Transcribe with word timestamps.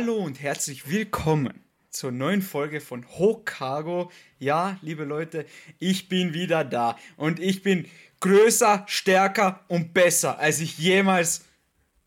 Hallo 0.00 0.14
und 0.14 0.40
herzlich 0.40 0.88
willkommen 0.88 1.60
zur 1.90 2.12
neuen 2.12 2.40
Folge 2.40 2.80
von 2.80 3.04
Hochcargo. 3.04 4.12
Ja, 4.38 4.78
liebe 4.80 5.02
Leute, 5.02 5.44
ich 5.80 6.08
bin 6.08 6.34
wieder 6.34 6.64
da 6.64 6.96
und 7.16 7.40
ich 7.40 7.64
bin 7.64 7.84
größer, 8.20 8.84
stärker 8.86 9.64
und 9.66 9.94
besser, 9.94 10.38
als 10.38 10.60
ich 10.60 10.78
jemals 10.78 11.44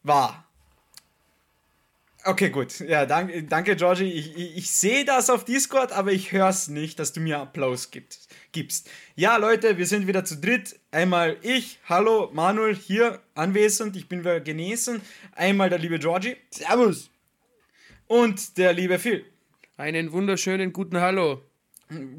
war. 0.03 0.45
Okay, 2.23 2.49
gut. 2.49 2.79
Ja, 2.79 3.05
danke, 3.05 3.43
danke 3.43 3.75
Georgie. 3.75 4.09
Ich, 4.09 4.37
ich, 4.37 4.57
ich 4.59 4.71
sehe 4.71 5.03
das 5.03 5.29
auf 5.29 5.43
Discord, 5.43 5.91
aber 5.91 6.13
ich 6.13 6.31
höre 6.31 6.47
es 6.47 6.69
nicht, 6.69 6.97
dass 6.97 7.11
du 7.11 7.19
mir 7.19 7.39
Applaus 7.39 7.91
gibst, 7.91 8.29
gibst. 8.53 8.89
Ja, 9.17 9.35
Leute, 9.35 9.77
wir 9.77 9.85
sind 9.85 10.07
wieder 10.07 10.23
zu 10.23 10.37
dritt. 10.37 10.79
Einmal 10.91 11.35
ich, 11.41 11.77
hallo, 11.89 12.29
Manuel, 12.31 12.73
hier 12.73 13.19
anwesend. 13.35 13.97
Ich 13.97 14.07
bin 14.07 14.21
wieder 14.21 14.39
genesen. 14.39 15.01
Einmal 15.33 15.69
der 15.69 15.79
liebe 15.79 15.99
Georgie. 15.99 16.37
Servus. 16.51 17.11
Und 18.11 18.57
der 18.57 18.73
liebe 18.73 18.99
Phil. 18.99 19.23
Einen 19.77 20.11
wunderschönen 20.11 20.73
guten 20.73 20.99
Hallo. 20.99 21.43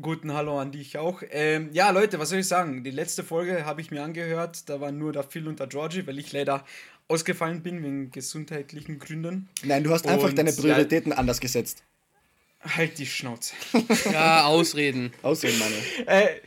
Guten 0.01 0.33
Hallo 0.33 0.59
an 0.59 0.73
dich 0.73 0.97
auch. 0.97 1.23
Ähm, 1.31 1.69
ja, 1.75 1.91
Leute, 1.91 2.19
was 2.19 2.31
soll 2.31 2.39
ich 2.39 2.49
sagen? 2.49 2.83
Die 2.83 2.91
letzte 2.91 3.23
Folge 3.23 3.67
habe 3.67 3.83
ich 3.83 3.91
mir 3.91 4.03
angehört. 4.03 4.71
Da 4.71 4.81
waren 4.81 4.97
nur 4.97 5.13
der 5.13 5.23
Phil 5.23 5.47
und 5.47 5.61
der 5.61 5.67
Georgie, 5.67 6.07
weil 6.07 6.19
ich 6.19 6.33
leider 6.33 6.65
ausgefallen 7.09 7.63
bin 7.63 7.83
wegen 7.83 8.11
gesundheitlichen 8.11 9.01
Gründen. 9.01 9.51
Nein, 9.65 9.85
du 9.85 9.91
hast 9.91 10.07
einfach 10.07 10.31
Und, 10.31 10.39
deine 10.39 10.55
Prioritäten 10.55 11.13
anders 11.13 11.41
gesetzt. 11.41 11.83
Halt 12.63 12.97
die 12.97 13.05
Schnauze. 13.05 13.55
Ja, 14.11 14.47
Ausreden. 14.47 15.13
Ausreden, 15.21 15.59
meine. 15.59 16.07
äh, 16.07 16.41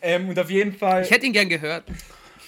ähm, 0.00 0.28
und 0.28 0.38
auf 0.38 0.48
jeden 0.48 0.74
Fall. 0.74 1.02
Ich 1.02 1.10
hätte 1.10 1.26
ihn 1.26 1.32
gern 1.32 1.48
gehört. 1.48 1.82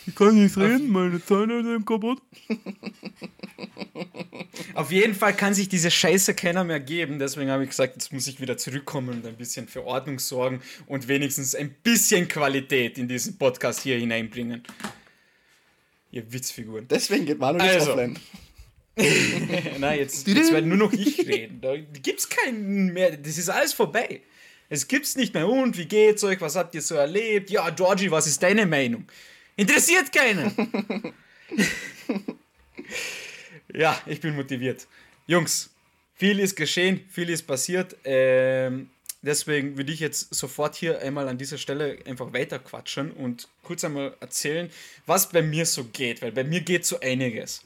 Ich 0.07 0.15
kann 0.15 0.41
nicht 0.41 0.57
reden, 0.57 0.89
meine 0.93 1.21
Zähne 1.21 1.65
sind 1.65 1.85
kaputt. 1.85 2.23
Auf 4.75 4.91
jeden 4.91 5.15
Fall 5.15 5.35
kann 5.35 5.55
sich 5.55 5.69
diese 5.69 5.91
Scheiße 5.91 6.35
keiner 6.35 6.65
mehr 6.65 6.81
geben. 6.81 7.19
Deswegen 7.19 7.51
habe 7.51 7.65
ich 7.65 7.71
gesagt, 7.71 7.95
jetzt 7.95 8.13
muss 8.13 8.27
ich 8.27 8.41
wieder 8.41 8.57
zurückkommen 8.57 9.11
und 9.11 9.27
ein 9.27 9.37
bisschen 9.37 9.69
für 9.69 9.85
Ordnung 9.85 10.19
sorgen 10.19 10.63
und 10.87 11.09
wenigstens 11.09 11.55
ein 11.55 11.71
bisschen 11.83 12.29
Qualität 12.29 12.99
in 12.99 13.09
diesen 13.09 13.39
Podcast 13.39 13.83
hier 13.83 13.99
hineinbringen. 13.99 14.63
Ihr 16.11 16.33
Witzfiguren. 16.33 16.87
Deswegen 16.89 17.27
geht 17.27 17.39
Manu 17.39 17.59
nicht 17.59 17.75
Also. 17.75 17.93
offline. 17.93 18.19
Nein, 19.79 19.99
jetzt, 19.99 20.27
jetzt 20.29 20.53
werde 20.53 20.69
nur 20.69 20.79
noch 20.79 20.93
ich 20.93 21.19
reden. 21.27 21.61
Da 21.61 21.77
gibt's 21.77 22.29
keinen 22.29 22.93
mehr. 22.93 23.17
Das 23.17 23.39
ist 23.39 23.49
alles 23.49 23.73
vorbei. 23.73 24.21
Es 24.69 24.87
gibt's 24.87 25.17
nicht 25.17 25.35
mehr. 25.35 25.49
Und 25.49 25.77
wie 25.77 25.87
geht's 25.87 26.23
euch? 26.23 26.41
Was 26.41 26.55
habt 26.57 26.75
ihr 26.75 26.83
so 26.83 26.95
erlebt? 26.95 27.51
Ja, 27.51 27.69
Georgie, 27.71 28.11
was 28.11 28.27
ist 28.27 28.43
deine 28.43 28.67
Meinung? 28.67 29.05
Interessiert 29.57 30.13
keinen. 30.13 30.53
ja, 33.75 34.01
ich 34.07 34.21
bin 34.21 34.35
motiviert. 34.35 34.87
Jungs, 35.27 35.71
viel 36.15 36.39
ist 36.41 36.57
geschehen, 36.57 37.05
viel 37.11 37.31
ist 37.31 37.47
passiert. 37.47 37.97
Ähm, 38.05 38.91
deswegen 39.23 39.77
würde 39.77 39.93
ich 39.93 40.01
jetzt 40.01 40.35
sofort 40.35 40.77
hier 40.77 41.01
einmal 41.01 41.29
an 41.29 41.39
dieser 41.39 41.59
Stelle 41.59 41.99
einfach 42.07 42.33
weiter 42.33 42.59
quatschen 42.59 43.11
und 43.13 43.49
kurz 43.63 43.85
einmal 43.85 44.15
erzählen, 44.21 44.71
was 45.07 45.29
bei 45.29 45.43
mir 45.43 45.67
so 45.67 45.85
geht. 45.85 46.23
Weil 46.23 46.33
bei 46.33 46.45
mir 46.45 46.61
geht 46.61 46.85
so 46.85 47.01
einiges. 47.01 47.63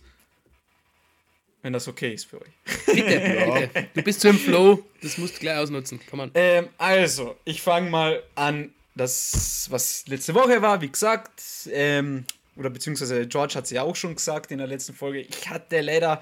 Wenn 1.63 1.73
das 1.73 1.89
okay 1.89 2.15
ist 2.15 2.27
für 2.27 2.41
euch. 2.41 2.53
Bitte, 2.87 3.03
bitte. 3.73 3.89
Du 3.95 4.03
bist 4.03 4.21
so 4.21 4.29
im 4.29 4.39
Flow. 4.39 4.85
Das 5.03 5.19
musst 5.19 5.37
du 5.37 5.41
gleich 5.41 5.59
ausnutzen. 5.59 6.01
Komm 6.09 6.21
an. 6.21 6.31
Ähm, 6.35 6.69
also, 6.79 7.37
ich 7.45 7.61
fange 7.61 7.91
mal 7.91 8.23
an, 8.37 8.73
das, 8.99 9.69
was 9.71 10.07
letzte 10.09 10.35
Woche 10.35 10.61
war, 10.61 10.81
wie 10.81 10.89
gesagt, 10.89 11.41
ähm, 11.71 12.25
oder 12.59 12.71
beziehungsweise 12.71 13.27
George 13.27 13.55
hat 13.55 13.65
es 13.65 13.71
ja 13.71 13.83
auch 13.83 13.97
schon 13.97 14.17
gesagt 14.17 14.51
in 14.51 14.59
der 14.59 14.67
letzten 14.67 14.93
Folge, 14.93 15.21
ich 15.21 15.49
hatte 15.49 15.81
leider, 15.81 16.21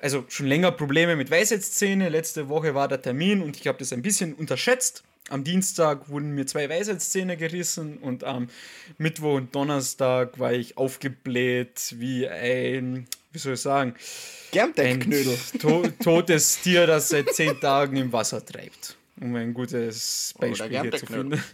also 0.00 0.24
schon 0.28 0.46
länger 0.46 0.72
Probleme 0.72 1.16
mit 1.16 1.30
Weisheitszähne. 1.30 2.08
Letzte 2.08 2.48
Woche 2.48 2.74
war 2.74 2.88
der 2.88 3.00
Termin 3.00 3.40
und 3.40 3.56
ich 3.56 3.66
habe 3.66 3.78
das 3.78 3.92
ein 3.92 4.02
bisschen 4.02 4.34
unterschätzt. 4.34 5.04
Am 5.28 5.44
Dienstag 5.44 6.08
wurden 6.08 6.34
mir 6.34 6.44
zwei 6.46 6.68
Weisheitszähne 6.68 7.36
gerissen 7.36 7.98
und 7.98 8.24
am 8.24 8.48
Mittwoch 8.98 9.36
und 9.36 9.54
Donnerstag 9.54 10.40
war 10.40 10.52
ich 10.52 10.76
aufgebläht 10.76 11.94
wie 11.98 12.26
ein, 12.26 13.06
wie 13.30 13.38
soll 13.38 13.54
ich 13.54 13.60
sagen, 13.60 13.94
Germdeck-Knödel. 14.50 15.38
to 15.60 15.86
totes 16.02 16.60
Tier, 16.62 16.88
das 16.88 17.10
seit 17.10 17.32
zehn 17.32 17.60
Tagen 17.60 17.96
im 17.96 18.12
Wasser 18.12 18.44
treibt. 18.44 18.96
Um 19.20 19.36
ein 19.36 19.54
gutes 19.54 20.34
Beispiel 20.36 20.80
hier 20.80 20.90
zu 20.96 21.06
finden. 21.06 21.44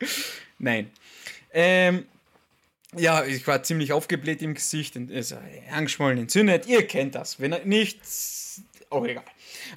Nein. 0.58 0.90
Ähm, 1.52 2.06
ja, 2.96 3.24
ich 3.24 3.46
war 3.46 3.62
ziemlich 3.62 3.92
aufgebläht 3.92 4.42
im 4.42 4.54
Gesicht 4.54 4.96
und 4.96 5.10
ist 5.10 5.34
angeschwollen, 5.72 6.18
entzündet. 6.18 6.66
Ihr 6.66 6.86
kennt 6.86 7.14
das. 7.14 7.40
Wenn 7.40 7.54
nicht, 7.64 8.00
auch 8.90 9.04
egal. 9.04 9.24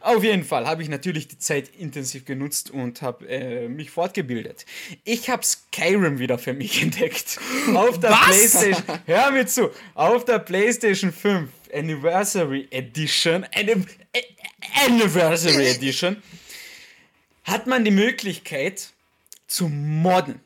Auf 0.01 0.23
jeden 0.23 0.43
Fall 0.43 0.67
habe 0.67 0.83
ich 0.83 0.89
natürlich 0.89 1.27
die 1.27 1.39
Zeit 1.39 1.69
intensiv 1.77 2.25
genutzt 2.25 2.71
und 2.71 3.01
habe 3.01 3.27
äh, 3.27 3.67
mich 3.67 3.91
fortgebildet. 3.91 4.65
Ich 5.03 5.29
habe 5.29 5.43
Skyrim 5.43 6.19
wieder 6.19 6.37
für 6.37 6.53
mich 6.53 6.81
entdeckt. 6.81 7.39
Auf 7.73 7.99
der 7.99 8.09
PlayStation. 8.09 8.83
Hör 9.05 9.31
mir 9.31 9.47
zu. 9.47 9.71
Auf 9.95 10.25
der 10.25 10.39
PlayStation 10.39 11.11
5 11.11 11.49
Anniversary 11.73 12.67
Edition. 12.71 13.45
Äh, 13.51 13.75
Anniversary 14.85 15.67
Edition. 15.67 16.17
Hat 17.43 17.67
man 17.67 17.83
die 17.83 17.91
Möglichkeit 17.91 18.91
zu 19.47 19.67
modden. 19.67 20.39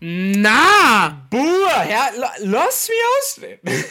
Na! 0.00 1.28
La, 1.32 2.32
lass 2.40 2.88
mich 2.88 2.98
ausreden. 3.20 3.84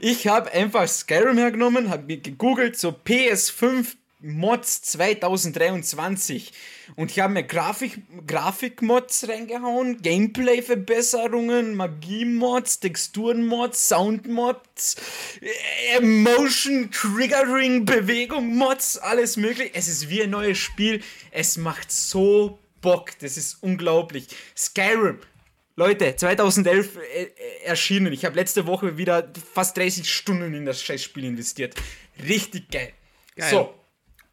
ich 0.00 0.26
habe 0.26 0.52
einfach 0.52 0.86
Skyrim 0.86 1.38
hergenommen, 1.38 1.90
habe 1.90 2.04
mir 2.04 2.18
gegoogelt, 2.18 2.78
so 2.78 2.90
PS5 2.90 3.96
Mods 4.20 4.82
2023 4.82 6.52
und 6.96 7.12
ich 7.12 7.20
habe 7.20 7.34
mir 7.34 7.44
Grafik, 7.44 8.02
Grafikmods 8.26 9.28
reingehauen, 9.28 10.02
Gameplay-Verbesserungen, 10.02 11.76
Magie-Mods, 11.76 12.80
Texturen-Mods, 12.80 13.88
Sound-Mods, 13.88 14.96
äh, 15.40 16.00
Motion, 16.00 16.90
Triggering, 16.90 17.84
Bewegung-Mods, 17.84 18.98
alles 18.98 19.36
möglich. 19.36 19.70
Es 19.74 19.86
ist 19.86 20.10
wie 20.10 20.24
ein 20.24 20.30
neues 20.30 20.58
Spiel. 20.58 21.00
Es 21.30 21.56
macht 21.56 21.92
so 21.92 22.58
Bock. 22.80 23.10
Das 23.20 23.36
ist 23.36 23.62
unglaublich. 23.62 24.28
Skyrim. 24.56 25.18
Leute, 25.76 26.16
2011 26.16 26.96
äh, 26.96 27.22
äh, 27.22 27.28
erschienen. 27.64 28.12
Ich 28.12 28.24
habe 28.24 28.34
letzte 28.34 28.66
Woche 28.66 28.98
wieder 28.98 29.30
fast 29.54 29.76
30 29.76 30.12
Stunden 30.12 30.52
in 30.52 30.66
das 30.66 30.82
Scheißspiel 30.82 31.24
investiert. 31.24 31.76
Richtig 32.26 32.68
geil. 32.70 32.92
Geil. 33.36 33.50
So, 33.50 33.74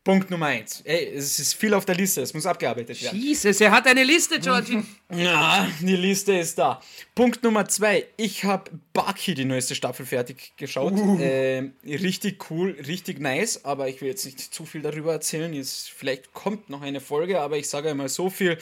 Punkt 0.05 0.29
Nummer 0.29 0.45
1. 0.45 0.83
Ey, 0.85 1.16
es 1.16 1.39
ist 1.39 1.55
viel 1.55 1.73
auf 1.73 1.83
der 1.83 1.95
Liste. 1.95 2.21
Es 2.21 2.31
muss 2.31 2.45
abgearbeitet 2.45 3.01
werden. 3.01 3.19
Jesus, 3.19 3.59
er 3.59 3.71
hat 3.71 3.88
eine 3.88 4.03
Liste, 4.03 4.39
Georgie. 4.39 4.83
Ja, 5.11 5.67
die 5.81 5.95
Liste 5.95 6.33
ist 6.33 6.57
da. 6.57 6.79
Punkt 7.16 7.43
Nummer 7.43 7.67
zwei. 7.67 8.05
Ich 8.16 8.43
habe 8.43 8.69
Baki 8.93 9.33
die 9.33 9.45
neueste 9.45 9.73
Staffel 9.73 10.05
fertig 10.05 10.53
geschaut. 10.57 10.93
Ähm, 11.19 11.73
richtig 11.83 12.49
cool, 12.51 12.77
richtig 12.85 13.19
nice, 13.19 13.66
aber 13.66 13.88
ich 13.88 14.01
will 14.01 14.09
jetzt 14.09 14.25
nicht 14.25 14.39
zu 14.39 14.66
viel 14.66 14.81
darüber 14.81 15.13
erzählen. 15.13 15.51
Jetzt, 15.53 15.89
vielleicht 15.89 16.33
kommt 16.33 16.69
noch 16.69 16.81
eine 16.81 17.01
Folge, 17.01 17.41
aber 17.41 17.57
ich 17.57 17.67
sage 17.67 17.89
einmal 17.89 18.09
so 18.09 18.29
viel. 18.29 18.59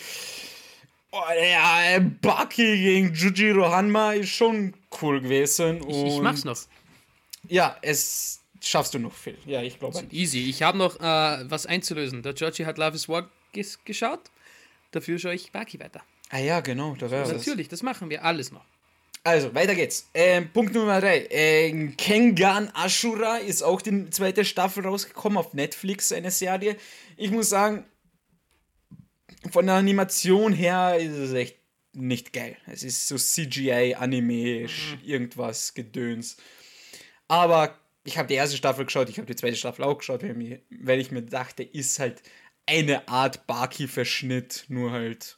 Oh, 1.11 1.21
ja, 1.41 1.99
Baki 2.21 2.77
gegen 2.77 3.13
Jujiro 3.13 3.69
Hanma 3.69 4.13
ist 4.13 4.29
schon 4.29 4.73
cool 5.01 5.19
gewesen. 5.19 5.81
Ich, 5.89 6.03
ich 6.05 6.21
mach's 6.21 6.45
noch. 6.45 6.57
Ja, 7.49 7.77
es 7.81 8.42
schaffst 8.67 8.93
du 8.93 8.99
noch 8.99 9.13
viel. 9.13 9.37
Ja, 9.45 9.61
ich 9.61 9.79
glaube. 9.79 10.03
Easy. 10.11 10.49
Ich 10.49 10.63
habe 10.63 10.77
noch 10.77 10.99
äh, 10.99 11.49
was 11.49 11.65
einzulösen. 11.65 12.21
Der 12.23 12.33
Georgie 12.33 12.65
hat 12.65 12.77
Love 12.77 12.95
is 12.95 13.09
War 13.09 13.29
ges 13.51 13.79
geschaut. 13.83 14.31
Dafür 14.91 15.19
schaue 15.19 15.35
ich 15.35 15.51
Baki 15.51 15.79
weiter. 15.79 16.01
Ah 16.29 16.39
ja, 16.39 16.61
genau, 16.61 16.95
da 16.95 17.09
wäre 17.11 17.23
das. 17.23 17.33
Natürlich, 17.33 17.67
das 17.67 17.83
machen 17.83 18.09
wir 18.09 18.23
alles 18.23 18.51
noch. 18.51 18.65
Also, 19.25 19.55
weiter 19.55 19.73
geht's. 19.73 20.09
Ähm, 20.13 20.49
Punkt 20.51 20.73
Nummer 20.73 20.99
3. 20.99 21.27
Ähm, 21.29 21.95
Kengan 21.95 22.69
Ashura 22.73 23.37
ist 23.37 23.63
auch 23.63 23.81
die 23.81 24.09
zweite 24.09 24.43
Staffel 24.43 24.85
rausgekommen 24.85 25.37
auf 25.37 25.53
Netflix, 25.53 26.11
eine 26.11 26.29
Serie. 26.29 26.75
Ich 27.15 27.31
muss 27.31 27.49
sagen, 27.49 27.85
von 29.49 29.65
der 29.65 29.75
Animation 29.75 30.51
her 30.51 30.97
ist 30.99 31.13
es 31.13 31.33
echt 31.33 31.57
nicht 31.93 32.33
geil. 32.33 32.57
Es 32.67 32.83
ist 32.83 33.07
so 33.07 33.15
CGI, 33.17 33.95
Anime, 33.95 34.67
irgendwas, 35.05 35.73
Gedöns. 35.73 36.37
Aber 37.27 37.77
ich 38.03 38.17
habe 38.17 38.27
die 38.27 38.33
erste 38.35 38.57
Staffel 38.57 38.85
geschaut, 38.85 39.09
ich 39.09 39.17
habe 39.17 39.27
die 39.27 39.35
zweite 39.35 39.55
Staffel 39.55 39.83
auch 39.83 39.97
geschaut, 39.97 40.23
weil, 40.23 40.33
mir, 40.33 40.59
weil 40.69 40.99
ich 40.99 41.11
mir 41.11 41.21
dachte, 41.21 41.63
ist 41.63 41.99
halt 41.99 42.21
eine 42.65 43.07
Art 43.07 43.47
Baki-Verschnitt, 43.47 44.65
nur 44.67 44.91
halt 44.91 45.37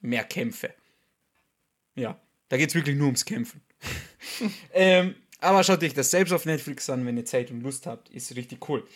mehr 0.00 0.24
Kämpfe. 0.24 0.72
Ja, 1.94 2.20
da 2.48 2.56
geht 2.56 2.70
es 2.70 2.74
wirklich 2.74 2.96
nur 2.96 3.06
ums 3.06 3.24
Kämpfen. 3.24 3.62
ähm, 4.72 5.14
aber 5.40 5.64
schaut 5.64 5.82
euch 5.82 5.94
das 5.94 6.10
selbst 6.10 6.32
auf 6.32 6.46
Netflix 6.46 6.88
an, 6.90 7.04
wenn 7.06 7.16
ihr 7.16 7.24
Zeit 7.24 7.50
und 7.50 7.60
Lust 7.62 7.86
habt. 7.86 8.08
Ist 8.10 8.34
richtig 8.36 8.68
cool. 8.68 8.86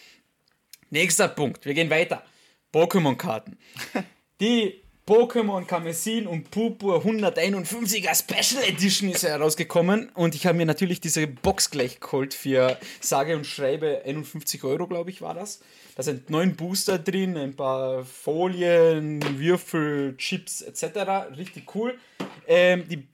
Nächster 0.91 1.29
Punkt. 1.29 1.65
Wir 1.65 1.75
gehen 1.75 1.91
weiter. 1.91 2.25
Pokémon-Karten. 2.73 3.59
Die 4.41 4.83
Pokémon 5.11 5.67
Karmesin 5.67 6.29
und 6.29 6.53
Purpur 6.53 7.05
151er 7.05 8.15
Special 8.15 8.63
Edition 8.63 9.11
ist 9.11 9.25
herausgekommen 9.25 10.09
und 10.11 10.37
ich 10.37 10.47
habe 10.47 10.57
mir 10.57 10.67
natürlich 10.67 11.01
diese 11.01 11.27
Box 11.27 11.73
gleich 11.73 11.99
geholt 11.99 12.33
für 12.33 12.79
sage 13.01 13.35
und 13.35 13.45
schreibe 13.45 14.03
51 14.05 14.63
Euro, 14.63 14.87
glaube 14.87 15.11
ich, 15.11 15.21
war 15.21 15.35
das. 15.35 15.63
Da 15.97 16.05
sind 16.05 16.31
neun 16.31 16.55
Booster 16.55 17.01
drin, 17.01 17.37
ein 17.37 17.57
paar 17.57 18.05
Folien, 18.05 19.21
Würfel, 19.37 20.17
Chips 20.17 20.63
etc. 20.63 21.37
Richtig 21.37 21.75
cool. 21.75 21.99
Ähm, 22.47 22.87
die, 22.87 23.09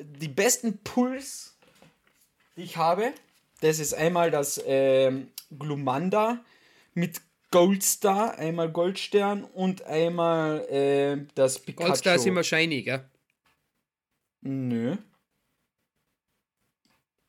die 0.00 0.28
besten 0.28 0.82
Pulls, 0.84 1.56
die 2.58 2.64
ich 2.64 2.76
habe, 2.76 3.14
das 3.62 3.78
ist 3.78 3.94
einmal 3.94 4.30
das 4.30 4.62
ähm, 4.66 5.28
Glumanda 5.50 6.44
mit 6.92 7.22
Goldstar, 7.52 8.36
einmal 8.38 8.70
Goldstern 8.72 9.44
und 9.44 9.82
einmal 9.84 10.66
äh, 10.68 11.24
das 11.36 11.60
Pikachu. 11.60 11.86
Goldstar 11.86 12.16
ist 12.16 12.26
immer 12.26 12.42
shiny, 12.42 12.82
gell? 12.82 13.04
Nö. 14.40 14.96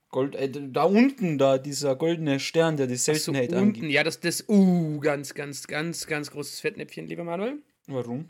Gold, 0.09 0.35
äh, 0.35 0.49
da 0.49 0.83
unten, 0.83 1.37
da, 1.37 1.57
dieser 1.57 1.95
goldene 1.95 2.39
Stern, 2.39 2.77
der 2.77 2.87
die 2.87 2.95
So 2.95 3.13
Seltenheit 3.13 3.51
unten, 3.51 3.81
angibt. 3.81 3.91
ja, 3.91 4.03
das 4.03 4.19
das 4.19 4.47
uh, 4.47 4.99
ganz, 4.99 5.33
ganz, 5.33 5.67
ganz, 5.67 6.07
ganz 6.07 6.31
großes 6.31 6.59
Fettnäpfchen, 6.61 7.07
lieber 7.07 7.23
Manuel. 7.23 7.61
Warum? 7.87 8.27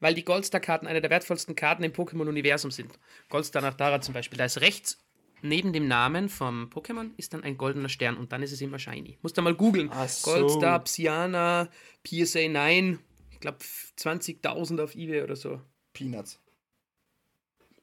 Weil 0.00 0.14
die 0.14 0.24
Goldstar-Karten 0.24 0.86
eine 0.86 1.00
der 1.00 1.10
wertvollsten 1.10 1.56
Karten 1.56 1.82
im 1.82 1.92
Pokémon-Universum 1.92 2.70
sind. 2.70 2.98
Goldstar 3.28 3.62
nach 3.62 3.74
Dara 3.74 4.00
zum 4.00 4.14
Beispiel. 4.14 4.38
Da 4.38 4.44
ist 4.44 4.60
rechts 4.60 4.98
neben 5.42 5.72
dem 5.72 5.88
Namen 5.88 6.28
vom 6.28 6.70
Pokémon 6.70 7.10
ist 7.16 7.34
dann 7.34 7.44
ein 7.44 7.56
goldener 7.56 7.88
Stern 7.88 8.16
und 8.16 8.32
dann 8.32 8.42
ist 8.42 8.52
es 8.52 8.60
immer 8.60 8.78
shiny. 8.78 9.18
Musst 9.22 9.36
du 9.36 9.42
mal 9.42 9.54
googeln. 9.54 9.90
So. 10.06 10.32
Goldstar, 10.32 10.80
Psyana, 10.84 11.68
PSA 12.04 12.48
9, 12.48 12.98
ich 13.30 13.40
glaube 13.40 13.58
20.000 13.98 14.82
auf 14.82 14.94
Ebay 14.94 15.22
oder 15.22 15.36
so. 15.36 15.60
Peanuts. 15.92 16.40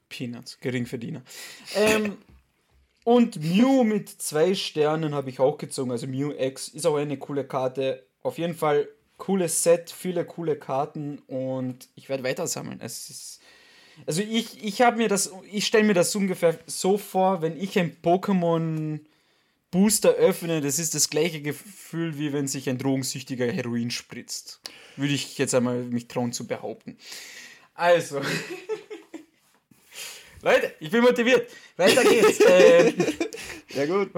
Peanuts, 0.10 0.60
Geringverdiener. 0.60 1.24
ähm, 1.76 2.18
und 3.04 3.42
Mew 3.42 3.84
mit 3.84 4.10
zwei 4.10 4.56
Sternen 4.56 5.14
habe 5.14 5.30
ich 5.30 5.40
auch 5.40 5.58
gezogen. 5.58 5.92
Also 5.92 6.08
Mew 6.08 6.32
X 6.38 6.70
ist 6.70 6.86
auch 6.86 6.98
eine 6.98 7.18
coole 7.18 7.46
Karte. 7.46 8.06
Auf 8.22 8.38
jeden 8.38 8.56
Fall 8.56 8.88
cooles 9.18 9.64
Set, 9.64 9.92
viele 9.92 10.26
coole 10.26 10.58
Karten 10.58 11.20
und 11.28 11.88
ich 11.96 12.10
werde 12.10 12.24
weiter 12.24 12.48
sammeln. 12.48 12.80
Es 12.82 13.10
ist, 13.10 13.42
also 14.06 14.22
ich, 14.22 14.64
ich 14.64 14.82
habe 14.82 14.98
mir 14.98 15.08
das, 15.08 15.32
ich 15.52 15.66
stelle 15.66 15.86
mir 15.86 15.94
das 15.94 16.16
ungefähr 16.16 16.60
so 16.66 16.98
vor, 16.98 17.42
wenn 17.42 17.60
ich 17.60 17.78
ein 17.80 17.96
Pokémon 18.04 19.00
Booster 19.72 20.12
öffne, 20.12 20.62
das 20.62 20.80
ist 20.80 20.96
das 20.96 21.10
gleiche 21.10 21.42
Gefühl, 21.42 22.18
wie 22.18 22.32
wenn 22.32 22.48
sich 22.48 22.70
ein 22.70 22.78
Drogensüchtiger 22.78 23.52
Heroin 23.52 23.92
spritzt. 23.92 24.62
Würde 24.96 25.14
ich 25.14 25.38
jetzt 25.38 25.54
einmal 25.54 25.84
mich 25.84 26.08
trauen 26.08 26.32
zu 26.32 26.48
behaupten. 26.48 26.98
Also. 27.74 28.22
Leute, 30.42 30.74
ich 30.80 30.92
bin 30.92 31.02
motiviert. 31.02 31.50
Weiter 31.76 32.04
geht's. 32.04 32.40
ähm, 32.48 32.94
Ja, 33.74 33.86
gut. 33.86 34.12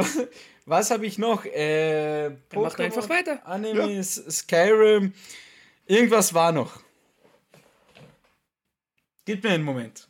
was 0.66 0.92
habe 0.92 1.08
ich 1.08 1.18
noch? 1.18 1.46
Äh, 1.46 2.32
Pokémon, 2.52 2.82
einfach 2.82 3.10
weiter. 3.10 3.48
Animes, 3.48 4.16
Skyrim. 4.30 5.14
Irgendwas 5.88 6.34
war 6.34 6.52
noch. 6.52 6.82
Gib 9.28 9.44
mir 9.44 9.50
einen 9.50 9.66
Moment. 9.66 10.08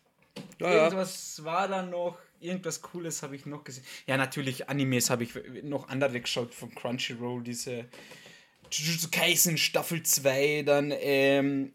Ja, 0.60 0.72
ja. 0.72 0.84
Irgendwas 0.84 1.44
war 1.44 1.68
da 1.68 1.82
noch. 1.82 2.20
Irgendwas 2.40 2.84
Cooles 2.84 3.24
habe 3.24 3.36
ich 3.36 3.48
noch 3.48 3.64
gesehen. 3.64 3.84
Ja, 4.06 4.16
natürlich, 4.16 4.70
Animes 4.70 5.10
habe 5.10 5.24
ich 5.24 5.32
noch 5.64 5.90
andere 5.90 6.22
geschaut 6.22 6.54
von 6.54 6.70
Crunchyroll. 6.76 7.42
Diese 7.42 7.86
Jujutsu 8.72 9.08
Kaisen 9.10 9.58
Staffel 9.58 10.04
2, 10.04 10.62
dann 10.68 10.94
ähm, 10.96 11.74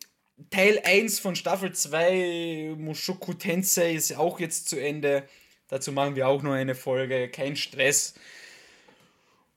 Teil 0.51 0.81
1 0.85 1.19
von 1.19 1.35
Staffel 1.35 1.73
2, 1.73 2.77
Mushoku 2.79 3.33
Tensei 3.35 3.95
ist 3.95 4.17
auch 4.17 4.39
jetzt 4.39 4.69
zu 4.69 4.81
Ende. 4.81 5.29
Dazu 5.67 5.91
machen 5.91 6.15
wir 6.15 6.29
auch 6.29 6.45
noch 6.45 6.53
eine 6.53 6.77
Folge, 6.77 7.29
kein 7.29 7.57
Stress. 7.57 8.15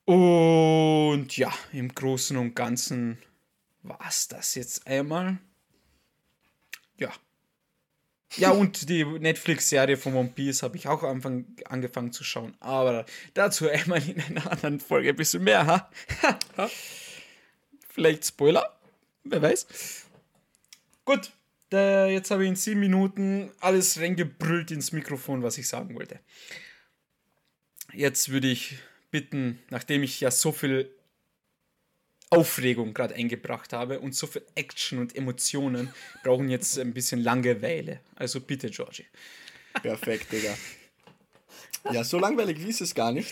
Und 0.06 1.38
ja, 1.38 1.54
im 1.72 1.94
Großen 1.94 2.36
und 2.36 2.56
Ganzen 2.56 3.20
war 3.84 4.00
es 4.10 4.28
das 4.28 4.56
jetzt 4.56 4.88
einmal. 4.88 5.38
Ja. 8.38 8.52
Und 8.52 8.90
die 8.90 9.06
Netflix-Serie 9.06 9.98
von 9.98 10.16
One 10.16 10.32
Piece 10.36 10.64
habe 10.64 10.78
ich 10.78 10.88
auch 10.88 11.04
Anfang 11.04 11.46
angefangen 11.66 12.12
zu 12.12 12.24
schauen. 12.24 12.56
Aber 12.60 13.06
dazu 13.34 13.70
einmal 13.70 14.02
in 14.08 14.22
einer 14.22 14.52
anderen 14.52 14.80
Folge 14.80 15.10
ein 15.10 15.16
bisschen 15.16 15.44
mehr, 15.44 15.66
ha? 15.66 15.90
Vielleicht 17.90 18.26
Spoiler? 18.26 18.78
Wer 19.24 19.42
weiß. 19.42 19.68
Gut, 21.06 21.32
da, 21.70 22.08
jetzt 22.08 22.32
habe 22.32 22.44
ich 22.44 22.50
in 22.50 22.56
sieben 22.56 22.80
Minuten 22.80 23.52
alles 23.60 24.00
reingebrüllt 24.00 24.72
ins 24.72 24.92
Mikrofon, 24.92 25.44
was 25.44 25.58
ich 25.58 25.68
sagen 25.68 25.96
wollte. 25.96 26.20
Jetzt 27.94 28.30
würde 28.30 28.48
ich 28.48 28.78
bitten, 29.12 29.60
nachdem 29.70 30.04
ich 30.04 30.20
ja 30.20 30.30
so 30.30 30.52
viel 30.52 30.90
Aufregung 32.30 32.94
gerade 32.94 33.16
eingebracht 33.16 33.74
habe 33.74 34.00
und 34.00 34.16
so 34.16 34.28
viel 34.28 34.44
Action 34.56 35.00
und 35.00 35.16
Emotionen, 35.16 35.94
brauchen 36.24 36.50
jetzt 36.50 36.80
ein 36.80 36.94
bisschen 36.94 37.22
Langeweile. 37.22 38.00
Also 38.16 38.42
bitte, 38.42 38.70
Georgie. 38.70 39.06
Perfekt, 39.82 40.32
Digga. 40.32 40.56
Ja, 41.92 42.04
so 42.04 42.18
langweilig 42.18 42.60
wie 42.60 42.70
ist 42.70 42.82
es 42.82 42.96
gar 42.96 43.12
nicht. 43.12 43.32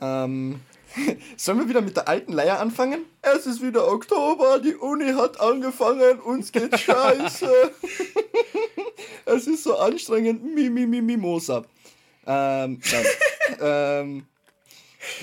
Ähm, 0.00 0.60
sollen 1.36 1.58
wir 1.58 1.68
wieder 1.68 1.80
mit 1.80 1.96
der 1.96 2.08
alten 2.08 2.32
Leier 2.32 2.60
anfangen? 2.60 3.04
Es 3.22 3.46
ist 3.46 3.62
wieder 3.62 3.88
Oktober, 3.88 4.60
die 4.60 4.74
Uni 4.74 5.12
hat 5.12 5.40
angefangen, 5.40 6.20
uns 6.20 6.52
geht 6.52 6.78
scheiße. 6.80 7.50
es 9.26 9.46
ist 9.46 9.64
so 9.64 9.76
anstrengend, 9.76 10.44
mi, 10.54 10.68
mi, 10.68 10.86
mi, 10.86 11.00
Mimosa. 11.00 11.64
Ähm, 12.26 12.80
ähm, 13.60 14.26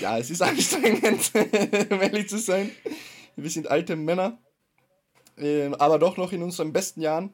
ja, 0.00 0.18
es 0.18 0.30
ist 0.30 0.42
anstrengend, 0.42 1.32
um 1.90 2.00
ehrlich 2.00 2.28
zu 2.28 2.38
sein. 2.38 2.70
Wir 3.36 3.50
sind 3.50 3.68
alte 3.68 3.96
Männer, 3.96 4.38
ähm, 5.36 5.74
aber 5.74 5.98
doch 5.98 6.16
noch 6.16 6.32
in 6.32 6.42
unseren 6.42 6.72
besten 6.72 7.00
Jahren. 7.00 7.32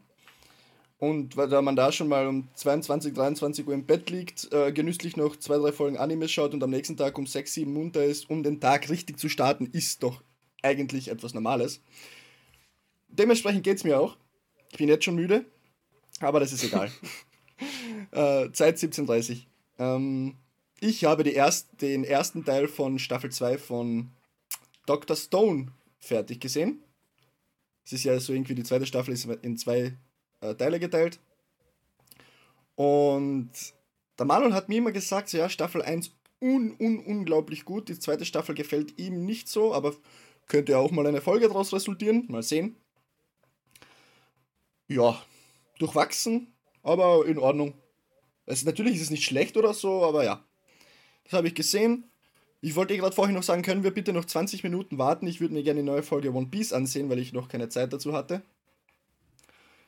Und 0.98 1.36
weil 1.36 1.48
da 1.48 1.60
man 1.62 1.74
da 1.74 1.90
schon 1.90 2.06
mal 2.06 2.28
um 2.28 2.48
22, 2.54 3.12
23 3.12 3.66
Uhr 3.66 3.74
im 3.74 3.86
Bett 3.86 4.08
liegt, 4.08 4.52
äh, 4.52 4.70
genüsslich 4.70 5.16
noch 5.16 5.34
zwei, 5.34 5.58
drei 5.58 5.72
Folgen 5.72 5.96
Anime 5.96 6.28
schaut 6.28 6.54
und 6.54 6.62
am 6.62 6.70
nächsten 6.70 6.96
Tag 6.96 7.18
um 7.18 7.26
6, 7.26 7.54
7 7.54 7.72
munter 7.72 8.04
ist, 8.04 8.30
um 8.30 8.44
den 8.44 8.60
Tag 8.60 8.88
richtig 8.88 9.18
zu 9.18 9.28
starten, 9.28 9.66
ist 9.66 10.04
doch 10.04 10.22
eigentlich 10.62 11.08
etwas 11.08 11.34
Normales. 11.34 11.82
Dementsprechend 13.08 13.64
geht 13.64 13.78
es 13.78 13.84
mir 13.84 13.98
auch. 13.98 14.16
Ich 14.70 14.78
bin 14.78 14.88
jetzt 14.88 15.04
schon 15.04 15.16
müde, 15.16 15.44
aber 16.20 16.38
das 16.38 16.52
ist 16.52 16.62
egal. 16.62 16.90
äh, 18.12 18.52
Zeit 18.52 18.78
17.30 18.78 19.46
ähm, 19.80 20.36
Ich 20.84 21.04
habe 21.04 21.22
erst, 21.30 21.80
den 21.80 22.02
ersten 22.02 22.44
Teil 22.44 22.66
von 22.66 22.98
Staffel 22.98 23.30
2 23.30 23.56
von 23.56 24.10
Dr. 24.84 25.14
Stone 25.14 25.68
fertig 26.00 26.40
gesehen. 26.40 26.82
Es 27.84 27.92
ist 27.92 28.02
ja 28.02 28.18
so 28.18 28.32
irgendwie 28.32 28.56
die 28.56 28.64
zweite 28.64 28.84
Staffel 28.84 29.14
ist 29.14 29.24
in 29.26 29.56
zwei 29.56 29.96
äh, 30.40 30.56
Teile 30.56 30.80
geteilt. 30.80 31.20
Und 32.74 33.52
der 34.18 34.26
Manuel 34.26 34.54
hat 34.54 34.68
mir 34.68 34.78
immer 34.78 34.90
gesagt, 34.90 35.28
so, 35.28 35.38
ja, 35.38 35.48
Staffel 35.48 35.82
1 35.82 36.16
un, 36.40 36.74
un, 36.80 36.98
unglaublich 36.98 37.64
gut. 37.64 37.88
Die 37.88 38.00
zweite 38.00 38.24
Staffel 38.24 38.56
gefällt 38.56 38.98
ihm 38.98 39.24
nicht 39.24 39.48
so, 39.48 39.72
aber 39.72 39.94
könnte 40.48 40.72
ja 40.72 40.78
auch 40.78 40.90
mal 40.90 41.06
eine 41.06 41.20
Folge 41.20 41.46
daraus 41.46 41.72
resultieren. 41.72 42.26
Mal 42.28 42.42
sehen. 42.42 42.74
Ja, 44.88 45.24
durchwachsen, 45.78 46.52
aber 46.82 47.24
in 47.26 47.38
Ordnung. 47.38 47.74
Also 48.46 48.66
natürlich 48.66 48.96
ist 48.96 49.02
es 49.02 49.10
nicht 49.10 49.24
schlecht 49.24 49.56
oder 49.56 49.74
so, 49.74 50.02
aber 50.02 50.24
ja. 50.24 50.44
Das 51.24 51.34
habe 51.34 51.48
ich 51.48 51.54
gesehen. 51.54 52.04
Ich 52.64 52.76
wollte 52.76 52.96
gerade 52.96 53.14
vorhin 53.14 53.34
noch 53.34 53.42
sagen, 53.42 53.62
können 53.62 53.82
wir 53.82 53.90
bitte 53.90 54.12
noch 54.12 54.24
20 54.24 54.62
Minuten 54.62 54.96
warten? 54.96 55.26
Ich 55.26 55.40
würde 55.40 55.52
mir 55.52 55.64
gerne 55.64 55.80
eine 55.80 55.90
neue 55.90 56.04
Folge 56.04 56.32
One 56.32 56.46
Piece 56.46 56.72
ansehen, 56.72 57.10
weil 57.10 57.18
ich 57.18 57.32
noch 57.32 57.48
keine 57.48 57.68
Zeit 57.68 57.92
dazu 57.92 58.12
hatte. 58.12 58.42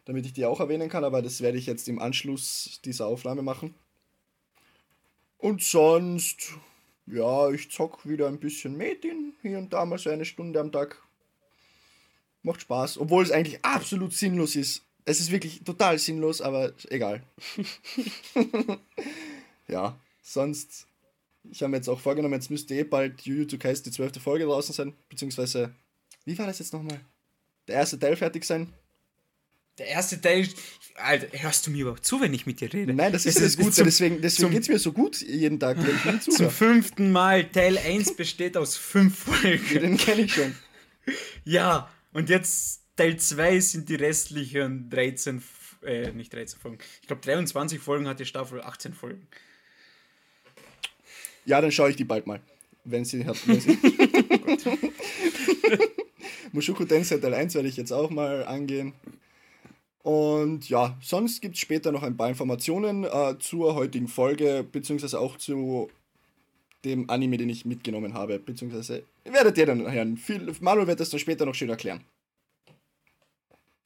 Damit 0.07 0.27
ich 0.27 0.33
die 0.33 0.45
auch 0.45 0.59
erwähnen 0.59 0.89
kann, 0.89 1.05
aber 1.05 1.23
das 1.23 1.41
werde 1.41 1.57
ich 1.57 1.67
jetzt 1.67 1.89
im 1.89 2.01
Anschluss 2.01 2.81
dieser 2.85 3.07
Aufnahme 3.07 3.43
machen. 3.43 3.75
Und 5.39 5.63
sonst, 5.63 6.55
ja, 7.07 7.49
ich 7.51 7.71
zock 7.71 8.09
wieder 8.09 8.27
ein 8.27 8.41
bisschen 8.41 8.77
Metin, 8.77 9.35
hier 9.43 9.59
und 9.59 9.73
da 9.73 9.85
mal 9.85 9.99
so 9.99 10.11
eine 10.11 10.25
Stunde 10.25 10.59
am 10.59 10.73
Tag. 10.73 11.01
Macht 12.43 12.63
Spaß, 12.63 12.99
obwohl 12.99 13.23
es 13.23 13.31
eigentlich 13.31 13.65
absolut 13.65 14.13
sinnlos 14.13 14.57
ist. 14.57 14.83
Es 15.05 15.21
ist 15.21 15.31
wirklich 15.31 15.63
total 15.63 15.99
sinnlos, 15.99 16.41
aber 16.41 16.73
egal. 16.89 17.23
ja, 19.69 19.97
sonst, 20.23 20.89
ich 21.51 21.63
habe 21.63 21.71
mir 21.71 21.77
jetzt 21.79 21.89
auch 21.89 22.01
vorgenommen, 22.01 22.35
jetzt 22.35 22.51
müsste 22.51 22.75
eh 22.75 22.85
bald 22.85 23.23
Jujutsu 23.23 23.59
Kaisen 23.59 23.85
die 23.85 23.91
zwölfte 23.91 24.21
Folge 24.21 24.45
draußen 24.45 24.75
sein, 24.75 24.95
beziehungsweise, 25.09 25.75
wie 26.25 26.39
war 26.39 26.47
das 26.47 26.59
jetzt 26.59 26.73
nochmal? 26.73 27.01
Der 27.69 27.77
erste 27.77 27.99
Teil 27.99 28.17
fertig 28.17 28.45
sein. 28.45 28.73
Der 29.79 29.87
erste 29.89 30.21
Teil. 30.21 30.47
Alter, 30.97 31.27
hörst 31.43 31.67
du 31.67 31.73
mir 31.73 31.81
überhaupt 31.83 32.05
zu, 32.07 32.21
wenn 32.21 32.33
ich 32.33 32.47
mit 32.47 32.61
dir 32.61 32.73
rede? 32.73 32.95
Nein, 32.95 33.13
das 33.13 33.27
ist 33.27 33.41
das 33.41 33.57
Gute, 33.57 33.73
zum- 33.73 33.87
deswegen, 33.87 34.21
deswegen 34.23 34.51
geht 34.53 34.63
es 34.63 34.69
mir 34.69 34.79
so 34.79 34.93
gut 34.93 35.21
jeden 35.21 35.59
Tag, 35.59 35.77
ich 35.79 36.21
Zum 36.33 36.49
fünften 36.51 37.11
Mal. 37.11 37.51
Teil 37.51 37.77
1 37.79 38.15
besteht 38.15 38.57
aus 38.57 38.77
fünf 38.77 39.19
Folgen. 39.25 39.81
Den 39.81 39.97
kenne 39.97 40.23
ich 40.23 40.35
schon. 40.35 40.55
Ja, 41.45 41.91
und 42.13 42.31
jetzt 42.31 42.83
Teil 42.97 43.19
2 43.19 43.61
sind 43.61 43.89
die 43.91 43.97
restlichen 43.97 44.89
13, 44.89 45.39
F- 45.39 45.77
äh, 45.85 46.13
nicht 46.13 46.33
13 46.33 46.59
Folgen. 46.59 46.79
Ich 47.03 47.07
glaube 47.09 47.21
23 47.23 47.79
Folgen 47.81 48.09
hat 48.09 48.21
die 48.21 48.25
Staffel, 48.25 48.63
18 48.63 48.95
Folgen. 48.95 49.27
Ja, 51.47 51.61
dann 51.61 51.73
schaue 51.73 51.91
ich 51.91 51.97
die 51.97 52.05
bald 52.05 52.27
mal. 52.27 52.41
Wenn 52.85 53.05
sie 53.05 53.25
hat. 53.25 53.37
Wenn 53.47 53.61
sie 53.61 53.79
Mushoku 56.53 56.85
Tensei 56.85 57.19
Teil 57.19 57.35
1 57.35 57.55
werde 57.55 57.69
ich 57.69 57.77
jetzt 57.77 57.93
auch 57.93 58.11
mal 58.11 58.45
angehen. 58.45 58.93
Und 60.03 60.69
ja, 60.69 60.99
sonst 61.01 61.41
gibt 61.41 61.55
es 61.55 61.61
später 61.61 61.91
noch 61.91 62.03
ein 62.03 62.17
paar 62.17 62.29
Informationen 62.29 63.05
äh, 63.05 63.37
zur 63.39 63.75
heutigen 63.75 64.07
Folge, 64.07 64.65
beziehungsweise 64.71 65.19
auch 65.19 65.39
zu 65.39 65.91
dem 66.85 67.09
Anime, 67.09 67.39
den 67.39 67.49
ich 67.49 67.65
mitgenommen 67.65 68.13
habe, 68.13 68.39
beziehungsweise 68.39 69.05
werdet 69.25 69.57
ihr 69.57 69.65
dann 69.65 69.91
hören. 69.91 70.21
Manuel 70.61 70.87
wird 70.87 71.01
das 71.01 71.09
dann 71.09 71.21
später 71.21 71.47
noch 71.47 71.55
schön 71.55 71.71
erklären. 71.71 72.03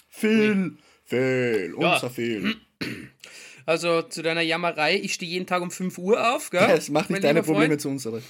Phil, 0.09 0.77
Phil, 1.05 1.75
Ja. 1.79 1.95
unser 1.95 2.11
Phil. 2.11 2.57
Also 3.69 4.01
zu 4.01 4.23
deiner 4.23 4.41
Jammerei, 4.41 4.97
ich 4.97 5.13
stehe 5.13 5.31
jeden 5.31 5.47
Tag 5.47 5.61
um 5.61 5.71
5 5.71 5.99
Uhr 5.99 6.35
auf, 6.35 6.49
gell? 6.49 6.71
Es 6.71 6.89
macht 6.89 7.11
nicht 7.11 7.23
deine 7.23 7.43
Probleme 7.43 7.73
Freund? 7.73 7.81
zu 7.83 7.89
unseren. 7.91 8.23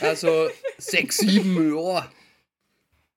Also 0.00 0.48
6, 0.78 1.18
7, 1.18 1.76
ja. 1.76 2.10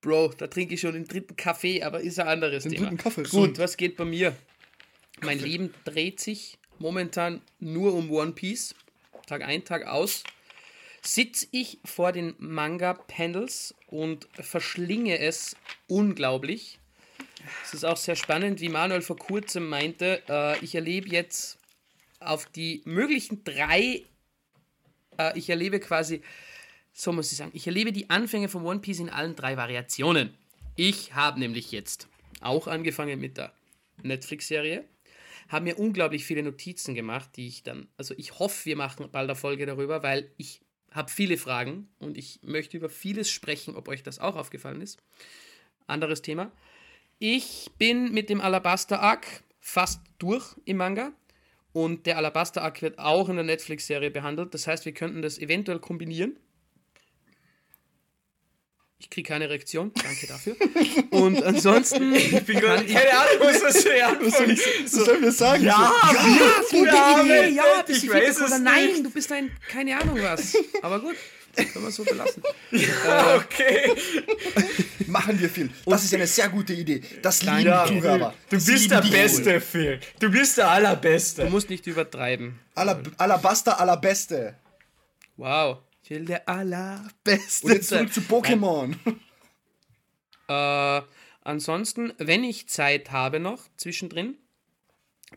Bro, 0.02 0.34
da 0.36 0.48
trinke 0.48 0.74
ich 0.74 0.82
schon 0.82 0.92
den 0.92 1.06
dritten 1.06 1.36
Kaffee, 1.36 1.82
aber 1.82 2.02
ist 2.02 2.20
ein 2.20 2.28
anderes 2.28 2.64
Den 2.64 2.72
Thema. 2.72 2.88
dritten 2.88 2.98
Kaffee. 2.98 3.22
Gut, 3.22 3.58
was 3.58 3.78
geht 3.78 3.96
bei 3.96 4.04
mir? 4.04 4.36
Mein 5.22 5.38
Leben 5.38 5.72
dreht 5.86 6.20
sich 6.20 6.58
momentan 6.78 7.40
nur 7.58 7.94
um 7.94 8.10
One 8.10 8.32
Piece. 8.32 8.74
Tag 9.26 9.40
ein, 9.40 9.64
Tag 9.64 9.86
aus. 9.86 10.24
Sitze 11.00 11.46
ich 11.52 11.78
vor 11.86 12.12
den 12.12 12.34
Manga-Panels 12.36 13.74
und 13.86 14.28
verschlinge 14.34 15.18
es 15.18 15.56
unglaublich. 15.88 16.79
Es 17.64 17.74
ist 17.74 17.84
auch 17.84 17.96
sehr 17.96 18.16
spannend, 18.16 18.60
wie 18.60 18.68
Manuel 18.68 19.02
vor 19.02 19.16
kurzem 19.16 19.68
meinte, 19.68 20.22
äh, 20.28 20.58
ich 20.64 20.74
erlebe 20.74 21.08
jetzt 21.08 21.58
auf 22.18 22.46
die 22.46 22.82
möglichen 22.84 23.44
drei, 23.44 24.04
äh, 25.18 25.38
ich 25.38 25.48
erlebe 25.48 25.80
quasi, 25.80 26.22
so 26.92 27.12
muss 27.12 27.32
ich 27.32 27.38
sagen, 27.38 27.52
ich 27.54 27.66
erlebe 27.66 27.92
die 27.92 28.10
Anfänge 28.10 28.48
von 28.48 28.64
One 28.64 28.80
Piece 28.80 29.00
in 29.00 29.10
allen 29.10 29.36
drei 29.36 29.56
Variationen. 29.56 30.34
Ich 30.76 31.14
habe 31.14 31.40
nämlich 31.40 31.72
jetzt 31.72 32.08
auch 32.40 32.66
angefangen 32.66 33.20
mit 33.20 33.36
der 33.36 33.52
Netflix-Serie, 34.02 34.84
habe 35.48 35.64
mir 35.64 35.78
unglaublich 35.78 36.24
viele 36.24 36.42
Notizen 36.42 36.94
gemacht, 36.94 37.30
die 37.36 37.48
ich 37.48 37.62
dann, 37.62 37.88
also 37.96 38.14
ich 38.16 38.38
hoffe, 38.38 38.66
wir 38.66 38.76
machen 38.76 39.08
bald 39.10 39.28
eine 39.28 39.36
Folge 39.36 39.66
darüber, 39.66 40.02
weil 40.02 40.30
ich 40.36 40.60
habe 40.92 41.10
viele 41.10 41.36
Fragen 41.36 41.88
und 41.98 42.16
ich 42.16 42.40
möchte 42.42 42.76
über 42.76 42.88
vieles 42.88 43.30
sprechen, 43.30 43.76
ob 43.76 43.88
euch 43.88 44.02
das 44.02 44.18
auch 44.18 44.36
aufgefallen 44.36 44.80
ist. 44.80 44.98
Anderes 45.86 46.22
Thema. 46.22 46.52
Ich 47.22 47.70
bin 47.76 48.12
mit 48.12 48.30
dem 48.30 48.40
Alabaster 48.40 49.02
Arc 49.02 49.26
fast 49.60 50.00
durch 50.18 50.56
im 50.64 50.78
Manga 50.78 51.12
und 51.74 52.06
der 52.06 52.16
Alabaster 52.16 52.62
Arc 52.62 52.80
wird 52.80 52.98
auch 52.98 53.28
in 53.28 53.36
der 53.36 53.44
Netflix-Serie 53.44 54.10
behandelt. 54.10 54.54
Das 54.54 54.66
heißt, 54.66 54.86
wir 54.86 54.92
könnten 54.92 55.20
das 55.20 55.38
eventuell 55.38 55.80
kombinieren. 55.80 56.38
Ich 58.98 59.10
kriege 59.10 59.28
keine 59.28 59.50
Reaktion, 59.50 59.92
danke 60.02 60.28
dafür. 60.28 60.56
Und 61.10 61.42
ansonsten 61.42 62.14
Ich 62.14 62.42
bin 62.44 62.58
gerade, 62.58 62.86
keine 62.86 63.10
Ahnung, 63.10 63.40
was 63.40 63.60
das 63.60 63.82
für 63.82 63.90
Was 63.90 64.38
soll, 64.38 64.50
ich, 64.50 64.90
sollen 64.90 65.22
wir 65.22 65.32
sagen? 65.32 65.64
Ja, 65.64 65.92
gute 66.70 66.86
ja, 66.86 67.20
Idee, 67.20 67.42
Mann, 67.42 67.54
ja, 67.54 67.64
ich 67.80 67.86
bist 67.86 68.02
du 68.04 68.12
weiß 68.14 68.40
es 68.40 68.58
nein, 68.60 68.86
nicht. 68.86 69.04
du 69.04 69.10
bist 69.10 69.30
ein, 69.30 69.50
keine 69.68 70.00
Ahnung 70.00 70.18
was. 70.22 70.56
Aber 70.80 71.00
gut, 71.00 71.16
können 71.56 71.84
wir 71.84 71.90
so 71.90 72.04
belassen. 72.04 72.42
Okay. 73.36 73.92
Machen 75.06 75.40
wir 75.40 75.48
viel. 75.50 75.70
Das 75.86 76.04
ist 76.04 76.14
eine 76.14 76.26
sehr 76.26 76.48
gute 76.48 76.72
Idee. 76.72 77.02
Das 77.22 77.42
lieben 77.42 77.62
Ja, 77.62 77.86
die 77.86 77.98
Zuhörer. 78.00 78.34
du 78.48 78.56
Das 78.56 78.64
bist 78.66 78.90
der 78.90 79.00
Beste, 79.02 79.60
Phil. 79.60 80.00
Du 80.20 80.30
bist 80.30 80.58
der 80.58 80.68
Allerbeste. 80.70 81.44
Du 81.44 81.50
musst 81.50 81.68
nicht 81.68 81.86
übertreiben. 81.86 82.60
Aller, 82.74 83.02
Alabaster, 83.18 83.80
allerbeste. 83.80 84.56
Wow. 85.36 85.78
Ich 86.04 86.10
will 86.10 86.24
der 86.24 86.48
allerbeste 86.48 87.66
Und 87.66 87.72
jetzt 87.72 87.88
zurück 87.88 88.12
zu 88.12 88.20
Pokémon. 88.20 88.94
Äh, 90.48 91.02
ansonsten, 91.42 92.12
wenn 92.18 92.44
ich 92.44 92.68
Zeit 92.68 93.10
habe 93.10 93.40
noch 93.40 93.62
zwischendrin, 93.76 94.36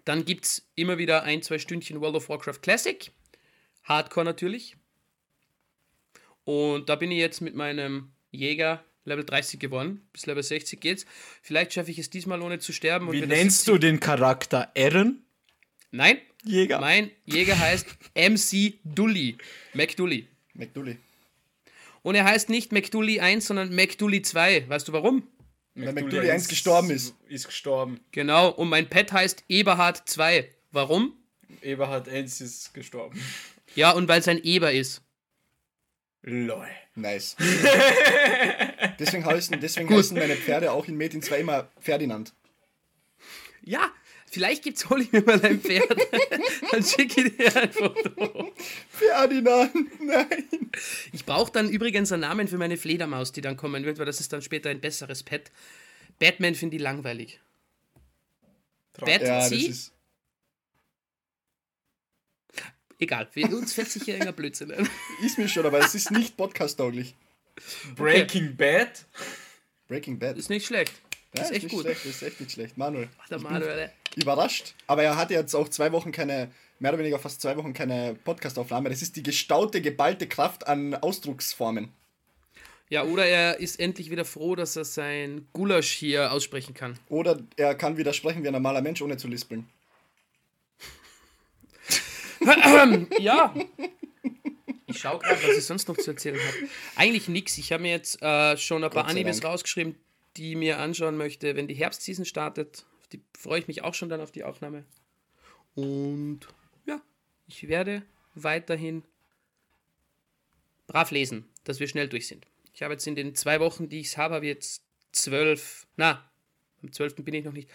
dann 0.05 0.25
gibt 0.25 0.45
es 0.45 0.67
immer 0.75 0.97
wieder 0.97 1.23
ein, 1.23 1.41
zwei 1.41 1.59
Stündchen 1.59 2.01
World 2.01 2.15
of 2.15 2.29
Warcraft 2.29 2.61
Classic. 2.61 3.11
Hardcore 3.83 4.25
natürlich. 4.25 4.75
Und 6.45 6.89
da 6.89 6.95
bin 6.95 7.11
ich 7.11 7.17
jetzt 7.19 7.41
mit 7.41 7.55
meinem 7.55 8.11
Jäger 8.31 8.83
Level 9.05 9.23
30 9.25 9.59
geworden. 9.59 10.07
Bis 10.13 10.25
Level 10.25 10.43
60 10.43 10.79
geht's. 10.79 11.05
Vielleicht 11.41 11.73
schaffe 11.73 11.91
ich 11.91 11.99
es 11.99 12.09
diesmal 12.09 12.41
ohne 12.41 12.59
zu 12.59 12.73
sterben. 12.73 13.07
und 13.07 13.13
Wie 13.13 13.25
nennst 13.25 13.67
du 13.67 13.77
den 13.77 13.99
Charakter 13.99 14.71
Eren? 14.75 15.25
Nein, 15.91 16.17
Jäger. 16.43 16.79
mein 16.79 17.11
Jäger 17.25 17.57
heißt 17.59 17.85
MC 18.15 18.79
Dully. 18.83 19.37
McDully. 19.73 20.27
McDully. 20.53 20.97
Und 22.01 22.15
er 22.15 22.25
heißt 22.25 22.49
nicht 22.49 22.71
McDully 22.71 23.19
1, 23.19 23.45
sondern 23.47 23.73
McDully 23.73 24.21
2. 24.21 24.67
Weißt 24.69 24.87
du 24.87 24.93
warum? 24.93 25.27
Weil 25.75 25.93
McDully 25.93 26.29
1 26.29 26.47
gestorben 26.47 26.89
ist. 26.89 27.15
Ist 27.27 27.45
gestorben. 27.47 27.99
Genau, 28.11 28.49
und 28.49 28.69
mein 28.69 28.89
Pet 28.89 29.11
heißt 29.11 29.43
Eberhard 29.47 30.07
2. 30.09 30.49
Warum? 30.71 31.13
Eberhard 31.61 32.07
Enz 32.07 32.41
ist 32.41 32.73
gestorben. 32.73 33.19
Ja, 33.75 33.91
und 33.91 34.07
weil 34.07 34.21
sein 34.23 34.39
Eber 34.43 34.71
ist. 34.71 35.02
Lol. 36.23 36.67
Nice. 36.95 37.35
deswegen 38.99 39.25
heißen, 39.25 39.59
deswegen 39.59 39.89
heißen 39.89 40.17
meine 40.17 40.35
Pferde 40.35 40.71
auch 40.71 40.87
in 40.87 40.95
Metin 40.95 41.21
2 41.21 41.39
immer 41.39 41.67
Ferdinand. 41.79 42.33
Ja, 43.61 43.91
vielleicht 44.29 44.63
gibt's, 44.63 44.89
hol 44.89 45.01
ich 45.01 45.11
mir 45.11 45.21
mal 45.21 45.43
ein 45.43 45.59
Pferd. 45.59 45.89
dann 46.71 46.83
schicke 46.83 47.21
ich 47.23 47.37
dir 47.37 47.55
ein 47.55 47.71
Foto. 47.71 48.53
Ferdinand, 48.89 50.01
nein. 50.01 50.71
Ich 51.11 51.25
brauche 51.25 51.51
dann 51.51 51.69
übrigens 51.69 52.11
einen 52.11 52.21
Namen 52.21 52.47
für 52.47 52.57
meine 52.57 52.77
Fledermaus, 52.77 53.31
die 53.33 53.41
dann 53.41 53.57
kommen 53.57 53.83
wird, 53.83 53.97
weil 53.97 54.05
das 54.05 54.21
ist 54.21 54.31
dann 54.31 54.41
später 54.41 54.69
ein 54.69 54.79
besseres 54.79 55.23
Pet. 55.23 55.51
Batman 56.19 56.55
finde 56.55 56.77
ich 56.77 56.81
langweilig. 56.81 57.41
Ja, 59.05 59.17
das 59.17 59.51
ist. 59.51 59.92
Egal, 63.03 63.27
für 63.29 63.41
uns 63.53 63.73
fällt 63.73 63.91
sich 63.91 64.03
hier 64.03 64.13
irgendein 64.13 64.33
Blödsinn 64.33 64.71
ein. 64.71 64.87
Ist 65.25 65.37
mir 65.37 65.49
schon, 65.49 65.65
aber 65.65 65.79
es 65.79 65.93
ist 65.93 66.09
nicht 66.09 66.37
podcast-tauglich. 66.37 67.15
Breaking 67.97 68.55
Bad. 68.55 69.03
Breaking 69.89 70.17
Bad. 70.17 70.37
Ist 70.37 70.49
nicht 70.49 70.65
schlecht. 70.65 70.93
Ja, 71.35 71.43
ist 71.43 71.51
echt 71.51 71.63
nicht 71.63 71.73
gut. 71.73 71.81
schlecht, 71.81 72.05
ist 72.05 72.23
echt 72.23 72.39
nicht 72.39 72.53
schlecht. 72.53 72.77
Manuel. 72.77 73.09
Der 73.29 73.39
Manuel, 73.39 73.91
Überrascht. 74.15 74.73
Aber 74.87 75.03
er 75.03 75.17
hatte 75.17 75.33
jetzt 75.33 75.53
auch 75.53 75.67
zwei 75.67 75.91
Wochen 75.91 76.13
keine, 76.13 76.49
mehr 76.79 76.91
oder 76.91 76.99
weniger 76.99 77.19
fast 77.19 77.41
zwei 77.41 77.57
Wochen 77.57 77.73
keine 77.73 78.15
Podcastaufnahme. 78.23 78.89
Das 78.89 79.01
ist 79.01 79.17
die 79.17 79.23
gestaute, 79.23 79.81
geballte 79.81 80.25
Kraft 80.25 80.65
an 80.65 80.95
Ausdrucksformen. 80.95 81.89
Ja, 82.87 83.03
oder 83.03 83.25
er 83.25 83.59
ist 83.59 83.81
endlich 83.81 84.11
wieder 84.11 84.23
froh, 84.23 84.55
dass 84.55 84.77
er 84.77 84.85
sein 84.85 85.45
Gulasch 85.51 85.91
hier 85.91 86.31
aussprechen 86.31 86.73
kann. 86.73 86.97
Oder 87.09 87.39
er 87.57 87.75
kann 87.75 87.97
widersprechen 87.97 88.43
wie 88.43 88.47
ein 88.47 88.53
normaler 88.53 88.81
Mensch, 88.81 89.01
ohne 89.01 89.17
zu 89.17 89.27
lispeln. 89.27 89.67
Ja. 93.19 93.53
Ich 94.87 94.99
schaue 94.99 95.19
gerade, 95.19 95.41
was 95.43 95.57
ich 95.57 95.65
sonst 95.65 95.87
noch 95.87 95.97
zu 95.97 96.11
erzählen 96.11 96.39
habe. 96.39 96.69
Eigentlich 96.95 97.27
nix. 97.27 97.57
Ich 97.57 97.71
habe 97.71 97.81
mir 97.83 97.91
jetzt 97.91 98.21
äh, 98.21 98.57
schon 98.57 98.83
ein 98.83 98.89
paar 98.91 99.07
Animes 99.07 99.39
Dank. 99.39 99.53
rausgeschrieben, 99.53 99.95
die 100.37 100.51
ich 100.51 100.57
mir 100.57 100.79
anschauen 100.79 101.17
möchte, 101.17 101.55
wenn 101.55 101.67
die 101.67 101.73
Herbstseason 101.73 102.25
startet. 102.25 102.85
Die 103.11 103.21
freue 103.37 103.59
ich 103.59 103.67
mich 103.67 103.83
auch 103.83 103.93
schon 103.93 104.09
dann 104.09 104.21
auf 104.21 104.31
die 104.31 104.43
Aufnahme. 104.43 104.85
Und 105.75 106.41
ja, 106.85 107.01
ich 107.47 107.67
werde 107.67 108.03
weiterhin 108.35 109.03
brav 110.87 111.11
lesen, 111.11 111.49
dass 111.63 111.79
wir 111.79 111.87
schnell 111.87 112.07
durch 112.07 112.27
sind. 112.27 112.45
Ich 112.73 112.83
habe 112.83 112.93
jetzt 112.93 113.07
in 113.07 113.15
den 113.15 113.35
zwei 113.35 113.59
Wochen, 113.59 113.89
die 113.89 113.99
ich 113.99 114.07
es 114.07 114.17
habe, 114.17 114.35
habe 114.35 114.45
ich 114.45 114.53
jetzt 114.53 114.83
zwölf, 115.11 115.87
na, 115.95 116.29
am 116.81 116.91
zwölften 116.91 117.23
bin 117.23 117.33
ich 117.33 117.45
noch 117.45 117.53
nicht, 117.53 117.69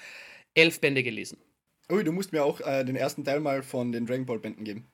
elf 0.55 0.81
Bände 0.81 1.03
gelesen. 1.03 1.39
Ui, 1.91 2.05
du 2.05 2.13
musst 2.13 2.33
mir 2.33 2.45
auch 2.45 2.61
äh, 2.61 2.85
den 2.85 2.97
ersten 2.97 3.25
Teil 3.25 3.41
mal 3.41 3.63
von 3.63 3.93
den 3.93 4.07
Dragon 4.07 4.27
Ball 4.27 4.39
Bänden 4.39 4.65
geben. 4.65 4.87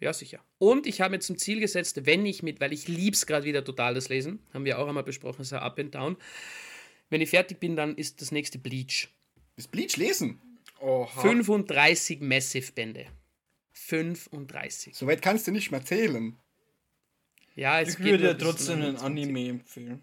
Ja, 0.00 0.12
sicher. 0.12 0.44
Und 0.58 0.86
ich 0.86 1.00
habe 1.00 1.12
mir 1.12 1.18
zum 1.18 1.38
Ziel 1.38 1.58
gesetzt, 1.58 2.06
wenn 2.06 2.24
ich 2.24 2.42
mit, 2.42 2.60
weil 2.60 2.72
ich 2.72 2.86
lieb's 2.86 3.26
gerade 3.26 3.44
wieder 3.44 3.64
total 3.64 3.94
das 3.94 4.08
Lesen, 4.08 4.38
haben 4.54 4.64
wir 4.64 4.78
auch 4.78 4.86
einmal 4.86 5.02
besprochen, 5.02 5.44
so 5.44 5.56
Up 5.56 5.78
and 5.78 5.94
Down. 5.94 6.16
Wenn 7.10 7.20
ich 7.20 7.30
fertig 7.30 7.58
bin, 7.58 7.74
dann 7.74 7.96
ist 7.96 8.20
das 8.20 8.30
nächste 8.30 8.58
Bleach. 8.58 9.08
Das 9.56 9.66
Bleach 9.66 9.96
lesen. 9.96 10.40
Oha. 10.80 11.20
35 11.20 12.20
Massive-Bände. 12.20 13.06
35. 13.72 14.94
Soweit 14.94 15.20
kannst 15.20 15.46
du 15.48 15.50
nicht 15.50 15.70
mehr 15.72 15.84
zählen. 15.84 16.36
Ja, 17.56 17.80
es 17.80 17.90
Ich 17.90 17.96
geht 17.96 18.06
würde 18.06 18.24
ja 18.24 18.34
trotzdem 18.34 18.74
einen 18.74 18.94
29. 18.94 19.04
Anime 19.04 19.48
empfehlen. 19.48 20.02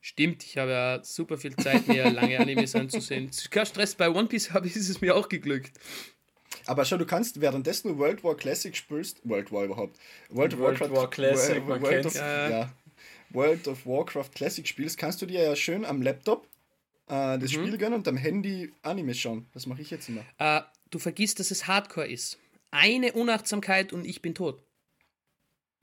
Stimmt, 0.00 0.44
ich 0.44 0.56
habe 0.56 0.70
ja 0.70 1.04
super 1.04 1.36
viel 1.36 1.54
Zeit, 1.56 1.86
mir 1.86 2.10
lange 2.10 2.38
Animes 2.38 2.74
anzusehen. 2.74 3.30
Kein 3.50 3.66
Stress, 3.66 3.94
bei 3.94 4.08
One 4.08 4.28
Piece 4.28 4.52
habe 4.52 4.66
ich 4.66 4.76
ist 4.76 4.88
es 4.88 5.00
mir 5.00 5.14
auch 5.14 5.28
geglückt. 5.28 5.78
Aber 6.66 6.84
schau, 6.84 6.96
du 6.96 7.06
kannst 7.06 7.40
währenddessen 7.40 7.88
du 7.88 7.98
World 7.98 8.24
War 8.24 8.36
Classic 8.36 8.74
spielst, 8.76 9.20
World 9.24 9.52
War 9.52 9.64
überhaupt, 9.64 9.98
World, 10.30 10.54
of 10.54 10.60
World 10.60 10.80
Warcraft, 10.80 10.96
War 10.96 11.10
Classic, 11.10 11.66
World, 11.66 11.68
man 11.68 11.82
World 11.82 12.06
of, 12.06 12.14
Ja. 12.14 12.48
ja. 12.48 12.72
World 13.30 13.68
of 13.68 13.86
Warcraft 13.86 14.30
Classic 14.34 14.66
spielst, 14.66 14.98
kannst 14.98 15.22
du 15.22 15.26
dir 15.26 15.42
ja 15.42 15.54
schön 15.56 15.84
am 15.84 16.02
Laptop 16.02 16.46
äh, 17.10 17.38
das 17.38 17.52
Spiel 17.52 17.76
gönnen 17.76 17.94
und 17.94 18.08
am 18.08 18.16
Handy 18.16 18.72
Anime 18.82 19.14
schauen. 19.14 19.46
Das 19.52 19.66
mache 19.66 19.82
ich 19.82 19.90
jetzt 19.90 20.08
immer. 20.08 20.24
Äh, 20.38 20.62
du 20.90 20.98
vergisst, 20.98 21.40
dass 21.40 21.50
es 21.50 21.66
Hardcore 21.66 22.08
ist. 22.08 22.38
Eine 22.70 23.12
Unachtsamkeit 23.12 23.92
und 23.92 24.04
ich 24.04 24.22
bin 24.22 24.34
tot. 24.34 24.62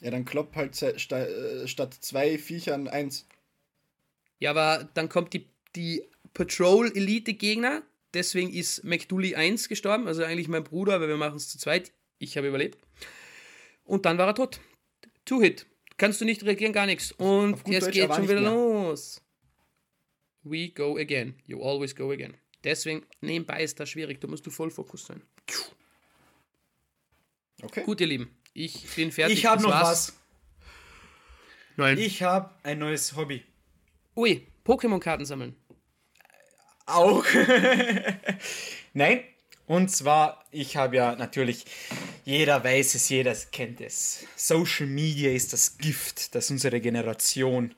Ja, 0.01 0.11
dann 0.11 0.25
klopp 0.25 0.55
halt 0.55 0.81
äh, 0.81 1.67
statt 1.67 1.97
zwei 1.99 2.37
Viechern 2.37 2.87
eins. 2.87 3.27
Ja, 4.39 4.51
aber 4.51 4.89
dann 4.93 5.09
kommt 5.09 5.33
die, 5.33 5.49
die 5.75 6.03
Patrol-Elite-Gegner. 6.33 7.83
Deswegen 8.13 8.53
ist 8.53 8.83
McDooley 8.83 9.35
1 9.35 9.69
gestorben. 9.69 10.07
Also 10.07 10.23
eigentlich 10.23 10.47
mein 10.47 10.63
Bruder, 10.63 11.01
weil 11.01 11.07
wir 11.07 11.17
machen 11.17 11.35
es 11.35 11.49
zu 11.49 11.57
zweit. 11.57 11.91
Ich 12.19 12.37
habe 12.37 12.47
überlebt. 12.47 12.79
Und 13.83 14.05
dann 14.05 14.17
war 14.17 14.27
er 14.27 14.35
tot. 14.35 14.59
Two-Hit. 15.25 15.65
Kannst 15.97 16.21
du 16.21 16.25
nicht 16.25 16.43
reagieren, 16.43 16.73
gar 16.73 16.85
nichts. 16.85 17.11
Und 17.13 17.67
Deutsch, 17.67 17.91
geht 17.91 18.13
schon 18.13 18.29
wieder 18.29 18.41
mehr. 18.41 18.51
los. 18.51 19.21
We 20.43 20.69
go 20.69 20.97
again. 20.97 21.35
You 21.45 21.61
always 21.61 21.95
go 21.95 22.11
again. 22.11 22.35
Deswegen, 22.63 23.05
nebenbei 23.21 23.63
ist 23.63 23.79
das 23.79 23.89
schwierig. 23.89 24.21
Da 24.21 24.27
musst 24.27 24.45
du 24.45 24.51
voll 24.51 24.69
Fokus 24.69 25.05
sein. 25.05 25.21
Okay. 27.61 27.83
Gut, 27.83 28.01
ihr 28.01 28.07
Lieben. 28.07 28.37
Ich 28.53 28.87
bin 28.95 29.11
fertig. 29.11 29.39
Ich 29.39 29.45
habe 29.45 29.63
noch 29.63 29.71
was. 29.71 30.15
Nein. 31.75 31.97
Ich 31.97 32.23
habe 32.23 32.53
ein 32.63 32.79
neues 32.79 33.15
Hobby. 33.15 33.43
Ui, 34.17 34.47
Pokémon-Karten 34.65 35.25
sammeln. 35.25 35.55
Auch. 36.87 37.23
Nein. 38.93 39.19
Und 39.67 39.91
zwar, 39.91 40.43
ich 40.49 40.75
habe 40.75 40.95
ja 40.95 41.15
natürlich, 41.15 41.65
jeder 42.25 42.63
weiß 42.63 42.95
es, 42.95 43.09
jeder 43.09 43.35
kennt 43.51 43.79
es. 43.79 44.25
Social 44.35 44.87
Media 44.87 45.29
ist 45.31 45.53
das 45.53 45.77
Gift, 45.77 46.33
das 46.33 46.49
unsere 46.49 46.81
Generation 46.81 47.75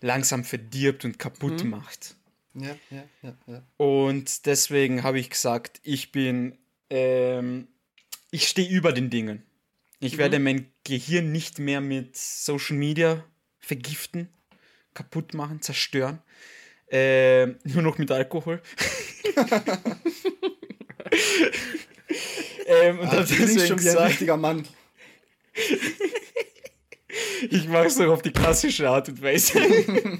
langsam 0.00 0.44
verdirbt 0.44 1.04
und 1.04 1.18
kaputt 1.18 1.64
macht. 1.64 2.16
Ja, 2.54 2.76
ja, 2.90 3.04
ja, 3.22 3.36
ja. 3.46 3.62
Und 3.76 4.44
deswegen 4.46 5.02
habe 5.02 5.20
ich 5.20 5.30
gesagt, 5.30 5.80
ich 5.84 6.12
bin, 6.12 6.58
ähm, 6.90 7.68
ich 8.32 8.48
stehe 8.48 8.68
über 8.68 8.92
den 8.92 9.08
Dingen. 9.08 9.44
Ich 10.00 10.18
werde 10.18 10.40
mein 10.40 10.66
Gehirn 10.84 11.30
nicht 11.30 11.58
mehr 11.58 11.80
mit 11.80 12.16
Social 12.16 12.76
Media 12.76 13.24
vergiften, 13.60 14.28
kaputt 15.00 15.34
machen, 15.34 15.62
zerstören. 15.62 16.20
Ähm, 16.90 17.56
nur 17.64 17.82
noch 17.82 17.98
mit 17.98 18.10
Alkohol. 18.10 18.60
ähm, 22.66 22.98
und 22.98 23.08
Ah, 23.08 23.24
klingst 23.24 23.30
deswegen 23.30 23.58
schon 23.60 23.68
wie 23.68 23.72
ein 23.72 23.76
gesagt, 23.94 24.10
richtiger 24.10 24.36
Mann. 24.36 24.66
ich 27.50 27.68
mache 27.68 27.86
es 27.86 27.96
doch 27.96 28.12
auf 28.12 28.22
die 28.22 28.32
klassische 28.32 28.88
Art 28.88 29.08
und 29.08 29.22
Weise. 29.22 29.58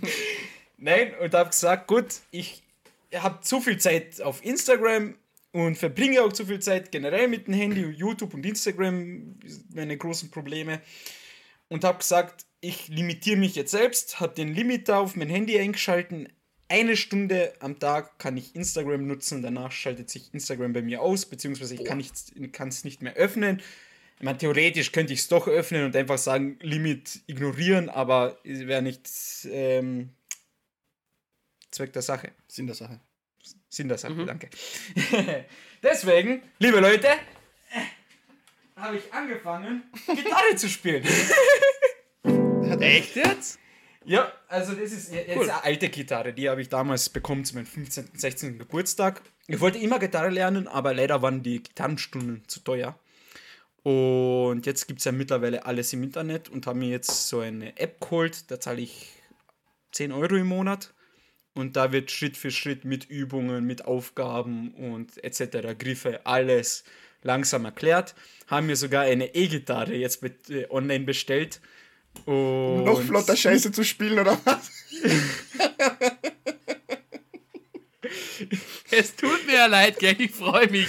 Nein, 0.78 1.12
und 1.20 1.34
habe 1.34 1.50
gesagt, 1.50 1.86
gut, 1.86 2.06
ich 2.30 2.62
habe 3.14 3.40
zu 3.42 3.60
viel 3.60 3.76
Zeit 3.78 4.20
auf 4.22 4.42
Instagram 4.44 5.14
und 5.52 5.76
verbringe 5.76 6.22
auch 6.22 6.32
zu 6.32 6.46
viel 6.46 6.60
Zeit 6.60 6.90
generell 6.90 7.28
mit 7.28 7.48
dem 7.48 7.54
Handy, 7.54 7.82
YouTube 7.82 8.32
und 8.32 8.46
Instagram, 8.46 9.36
meine 9.74 9.96
großen 9.98 10.30
Probleme. 10.30 10.80
Und 11.70 11.84
habe 11.84 11.98
gesagt, 11.98 12.44
ich 12.60 12.88
limitiere 12.88 13.38
mich 13.38 13.54
jetzt 13.54 13.70
selbst, 13.70 14.20
habe 14.20 14.34
den 14.34 14.54
Limiter 14.54 14.98
auf 14.98 15.16
mein 15.16 15.30
Handy 15.30 15.58
eingeschalten. 15.58 16.28
Eine 16.68 16.96
Stunde 16.96 17.54
am 17.60 17.78
Tag 17.78 18.18
kann 18.18 18.36
ich 18.36 18.54
Instagram 18.54 19.06
nutzen, 19.06 19.40
danach 19.40 19.72
schaltet 19.72 20.10
sich 20.10 20.34
Instagram 20.34 20.72
bei 20.72 20.82
mir 20.82 21.00
aus, 21.00 21.24
beziehungsweise 21.26 21.74
ich 21.74 21.84
kann 21.84 22.68
es 22.68 22.84
nicht 22.84 23.02
mehr 23.02 23.14
öffnen. 23.14 23.62
Ich 24.18 24.24
meine, 24.24 24.36
theoretisch 24.36 24.92
könnte 24.92 25.14
ich 25.14 25.20
es 25.20 25.28
doch 25.28 25.48
öffnen 25.48 25.86
und 25.86 25.96
einfach 25.96 26.18
sagen, 26.18 26.58
Limit 26.60 27.20
ignorieren, 27.26 27.88
aber 27.88 28.38
es 28.44 28.66
wäre 28.66 28.82
nicht 28.82 29.08
ähm, 29.50 30.10
Zweck 31.70 31.94
der 31.94 32.02
Sache. 32.02 32.32
Sinn 32.46 32.66
der 32.66 32.76
Sache. 32.76 33.00
Sinn 33.70 33.88
der 33.88 33.96
Sache, 33.96 34.26
danke. 34.26 34.50
Deswegen, 35.82 36.42
liebe 36.58 36.80
Leute, 36.80 37.08
habe 38.80 38.96
ich 38.96 39.12
angefangen, 39.12 39.82
Gitarre 40.06 40.56
zu 40.56 40.68
spielen. 40.68 41.04
Echt 42.80 43.16
jetzt? 43.16 43.58
Ja, 44.04 44.32
also 44.48 44.72
das 44.72 44.92
ist 44.92 45.12
jetzt 45.12 45.36
Cool. 45.36 45.50
eine 45.50 45.62
alte 45.62 45.88
Gitarre, 45.90 46.32
die 46.32 46.48
habe 46.48 46.62
ich 46.62 46.68
damals 46.68 47.10
bekommen 47.10 47.44
zu 47.44 47.54
meinem 47.54 47.66
15., 47.66 48.10
16. 48.14 48.58
Geburtstag. 48.58 49.20
Ich 49.46 49.60
wollte 49.60 49.78
immer 49.78 49.98
Gitarre 49.98 50.30
lernen, 50.30 50.66
aber 50.68 50.94
leider 50.94 51.20
waren 51.22 51.42
die 51.42 51.62
Gitarrenstunden 51.62 52.42
zu 52.48 52.60
teuer. 52.60 52.98
Und 53.82 54.66
jetzt 54.66 54.86
gibt 54.88 55.00
es 55.00 55.04
ja 55.04 55.12
mittlerweile 55.12 55.64
alles 55.66 55.92
im 55.92 56.02
Internet 56.02 56.48
und 56.48 56.66
habe 56.66 56.78
mir 56.78 56.88
jetzt 56.88 57.28
so 57.28 57.40
eine 57.40 57.78
App 57.78 58.00
geholt, 58.00 58.50
da 58.50 58.60
zahle 58.60 58.80
ich 58.82 59.10
10 59.92 60.12
Euro 60.12 60.36
im 60.36 60.46
Monat. 60.48 60.92
Und 61.54 61.76
da 61.76 61.90
wird 61.92 62.10
Schritt 62.10 62.36
für 62.36 62.50
Schritt 62.50 62.84
mit 62.84 63.06
Übungen, 63.10 63.64
mit 63.66 63.84
Aufgaben 63.84 64.72
und 64.74 65.22
etc. 65.24 65.76
Griffe, 65.78 66.24
alles 66.24 66.84
langsam 67.22 67.64
erklärt. 67.64 68.14
Haben 68.46 68.66
mir 68.66 68.76
sogar 68.76 69.02
eine 69.04 69.34
E-Gitarre 69.34 69.94
jetzt 69.94 70.22
mit, 70.22 70.50
äh, 70.50 70.66
online 70.70 71.04
bestellt. 71.04 71.60
Und 72.26 72.84
Noch 72.84 73.00
flotter 73.02 73.36
Scheiße 73.36 73.70
zu 73.72 73.84
spielen, 73.84 74.18
oder 74.18 74.38
was? 74.44 74.70
Es 78.90 79.14
tut 79.14 79.46
mir 79.46 79.54
ja 79.54 79.66
leid, 79.66 79.98
gell? 79.98 80.16
Ich 80.18 80.32
freue 80.32 80.68
mich. 80.68 80.88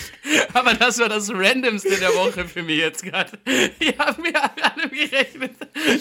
Aber 0.53 0.73
das 0.73 0.97
war 0.99 1.09
das 1.09 1.29
Randomste 1.29 1.97
der 1.97 2.09
Woche 2.15 2.47
für 2.47 2.63
mich 2.63 2.77
jetzt 2.77 3.03
gerade. 3.03 3.37
Ich 3.79 3.95
habe 3.99 4.21
mir 4.21 4.41
an 4.41 4.49
allem 4.59 4.89
gerechnet. 4.89 5.51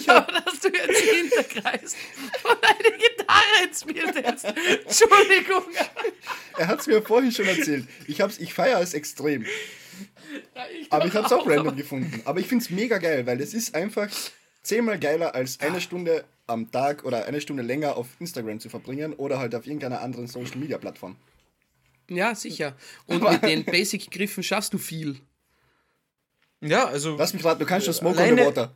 Aber 0.07 0.31
dass 0.31 0.59
du 0.61 0.69
jetzt 0.69 0.99
hinterkreist 1.01 1.95
und 2.43 2.57
eine 2.63 2.97
Gitarre 2.97 3.63
ins 3.67 3.81
Spiel 3.81 4.13
setzt. 4.13 4.45
Entschuldigung. 4.45 5.63
Er 6.57 6.67
hat 6.67 6.79
es 6.79 6.87
mir 6.87 7.01
vorhin 7.03 7.31
schon 7.31 7.45
erzählt. 7.47 7.85
Ich, 8.07 8.21
hab's- 8.21 8.39
ich 8.39 8.53
feiere 8.53 8.81
es 8.81 8.93
extrem. 8.95 9.45
Aber 10.89 11.05
ich 11.05 11.13
habe 11.13 11.25
es 11.25 11.31
auch 11.31 11.47
random 11.47 11.75
gefunden. 11.75 12.21
Aber 12.25 12.39
ich 12.39 12.47
finde 12.47 12.63
es 12.63 12.69
mega 12.69 12.97
geil, 12.97 13.25
weil 13.25 13.39
es 13.41 13.53
ist 13.53 13.75
einfach 13.75 14.09
zehnmal 14.61 14.99
geiler, 14.99 15.35
als 15.35 15.59
eine 15.59 15.81
Stunde 15.81 16.25
am 16.47 16.71
Tag 16.71 17.05
oder 17.05 17.25
eine 17.25 17.41
Stunde 17.41 17.63
länger 17.63 17.97
auf 17.97 18.07
Instagram 18.19 18.59
zu 18.59 18.69
verbringen 18.69 19.13
oder 19.13 19.39
halt 19.39 19.55
auf 19.55 19.65
irgendeiner 19.65 20.01
anderen 20.01 20.27
Social 20.27 20.57
Media 20.57 20.77
Plattform. 20.77 21.15
Ja, 22.09 22.35
sicher. 22.35 22.75
Und 23.07 23.23
mit 23.23 23.43
den 23.43 23.63
Basic-Griffen 23.65 24.43
schaffst 24.43 24.73
du 24.73 24.77
viel. 24.77 25.19
Ja, 26.59 26.85
also 26.85 27.15
Lass 27.15 27.33
mich 27.33 27.43
raten, 27.43 27.59
du 27.59 27.65
kannst 27.65 27.85
schon 27.85 27.93
Smoke 27.93 28.21
on 28.21 28.37
the 28.37 28.43
Water. 28.43 28.75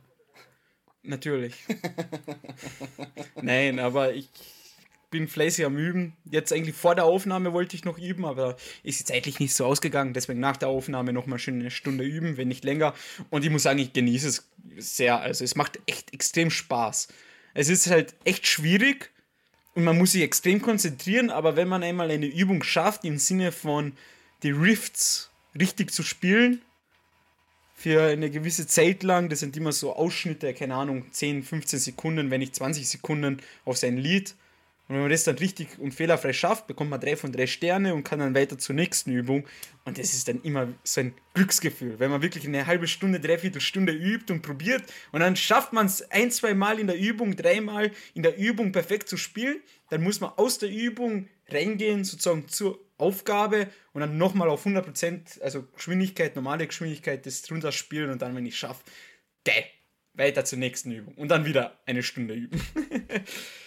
Natürlich. 1.02 1.54
Nein, 3.42 3.78
aber 3.78 4.12
ich 4.12 4.28
bin 5.16 5.28
fleißig 5.28 5.64
am 5.64 5.78
Üben. 5.78 6.12
Jetzt 6.30 6.52
eigentlich 6.52 6.76
vor 6.76 6.94
der 6.94 7.04
Aufnahme 7.04 7.52
wollte 7.54 7.74
ich 7.74 7.84
noch 7.84 7.98
üben, 7.98 8.26
aber 8.26 8.56
ist 8.82 9.06
zeitlich 9.06 9.40
nicht 9.40 9.54
so 9.54 9.64
ausgegangen. 9.64 10.12
Deswegen 10.12 10.40
nach 10.40 10.58
der 10.58 10.68
Aufnahme 10.68 11.12
noch 11.12 11.26
mal 11.26 11.38
schön 11.38 11.60
eine 11.60 11.70
Stunde 11.70 12.04
üben, 12.04 12.36
wenn 12.36 12.48
nicht 12.48 12.64
länger. 12.64 12.94
Und 13.30 13.44
ich 13.44 13.50
muss 13.50 13.62
sagen, 13.62 13.78
ich 13.78 13.92
genieße 13.92 14.28
es 14.28 14.48
sehr. 14.76 15.20
Also 15.20 15.42
es 15.42 15.54
macht 15.54 15.80
echt 15.86 16.12
extrem 16.12 16.50
Spaß. 16.50 17.08
Es 17.54 17.70
ist 17.70 17.88
halt 17.88 18.14
echt 18.24 18.46
schwierig 18.46 19.10
und 19.74 19.84
man 19.84 19.96
muss 19.96 20.12
sich 20.12 20.22
extrem 20.22 20.60
konzentrieren, 20.60 21.30
aber 21.30 21.56
wenn 21.56 21.68
man 21.68 21.82
einmal 21.82 22.10
eine 22.10 22.26
Übung 22.26 22.62
schafft, 22.62 23.04
im 23.04 23.18
Sinne 23.18 23.52
von 23.52 23.94
die 24.42 24.50
Rifts 24.50 25.30
richtig 25.58 25.92
zu 25.92 26.02
spielen, 26.02 26.60
für 27.74 28.02
eine 28.02 28.30
gewisse 28.30 28.66
Zeit 28.66 29.02
lang, 29.02 29.28
das 29.28 29.40
sind 29.40 29.56
immer 29.56 29.72
so 29.72 29.94
Ausschnitte, 29.94 30.52
keine 30.54 30.74
Ahnung, 30.74 31.12
10, 31.12 31.42
15 31.42 31.78
Sekunden, 31.78 32.30
wenn 32.30 32.40
nicht 32.40 32.54
20 32.54 32.88
Sekunden 32.88 33.40
auf 33.64 33.76
sein 33.76 33.96
Lied. 33.98 34.34
Und 34.88 34.94
wenn 34.94 35.02
man 35.02 35.10
das 35.10 35.24
dann 35.24 35.36
richtig 35.36 35.78
und 35.80 35.92
fehlerfrei 35.92 36.32
schafft, 36.32 36.68
bekommt 36.68 36.90
man 36.90 37.00
drei 37.00 37.16
von 37.16 37.32
drei 37.32 37.48
Sterne 37.48 37.92
und 37.92 38.04
kann 38.04 38.20
dann 38.20 38.36
weiter 38.36 38.56
zur 38.56 38.76
nächsten 38.76 39.10
Übung. 39.10 39.44
Und 39.84 39.98
das 39.98 40.14
ist 40.14 40.28
dann 40.28 40.40
immer 40.42 40.68
so 40.84 41.00
ein 41.00 41.14
Glücksgefühl, 41.34 41.98
wenn 41.98 42.10
man 42.10 42.22
wirklich 42.22 42.46
eine 42.46 42.66
halbe 42.66 42.86
Stunde, 42.86 43.18
dreiviertel 43.18 43.60
Stunde 43.60 43.92
übt 43.92 44.32
und 44.32 44.42
probiert 44.42 44.84
und 45.10 45.20
dann 45.20 45.34
schafft 45.34 45.72
man 45.72 45.86
es 45.86 46.08
ein, 46.10 46.30
zwei 46.30 46.54
Mal 46.54 46.78
in 46.78 46.86
der 46.86 46.98
Übung, 46.98 47.34
dreimal 47.34 47.90
in 48.14 48.22
der 48.22 48.36
Übung 48.38 48.70
perfekt 48.70 49.08
zu 49.08 49.16
spielen, 49.16 49.60
dann 49.90 50.02
muss 50.02 50.20
man 50.20 50.30
aus 50.36 50.58
der 50.58 50.70
Übung 50.70 51.28
reingehen, 51.48 52.04
sozusagen 52.04 52.48
zur 52.48 52.78
Aufgabe 52.96 53.68
und 53.92 54.00
dann 54.00 54.16
nochmal 54.18 54.48
auf 54.48 54.66
100%, 54.66 55.40
also 55.42 55.64
Geschwindigkeit, 55.74 56.36
normale 56.36 56.66
Geschwindigkeit, 56.66 57.26
das 57.26 57.42
drunter 57.42 57.72
spielen 57.72 58.10
und 58.10 58.22
dann, 58.22 58.34
wenn 58.34 58.46
ich 58.46 58.56
schaffe, 58.56 58.82
weiter 60.14 60.44
zur 60.44 60.58
nächsten 60.58 60.90
Übung 60.90 61.14
und 61.14 61.28
dann 61.28 61.44
wieder 61.44 61.78
eine 61.86 62.02
Stunde 62.02 62.34
üben. 62.34 62.60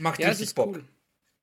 Macht 0.00 0.20
Ja, 0.20 0.28
richtig 0.28 0.54
Bock. 0.54 0.68
cool. 0.76 0.84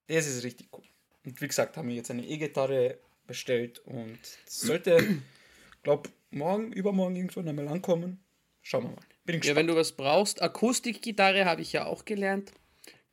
Das 0.07 0.27
ist 0.27 0.43
richtig 0.43 0.69
cool. 0.73 0.83
Und 1.25 1.39
wie 1.41 1.47
gesagt, 1.47 1.77
haben 1.77 1.87
wir 1.89 1.95
jetzt 1.95 2.09
eine 2.11 2.25
E-Gitarre 2.25 2.97
bestellt 3.27 3.79
und 3.79 4.17
sollte, 4.47 4.97
glaub, 5.83 6.09
morgen, 6.31 6.71
übermorgen 6.73 7.15
irgendwann 7.15 7.47
einmal 7.47 7.67
ankommen. 7.67 8.19
Schauen 8.61 8.83
wir 8.85 8.89
mal. 8.91 9.01
Bin 9.25 9.35
Ja, 9.35 9.39
gespannt. 9.39 9.57
wenn 9.57 9.67
du 9.67 9.75
was 9.75 9.91
brauchst, 9.91 10.41
Akustikgitarre 10.41 11.45
habe 11.45 11.61
ich 11.61 11.73
ja 11.73 11.85
auch 11.85 12.05
gelernt. 12.05 12.51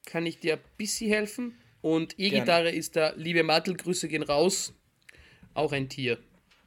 Kann 0.06 0.24
ich 0.24 0.38
dir 0.40 0.54
ein 0.54 0.60
bisschen 0.76 1.10
helfen. 1.10 1.58
Und 1.82 2.18
E-Gitarre 2.18 2.70
ist 2.70 2.96
da, 2.96 3.12
liebe 3.16 3.42
Mattel, 3.42 3.76
Grüße 3.76 4.08
gehen 4.08 4.22
raus, 4.22 4.72
auch 5.54 5.72
ein 5.72 5.88
Tier. 5.88 6.18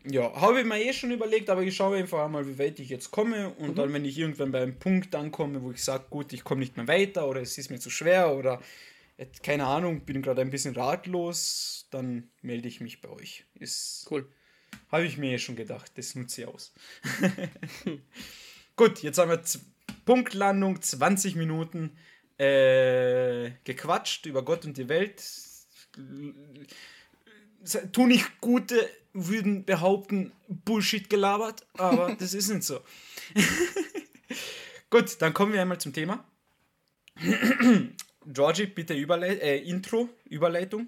Ja, 0.06 0.34
habe 0.40 0.62
ich 0.62 0.66
mir 0.66 0.82
eh 0.82 0.94
schon 0.94 1.12
überlegt, 1.12 1.50
aber 1.50 1.62
ich 1.62 1.76
schaue 1.76 1.98
einfach 1.98 2.24
einmal, 2.26 2.48
wie 2.48 2.58
weit 2.58 2.80
ich 2.80 2.90
jetzt 2.90 3.12
komme. 3.12 3.50
Und 3.50 3.78
dann, 3.78 3.92
wenn 3.92 4.06
ich 4.06 4.18
irgendwann 4.18 4.52
bei 4.52 4.62
einem 4.62 4.80
Punkt 4.80 5.14
ankomme, 5.14 5.62
wo 5.62 5.72
ich 5.72 5.84
sage, 5.84 6.06
gut, 6.10 6.32
ich 6.32 6.44
komme 6.44 6.62
nicht 6.62 6.78
mehr 6.78 6.88
weiter 6.88 7.28
oder 7.28 7.42
es 7.42 7.58
ist 7.58 7.70
mir 7.70 7.80
zu 7.80 7.90
schwer 7.90 8.34
oder 8.34 8.62
keine 9.44 9.66
Ahnung, 9.66 10.02
bin 10.02 10.22
gerade 10.22 10.42
ein 10.42 10.50
bisschen 10.50 10.76
ratlos, 10.76 11.88
dann 11.92 12.30
melde 12.42 12.68
ich 12.68 12.80
mich 12.80 13.02
bei 13.02 13.10
euch. 13.10 13.46
Ist, 13.56 14.08
Cool. 14.10 14.26
Habe 14.92 15.06
ich 15.06 15.18
mir 15.18 15.34
eh 15.34 15.40
schon 15.40 15.56
gedacht, 15.56 15.92
das 15.96 16.16
nutze 16.16 16.42
ich 16.42 16.48
aus. 16.48 16.74
Gut, 18.76 19.02
jetzt 19.04 19.18
haben 19.18 19.30
wir 19.30 19.42
Z 19.44 19.62
Punktlandung, 20.06 20.82
20 20.82 21.36
Minuten 21.36 21.98
äh, 22.38 23.52
gequatscht 23.64 24.26
über 24.26 24.44
Gott 24.44 24.66
und 24.66 24.78
die 24.78 24.90
Welt. 24.90 25.22
Tu 27.92 28.08
nicht 28.08 28.42
gute, 28.42 28.90
würden 29.14 29.66
behaupten, 29.66 30.32
Bullshit 30.48 31.10
gelabert, 31.10 31.66
aber 31.78 32.16
das 32.20 32.34
ist 32.34 32.50
nicht 32.50 32.64
so. 32.64 32.80
Gut, 34.90 35.22
dann 35.22 35.34
kommen 35.34 35.54
wir 35.54 35.62
einmal 35.62 35.80
zum 35.80 35.94
Thema. 35.94 36.24
Georgie, 38.26 38.68
bitte 38.68 38.94
Überleit 38.94 39.42
äh, 39.42 39.58
Intro, 39.58 40.10
Überleitung. 40.26 40.88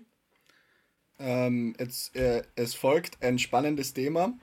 Ähm, 1.20 1.76
jetzt, 1.80 2.16
äh, 2.16 2.44
es 2.56 2.74
folgt 2.74 3.22
ein 3.22 3.38
spannendes 3.38 3.94
Thema. 3.94 4.34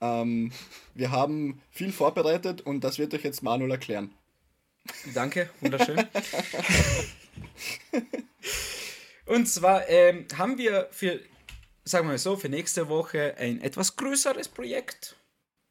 Ähm, 0.00 0.52
wir 0.94 1.10
haben 1.10 1.62
viel 1.70 1.92
vorbereitet 1.92 2.60
und 2.60 2.82
das 2.84 2.98
wird 2.98 3.14
euch 3.14 3.22
jetzt 3.22 3.42
Manuel 3.42 3.70
erklären. 3.70 4.12
Danke, 5.14 5.48
wunderschön. 5.60 6.04
Und 9.26 9.46
zwar 9.48 9.88
ähm, 9.88 10.26
haben 10.36 10.58
wir 10.58 10.88
für, 10.90 11.20
sagen 11.84 12.06
wir 12.06 12.12
mal 12.12 12.18
so, 12.18 12.36
für 12.36 12.48
nächste 12.48 12.88
Woche 12.88 13.36
ein 13.38 13.60
etwas 13.60 13.96
größeres 13.96 14.48
Projekt. 14.48 15.16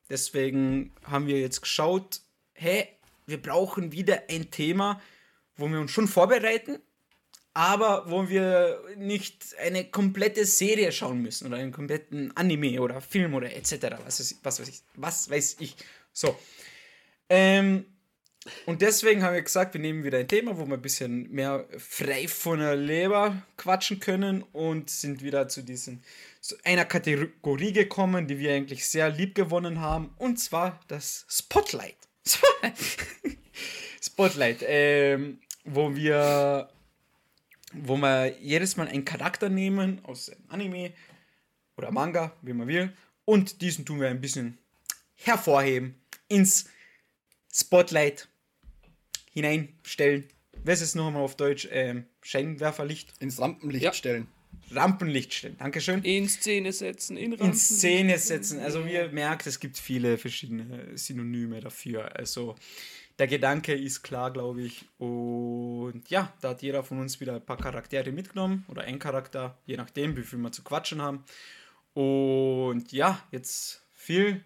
Deswegen 0.10 0.94
haben 1.04 1.28
wir 1.28 1.40
jetzt 1.40 1.62
geschaut, 1.62 2.22
hey, 2.54 2.88
wir 3.26 3.42
brauchen 3.42 3.92
wieder 3.92 4.24
ein 4.30 4.52
Thema, 4.52 5.02
wo 5.56 5.68
wir 5.70 5.80
uns 5.80 5.92
schon 5.92 6.08
vorbereiten, 6.08 6.80
aber 7.54 8.10
wo 8.10 8.30
wir 8.30 8.82
nicht 8.98 9.56
eine 9.58 9.86
komplette 9.86 10.46
Serie 10.46 10.92
schauen 10.92 11.22
müssen 11.22 11.48
oder 11.48 11.58
einen 11.58 11.72
kompletten 11.72 12.36
Anime 12.36 12.82
oder 12.82 13.02
Film 13.02 13.34
oder 13.34 13.54
etc. 13.56 13.98
Was, 14.06 14.20
weiß, 14.44 14.68
ich, 14.68 14.82
was 14.96 15.30
weiß 15.30 15.58
ich. 15.60 15.76
So. 16.14 16.38
Ähm, 17.30 17.86
und 18.66 18.82
deswegen 18.82 19.22
haben 19.22 19.36
wir 19.36 19.42
gesagt, 19.42 19.76
wir 19.76 19.82
nehmen 19.82 20.04
wieder 20.04 20.18
ein 20.18 20.28
Thema, 20.28 20.58
wo 20.58 20.66
wir 20.66 20.74
ein 20.74 20.82
bisschen 20.82 21.30
mehr 21.32 21.66
frei 21.78 22.28
von 22.28 22.60
der 22.60 22.76
Leber 22.76 23.42
quatschen 23.56 24.00
können 24.00 24.44
und 24.52 24.90
sind 24.90 25.22
wieder 25.22 25.48
zu 25.48 25.62
diesen 25.62 26.04
zu 26.40 26.56
einer 26.64 26.86
Kategorie 26.86 27.72
gekommen, 27.72 28.28
die 28.28 28.40
wir 28.40 28.54
eigentlich 28.54 28.88
sehr 28.88 29.10
lieb 29.10 29.36
gewonnen 29.36 29.80
haben, 29.80 30.12
und 30.18 30.40
zwar 30.40 30.80
das 30.88 31.26
Spotlight. 31.30 31.98
Spotlight, 34.02 34.64
ähm, 34.68 35.40
wo 35.64 35.96
wir 35.96 36.68
wo 37.74 37.96
wir 37.96 38.36
jedes 38.42 38.76
Mal 38.76 38.88
einen 38.88 39.06
Charakter 39.06 39.50
nehmen 39.50 40.04
aus 40.04 40.30
einem 40.30 40.44
Anime 40.50 40.94
oder 41.78 41.92
Manga, 41.92 42.34
wie 42.42 42.54
man 42.54 42.68
will, 42.68 42.92
und 43.24 43.62
diesen 43.62 43.86
tun 43.86 44.02
wir 44.02 44.10
ein 44.10 44.20
bisschen 44.20 44.58
hervorheben, 45.16 45.96
ins 46.28 46.66
Spotlight 47.54 48.28
hineinstellen. 49.32 50.26
Was 50.64 50.82
ist 50.82 50.96
noch 50.96 51.08
einmal 51.08 51.24
auf 51.24 51.36
Deutsch? 51.36 51.68
Ähm, 51.72 52.06
Scheinwerferlicht? 52.22 53.14
Ins 53.20 53.40
Rampenlicht 53.40 53.84
Ja. 53.84 53.94
stellen. 53.94 54.28
Rampenlicht 54.72 55.34
stellen. 55.34 55.58
Dankeschön. 55.58 56.04
In 56.04 56.30
Szene 56.30 56.72
setzen, 56.72 57.18
in 57.18 57.34
In. 57.34 57.54
Szene 57.54 58.18
setzen. 58.18 58.60
Also 58.60 58.86
wie 58.86 58.94
ihr 58.94 59.10
merkt, 59.10 59.48
es 59.48 59.60
gibt 59.60 59.78
viele 59.78 60.18
verschiedene 60.18 60.98
Synonyme 60.98 61.60
dafür. 61.62 62.16
Also 62.16 62.56
der 63.20 63.28
Gedanke 63.28 63.74
ist 63.74 64.04
klar, 64.04 64.32
glaube 64.32 64.62
ich. 64.62 64.86
Und 64.98 66.04
ja, 66.10 66.34
da 66.42 66.50
hat 66.50 66.62
jeder 66.62 66.84
von 66.84 67.00
uns 67.00 67.20
wieder 67.20 67.36
ein 67.36 67.46
paar 67.46 67.58
Charaktere 67.58 68.12
mitgenommen 68.12 68.66
oder 68.68 68.84
ein 68.84 69.00
Charakter, 69.00 69.58
je 69.66 69.78
nachdem, 69.78 70.16
wie 70.16 70.24
viel 70.24 70.40
wir 70.40 70.52
zu 70.52 70.64
quatschen 70.64 71.02
haben. 71.02 71.24
Und 71.94 72.92
ja, 72.92 73.22
jetzt 73.32 73.84
viel, 73.94 74.44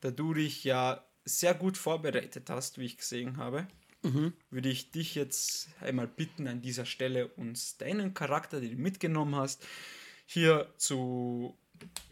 da 0.00 0.10
du 0.10 0.34
dich 0.34 0.64
ja 0.64 1.04
sehr 1.24 1.54
gut 1.54 1.76
vorbereitet 1.76 2.50
hast, 2.50 2.78
wie 2.78 2.84
ich 2.86 2.96
gesehen 2.96 3.36
habe, 3.36 3.66
würde 4.02 4.68
ich 4.68 4.90
dich 4.90 5.14
jetzt 5.14 5.68
einmal 5.80 6.06
bitten, 6.06 6.46
an 6.46 6.62
dieser 6.62 6.86
Stelle 6.86 7.28
uns 7.28 7.76
deinen 7.78 8.14
Charakter, 8.14 8.60
den 8.60 8.76
du 8.76 8.82
mitgenommen 8.82 9.36
hast, 9.36 9.66
hier 10.26 10.72
zu 10.76 11.56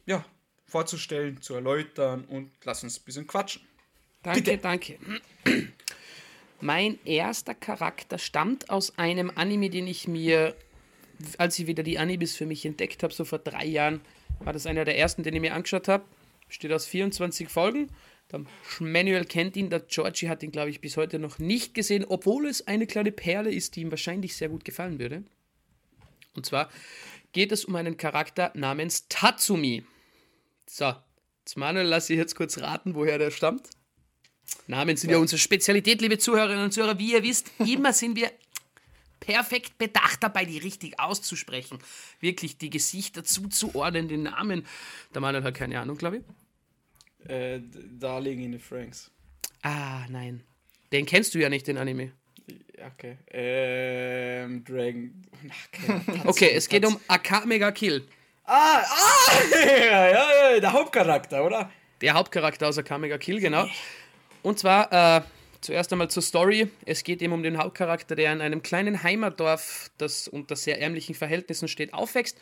ja, 0.04 0.24
vorzustellen, 0.66 1.40
zu 1.40 1.54
erläutern 1.54 2.24
und 2.24 2.50
lass 2.64 2.82
uns 2.82 2.98
ein 2.98 3.04
bisschen 3.04 3.26
quatschen. 3.26 3.62
Danke, 4.22 4.42
Bitte. 4.42 4.58
danke. 4.58 4.98
Mein 6.60 6.98
erster 7.04 7.54
Charakter 7.54 8.18
stammt 8.18 8.70
aus 8.70 8.98
einem 8.98 9.30
Anime, 9.34 9.70
den 9.70 9.86
ich 9.86 10.08
mir, 10.08 10.56
als 11.38 11.58
ich 11.58 11.66
wieder 11.66 11.82
die 11.82 11.98
Animes 11.98 12.34
für 12.34 12.46
mich 12.46 12.64
entdeckt 12.64 13.02
habe, 13.02 13.12
so 13.12 13.24
vor 13.24 13.38
drei 13.38 13.66
Jahren, 13.66 14.00
war 14.40 14.52
das 14.52 14.66
einer 14.66 14.84
der 14.84 14.98
ersten, 14.98 15.22
den 15.22 15.34
ich 15.34 15.40
mir 15.40 15.54
angeschaut 15.54 15.88
habe. 15.88 16.04
Besteht 16.48 16.72
aus 16.72 16.86
24 16.86 17.48
Folgen. 17.48 17.88
Der 18.32 18.44
Manuel 18.80 19.24
kennt 19.24 19.56
ihn, 19.56 19.70
der 19.70 19.80
Georgie 19.80 20.28
hat 20.28 20.42
ihn, 20.42 20.50
glaube 20.50 20.70
ich, 20.70 20.80
bis 20.80 20.96
heute 20.96 21.18
noch 21.18 21.38
nicht 21.38 21.74
gesehen, 21.74 22.04
obwohl 22.04 22.46
es 22.46 22.66
eine 22.66 22.86
kleine 22.86 23.12
Perle 23.12 23.52
ist, 23.52 23.76
die 23.76 23.82
ihm 23.82 23.90
wahrscheinlich 23.90 24.36
sehr 24.36 24.48
gut 24.48 24.64
gefallen 24.64 24.98
würde. 24.98 25.22
Und 26.34 26.44
zwar 26.44 26.68
geht 27.32 27.52
es 27.52 27.64
um 27.64 27.76
einen 27.76 27.96
Charakter 27.96 28.50
namens 28.54 29.08
Tatsumi. 29.08 29.84
So, 30.66 30.92
jetzt 31.40 31.56
Manuel, 31.56 31.86
lass 31.86 32.10
ich 32.10 32.16
jetzt 32.16 32.34
kurz 32.34 32.58
raten, 32.58 32.94
woher 32.94 33.18
der 33.18 33.30
stammt. 33.30 33.68
Namen 34.66 34.96
sind 34.96 35.10
ja 35.10 35.18
unsere 35.18 35.38
Spezialität, 35.38 36.00
liebe 36.00 36.18
Zuhörerinnen 36.18 36.64
und 36.64 36.72
Zuhörer. 36.72 36.98
Wie 36.98 37.12
ihr 37.12 37.22
wisst, 37.22 37.50
immer 37.58 37.92
sind 37.92 38.16
wir 38.16 38.30
perfekt 39.20 39.78
bedacht 39.78 40.22
dabei, 40.22 40.44
die 40.44 40.58
richtig 40.58 40.98
auszusprechen. 41.00 41.78
Wirklich 42.20 42.58
die 42.58 42.70
Gesichter 42.70 43.24
zuzuordnen, 43.24 44.08
den 44.08 44.24
Namen. 44.24 44.66
Der 45.14 45.20
Manuel 45.20 45.44
hat 45.44 45.54
keine 45.54 45.80
Ahnung, 45.80 45.96
glaube 45.96 46.18
ich. 46.18 46.22
Äh, 47.28 47.60
Darling 47.98 48.40
in 48.40 48.52
the 48.52 48.58
Franks. 48.58 49.10
Ah, 49.62 50.06
nein. 50.08 50.42
Den 50.92 51.06
kennst 51.06 51.34
du 51.34 51.38
ja 51.38 51.48
nicht, 51.48 51.66
den 51.66 51.78
Anime. 51.78 52.12
Okay. 52.94 53.16
Ähm, 53.30 54.64
Dragon. 54.64 55.10
Ahnung. 55.88 56.26
Okay, 56.26 56.50
es 56.54 56.68
geht 56.68 56.84
um 56.84 56.98
Akamega 57.08 57.72
Kill. 57.72 58.06
Ah, 58.44 58.82
ah! 58.82 59.32
ja, 59.66 60.08
ja, 60.08 60.52
ja, 60.52 60.60
der 60.60 60.72
Hauptcharakter, 60.72 61.44
oder? 61.44 61.70
Der 62.00 62.14
Hauptcharakter 62.14 62.68
aus 62.68 62.78
Akamega 62.78 63.18
Kill, 63.18 63.40
genau. 63.40 63.66
Und 64.42 64.58
zwar 64.58 64.92
äh, 64.92 65.22
zuerst 65.60 65.92
einmal 65.92 66.08
zur 66.08 66.22
Story. 66.22 66.70
Es 66.84 67.02
geht 67.02 67.22
eben 67.22 67.32
um 67.32 67.42
den 67.42 67.58
Hauptcharakter, 67.58 68.14
der 68.14 68.32
in 68.32 68.40
einem 68.40 68.62
kleinen 68.62 69.02
Heimatdorf, 69.02 69.90
das 69.98 70.28
unter 70.28 70.54
sehr 70.54 70.80
ärmlichen 70.80 71.14
Verhältnissen 71.14 71.66
steht, 71.66 71.92
aufwächst. 71.92 72.38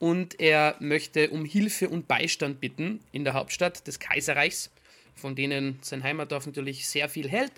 Und 0.00 0.40
er 0.40 0.74
möchte 0.80 1.30
um 1.30 1.44
Hilfe 1.44 1.88
und 1.88 2.08
Beistand 2.08 2.60
bitten 2.60 3.00
in 3.12 3.22
der 3.22 3.34
Hauptstadt 3.34 3.86
des 3.86 4.00
Kaiserreichs, 4.00 4.70
von 5.14 5.36
denen 5.36 5.78
sein 5.82 6.02
Heimatdorf 6.02 6.46
natürlich 6.46 6.88
sehr 6.88 7.08
viel 7.08 7.28
hält. 7.28 7.52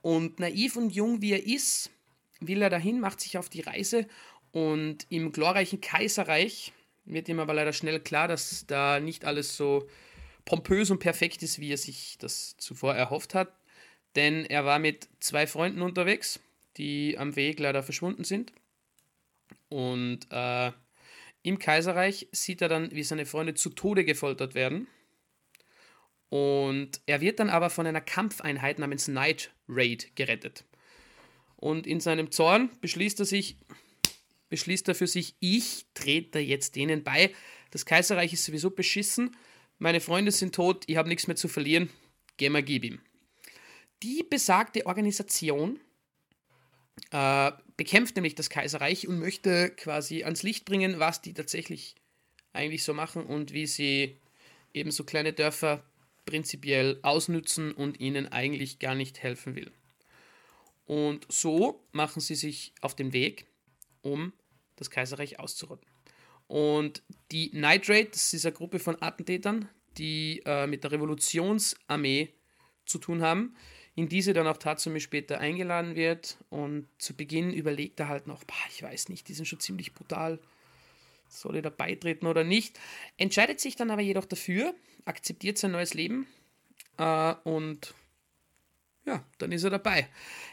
Und 0.00 0.40
naiv 0.40 0.76
und 0.76 0.94
jung 0.94 1.20
wie 1.20 1.32
er 1.32 1.44
ist, 1.44 1.90
will 2.40 2.62
er 2.62 2.70
dahin, 2.70 3.00
macht 3.00 3.20
sich 3.20 3.36
auf 3.36 3.48
die 3.48 3.60
Reise 3.60 4.06
und 4.52 5.06
im 5.08 5.32
glorreichen 5.32 5.80
Kaiserreich 5.80 6.72
wird 7.04 7.28
ihm 7.28 7.40
aber 7.40 7.54
leider 7.54 7.72
schnell 7.72 7.98
klar, 8.00 8.28
dass 8.28 8.64
da 8.66 9.00
nicht 9.00 9.24
alles 9.24 9.56
so 9.56 9.88
pompös 10.44 10.90
und 10.90 11.00
perfekt 11.00 11.42
ist, 11.42 11.58
wie 11.58 11.72
er 11.72 11.78
sich 11.78 12.16
das 12.18 12.56
zuvor 12.58 12.94
erhofft 12.94 13.34
hat. 13.34 13.52
Denn 14.14 14.44
er 14.46 14.64
war 14.64 14.78
mit 14.78 15.08
zwei 15.20 15.46
Freunden 15.46 15.82
unterwegs, 15.82 16.38
die 16.76 17.16
am 17.18 17.34
Weg 17.34 17.58
leider 17.58 17.82
verschwunden 17.82 18.24
sind. 18.24 18.52
Und 19.68 20.26
äh, 20.30 20.70
im 21.42 21.58
Kaiserreich 21.58 22.28
sieht 22.32 22.62
er 22.62 22.68
dann, 22.68 22.90
wie 22.92 23.02
seine 23.02 23.26
Freunde 23.26 23.54
zu 23.54 23.70
Tode 23.70 24.04
gefoltert 24.04 24.54
werden. 24.54 24.86
Und 26.28 27.00
er 27.06 27.20
wird 27.20 27.40
dann 27.40 27.50
aber 27.50 27.68
von 27.68 27.86
einer 27.86 28.00
Kampfeinheit 28.00 28.78
namens 28.78 29.08
Night 29.08 29.52
Raid 29.68 30.14
gerettet. 30.14 30.64
Und 31.56 31.86
in 31.86 32.00
seinem 32.00 32.30
Zorn 32.30 32.70
beschließt 32.80 33.20
er 33.20 33.26
sich, 33.26 33.56
beschließt 34.48 34.88
er 34.88 34.94
für 34.94 35.06
sich, 35.06 35.36
ich 35.40 35.86
trete 35.94 36.38
jetzt 36.38 36.76
denen 36.76 37.02
bei. 37.02 37.34
Das 37.70 37.86
Kaiserreich 37.86 38.32
ist 38.32 38.44
sowieso 38.44 38.70
beschissen. 38.70 39.36
Meine 39.78 40.00
Freunde 40.00 40.30
sind 40.30 40.54
tot, 40.54 40.84
ich 40.86 40.96
habe 40.96 41.08
nichts 41.08 41.26
mehr 41.26 41.36
zu 41.36 41.48
verlieren. 41.48 41.90
Geh 42.36 42.48
mal, 42.48 42.62
gib 42.62 42.84
ihm. 42.84 43.00
Die 44.02 44.24
besagte 44.28 44.86
Organisation 44.86 45.78
äh, 47.10 47.52
bekämpft 47.76 48.16
nämlich 48.16 48.34
das 48.34 48.50
Kaiserreich 48.50 49.08
und 49.08 49.18
möchte 49.18 49.70
quasi 49.70 50.24
ans 50.24 50.42
Licht 50.42 50.64
bringen, 50.64 50.98
was 50.98 51.22
die 51.22 51.34
tatsächlich 51.34 51.94
eigentlich 52.52 52.84
so 52.84 52.94
machen 52.94 53.24
und 53.24 53.52
wie 53.52 53.66
sie 53.66 54.18
eben 54.74 54.90
so 54.90 55.04
kleine 55.04 55.32
Dörfer 55.32 55.84
prinzipiell 56.24 56.98
ausnützen 57.02 57.72
und 57.72 58.00
ihnen 58.00 58.28
eigentlich 58.28 58.78
gar 58.78 58.94
nicht 58.94 59.22
helfen 59.22 59.56
will. 59.56 59.72
Und 60.84 61.26
so 61.30 61.84
machen 61.92 62.20
sie 62.20 62.34
sich 62.34 62.72
auf 62.80 62.94
den 62.94 63.12
Weg, 63.12 63.46
um 64.02 64.32
das 64.76 64.90
Kaiserreich 64.90 65.38
auszurotten. 65.38 65.86
Und 66.48 67.02
die 67.30 67.50
Night 67.54 67.88
Raid, 67.88 68.14
das 68.14 68.34
ist 68.34 68.44
eine 68.44 68.52
Gruppe 68.52 68.78
von 68.78 69.00
Attentätern, 69.00 69.68
die 69.96 70.42
äh, 70.44 70.66
mit 70.66 70.84
der 70.84 70.92
Revolutionsarmee 70.92 72.32
zu 72.84 72.98
tun 72.98 73.22
haben, 73.22 73.56
in 73.94 74.08
diese 74.08 74.32
dann 74.32 74.46
auch 74.46 74.56
Tatsumi 74.56 75.00
später 75.00 75.38
eingeladen 75.38 75.94
wird. 75.94 76.38
Und 76.50 76.88
zu 76.98 77.14
Beginn 77.14 77.52
überlegt 77.52 78.00
er 78.00 78.08
halt 78.08 78.26
noch, 78.26 78.42
ich 78.70 78.82
weiß 78.82 79.08
nicht, 79.08 79.28
die 79.28 79.34
sind 79.34 79.46
schon 79.46 79.60
ziemlich 79.60 79.92
brutal, 79.92 80.38
soll 81.28 81.56
er 81.56 81.62
da 81.62 81.70
beitreten 81.70 82.26
oder 82.26 82.44
nicht, 82.44 82.78
entscheidet 83.16 83.60
sich 83.60 83.76
dann 83.76 83.90
aber 83.90 84.02
jedoch 84.02 84.26
dafür, 84.26 84.74
akzeptiert 85.04 85.58
sein 85.58 85.72
neues 85.72 85.94
Leben 85.94 86.26
äh, 86.98 87.34
und 87.44 87.94
ja, 89.04 89.24
dann 89.38 89.50
ist 89.50 89.64
er 89.64 89.70
dabei. 89.70 90.08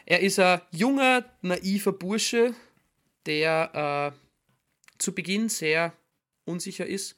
Er 0.06 0.20
ist 0.20 0.38
ein 0.38 0.60
junger, 0.72 1.24
naiver 1.42 1.92
Bursche, 1.92 2.54
der 3.26 4.14
äh, 4.14 4.98
zu 4.98 5.14
Beginn 5.14 5.48
sehr 5.48 5.92
unsicher 6.44 6.86
ist 6.86 7.16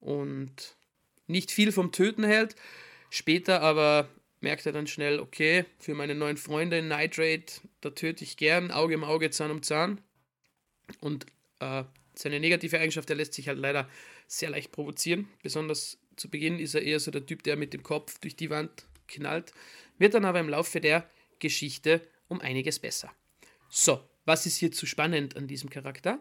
und 0.00 0.76
nicht 1.26 1.50
viel 1.50 1.70
vom 1.70 1.92
Töten 1.92 2.24
hält, 2.24 2.56
später 3.10 3.62
aber 3.62 4.08
merkt 4.42 4.66
er 4.66 4.72
dann 4.72 4.86
schnell, 4.86 5.20
okay, 5.20 5.64
für 5.78 5.94
meine 5.94 6.14
neuen 6.14 6.36
Freunde 6.36 6.82
Nitrate, 6.82 7.60
da 7.80 7.90
töte 7.90 8.24
ich 8.24 8.36
gern, 8.36 8.70
Auge 8.70 8.94
im 8.94 9.04
Auge, 9.04 9.30
Zahn 9.30 9.50
um 9.50 9.62
Zahn. 9.62 10.00
Und 11.00 11.26
äh, 11.60 11.84
seine 12.14 12.40
negative 12.40 12.78
Eigenschaft, 12.78 13.08
er 13.10 13.16
lässt 13.16 13.34
sich 13.34 13.48
halt 13.48 13.58
leider 13.58 13.88
sehr 14.26 14.50
leicht 14.50 14.72
provozieren. 14.72 15.28
Besonders 15.42 15.98
zu 16.16 16.28
Beginn 16.28 16.58
ist 16.58 16.74
er 16.74 16.82
eher 16.82 17.00
so 17.00 17.10
der 17.10 17.26
Typ, 17.26 17.42
der 17.42 17.56
mit 17.56 17.72
dem 17.72 17.82
Kopf 17.82 18.18
durch 18.18 18.36
die 18.36 18.50
Wand 18.50 18.86
knallt, 19.08 19.52
wird 19.98 20.14
dann 20.14 20.24
aber 20.24 20.40
im 20.40 20.48
Laufe 20.48 20.80
der 20.80 21.08
Geschichte 21.38 22.00
um 22.28 22.40
einiges 22.40 22.78
besser. 22.78 23.12
So, 23.68 24.06
was 24.24 24.46
ist 24.46 24.56
hier 24.56 24.72
zu 24.72 24.86
spannend 24.86 25.36
an 25.36 25.46
diesem 25.46 25.70
Charakter? 25.70 26.18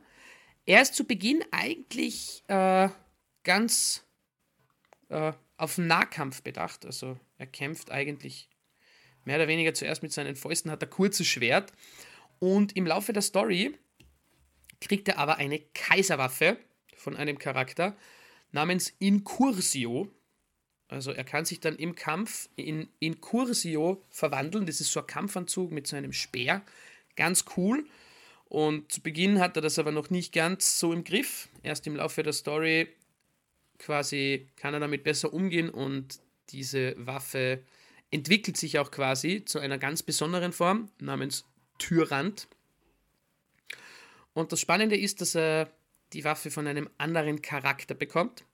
Er 0.66 0.82
ist 0.82 0.96
zu 0.96 1.06
Beginn 1.06 1.44
eigentlich 1.52 2.44
äh, 2.48 2.90
ganz 3.44 4.06
äh, 5.10 5.34
auf 5.58 5.78
Nahkampf 5.78 6.42
bedacht. 6.44 6.86
Also 6.86 7.20
er 7.42 7.48
kämpft 7.48 7.90
eigentlich 7.90 8.48
mehr 9.26 9.38
oder 9.38 9.48
weniger 9.48 9.74
zuerst 9.74 10.04
mit 10.04 10.14
seinen 10.14 10.36
Fäusten, 10.36 10.70
hat 10.70 10.84
ein 10.84 10.90
kurzes 10.92 11.26
Schwert. 11.26 11.74
Und 12.38 12.78
im 12.78 12.86
Laufe 12.86 13.14
der 13.14 13.24
Story 13.24 13.76
kriegt 14.80 15.08
er 15.08 15.18
aber 15.18 15.38
eine 15.38 15.60
Kaiserwaffe 15.74 16.58
von 16.96 17.18
einem 17.18 17.40
Charakter 17.40 17.98
namens 18.52 18.94
Incursio. 19.00 20.08
Also 20.88 21.12
er 21.12 21.24
kann 21.24 21.46
sich 21.46 21.60
dann 21.60 21.78
im 21.78 21.96
Kampf 21.96 22.48
in 22.56 22.90
Incursio 23.00 24.06
verwandeln. 24.12 24.68
Das 24.68 24.80
ist 24.80 24.92
so 24.92 25.00
ein 25.00 25.08
Kampfanzug 25.08 25.72
mit 25.72 25.88
so 25.88 25.96
einem 25.96 26.14
Speer. 26.14 26.62
Ganz 27.16 27.46
cool. 27.58 27.88
Und 28.46 28.92
zu 28.92 29.02
Beginn 29.02 29.40
hat 29.40 29.56
er 29.56 29.64
das 29.64 29.80
aber 29.80 29.92
noch 29.92 30.12
nicht 30.12 30.32
ganz 30.32 30.78
so 30.78 30.94
im 30.94 31.04
Griff. 31.04 31.50
Erst 31.64 31.88
im 31.88 31.96
Laufe 31.96 32.22
der 32.22 32.34
Story 32.34 32.88
quasi 33.80 34.48
kann 34.58 34.76
er 34.76 34.80
damit 34.80 35.04
besser 35.04 35.34
umgehen 35.34 35.72
und 35.72 36.20
diese 36.52 36.96
Waffe 36.98 37.64
entwickelt 38.12 38.58
sich 38.58 38.80
auch 38.80 38.92
quasi 38.92 39.46
zu 39.46 39.60
einer 39.60 39.78
ganz 39.78 40.04
besonderen 40.04 40.52
Form 40.52 40.90
namens 41.00 41.46
Tyrant. 41.78 42.48
Und 44.34 44.52
das 44.52 44.60
Spannende 44.60 44.98
ist, 44.98 45.22
dass 45.22 45.36
er 45.36 45.72
die 46.14 46.24
Waffe 46.24 46.52
von 46.52 46.68
einem 46.68 46.90
anderen 46.98 47.42
Charakter 47.42 47.96
bekommt. 47.96 48.46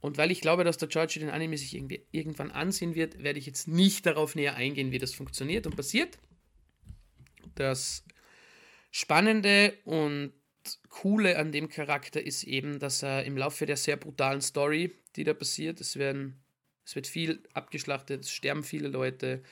Und 0.00 0.18
weil 0.18 0.30
ich 0.30 0.40
glaube, 0.40 0.64
dass 0.64 0.78
der 0.78 0.88
George 0.88 1.20
den 1.20 1.30
Anime 1.30 1.56
sich 1.56 1.74
irgendwie 1.74 2.04
irgendwann 2.10 2.50
ansehen 2.50 2.94
wird, 2.94 3.22
werde 3.22 3.38
ich 3.38 3.46
jetzt 3.46 3.68
nicht 3.68 4.06
darauf 4.06 4.34
näher 4.34 4.56
eingehen, 4.56 4.90
wie 4.90 4.98
das 4.98 5.14
funktioniert 5.14 5.66
und 5.66 5.76
passiert. 5.76 6.18
Das 7.54 8.04
Spannende 8.90 9.74
und 9.84 10.32
Coole 10.88 11.38
an 11.38 11.52
dem 11.52 11.68
Charakter 11.68 12.24
ist 12.24 12.44
eben, 12.44 12.78
dass 12.78 13.02
er 13.02 13.24
im 13.24 13.36
Laufe 13.36 13.66
der 13.66 13.76
sehr 13.76 13.96
brutalen 13.96 14.40
Story, 14.40 14.92
die 15.16 15.24
da 15.24 15.34
passiert, 15.34 15.80
es, 15.80 15.96
werden, 15.96 16.41
es 16.84 16.94
wird 16.94 17.06
viel 17.06 17.42
abgeschlachtet, 17.54 18.24
es 18.24 18.30
sterben 18.30 18.64
viele 18.64 18.88
Leute. 18.88 19.42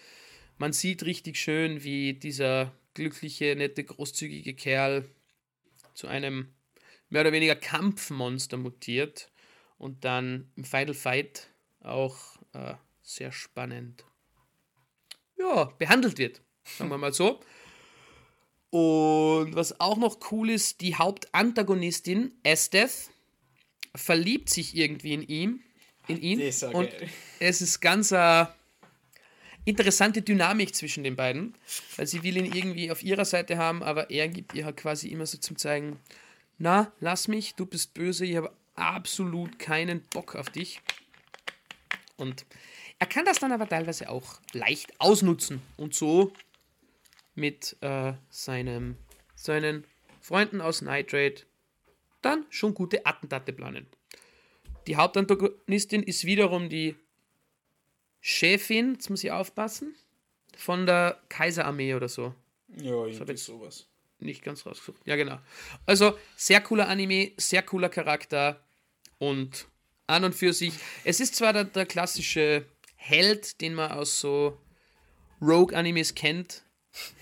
Man 0.59 0.73
sieht 0.73 1.05
richtig 1.05 1.37
schön, 1.39 1.85
wie 1.85 2.15
dieser 2.15 2.73
glückliche, 2.95 3.55
nette, 3.57 3.85
großzügige 3.85 4.55
Kerl 4.55 5.09
zu 5.95 6.07
einem 6.09 6.49
mehr 7.09 7.23
oder 7.23 7.33
weniger 7.33 7.57
Kampfmonster 7.57 8.57
mutiert 8.57 9.31
und 9.79 10.05
dann 10.05 10.51
im 10.57 10.65
Final 10.65 10.95
Fight 10.95 11.49
auch 11.81 12.37
äh, 12.53 12.75
sehr 13.03 13.33
spannend 13.33 14.05
ja, 15.39 15.65
behandelt 15.79 16.19
wird. 16.19 16.43
Sagen 16.65 16.91
wir 16.91 16.99
mal 16.99 17.13
so. 17.13 17.41
Und 18.71 19.55
was 19.57 19.81
auch 19.81 19.97
noch 19.97 20.31
cool 20.31 20.51
ist, 20.51 20.81
die 20.81 20.95
Hauptantagonistin, 20.95 22.33
Esteth, 22.45 23.11
verliebt 23.95 24.49
sich 24.49 24.77
irgendwie 24.77 25.15
in 25.15 25.23
ihn. 25.23 25.65
In 26.11 26.23
ihn. 26.23 26.41
Und 26.73 26.91
geil. 26.91 27.09
es 27.39 27.61
ist 27.61 27.81
ganz 27.81 28.13
eine 28.13 28.49
interessante 29.65 30.23
Dynamik 30.23 30.75
zwischen 30.75 31.05
den 31.05 31.17
beiden, 31.17 31.55
weil 31.97 32.07
sie 32.07 32.23
will 32.23 32.37
ihn 32.37 32.53
irgendwie 32.53 32.91
auf 32.91 33.03
ihrer 33.03 33.25
Seite 33.25 33.59
haben, 33.59 33.83
aber 33.83 34.11
er 34.11 34.29
gibt 34.29 34.55
ihr 34.55 34.65
halt 34.65 34.77
quasi 34.77 35.09
immer 35.09 35.27
so 35.27 35.39
zum 35.39 35.57
Zeigen, 35.57 35.99
na, 36.59 36.93
lass 37.01 37.29
mich, 37.29 37.55
du 37.55 37.67
bist 37.67 37.95
böse, 37.95 38.25
ich 38.25 38.37
habe 38.37 38.53
absolut 38.75 39.59
keinen 39.59 40.03
Bock 40.03 40.35
auf 40.35 40.51
dich. 40.51 40.81
Und 42.17 42.45
er 42.99 43.07
kann 43.07 43.25
das 43.25 43.39
dann 43.39 43.53
aber 43.53 43.69
teilweise 43.69 44.11
auch 44.11 44.41
leicht 44.53 44.93
ausnutzen 45.01 45.63
und 45.77 45.95
so 45.95 46.33
mit 47.35 47.77
äh, 47.81 48.13
seinem, 48.29 48.97
seinen 49.35 49.85
Freunden 50.21 50.61
aus 50.61 50.83
Nitrate 50.83 51.45
dann 52.21 52.45
schon 52.51 52.75
gute 52.75 53.07
Attentate 53.07 53.53
planen. 53.53 53.87
Die 54.91 54.97
Hauptantagonistin 54.97 56.03
ist 56.03 56.25
wiederum 56.25 56.69
die 56.69 56.97
Chefin, 58.21 58.95
jetzt 58.95 59.09
muss 59.09 59.23
ich 59.23 59.31
aufpassen, 59.31 59.95
von 60.57 60.85
der 60.85 61.21
Kaiserarmee 61.29 61.95
oder 61.95 62.09
so. 62.09 62.35
Ja, 62.77 63.07
irgendwie 63.07 63.33
ich- 63.35 63.43
sowas. 63.45 63.87
Nicht 64.19 64.43
ganz 64.43 64.67
rausgesucht. 64.67 65.01
Ja, 65.07 65.15
genau. 65.15 65.39
Also, 65.87 66.19
sehr 66.37 66.61
cooler 66.61 66.89
Anime, 66.89 67.31
sehr 67.37 67.63
cooler 67.63 67.89
Charakter 67.89 68.63
und 69.19 69.69
an 70.09 70.25
und 70.25 70.35
für 70.35 70.53
sich. 70.53 70.75
Es 71.05 71.21
ist 71.21 71.37
zwar 71.37 71.53
der, 71.53 71.65
der 71.65 71.87
klassische 71.87 72.67
Held, 72.97 73.61
den 73.61 73.75
man 73.75 73.93
aus 73.93 74.19
so 74.19 74.59
Rogue-Animes 75.41 76.17
kennt, 76.17 76.65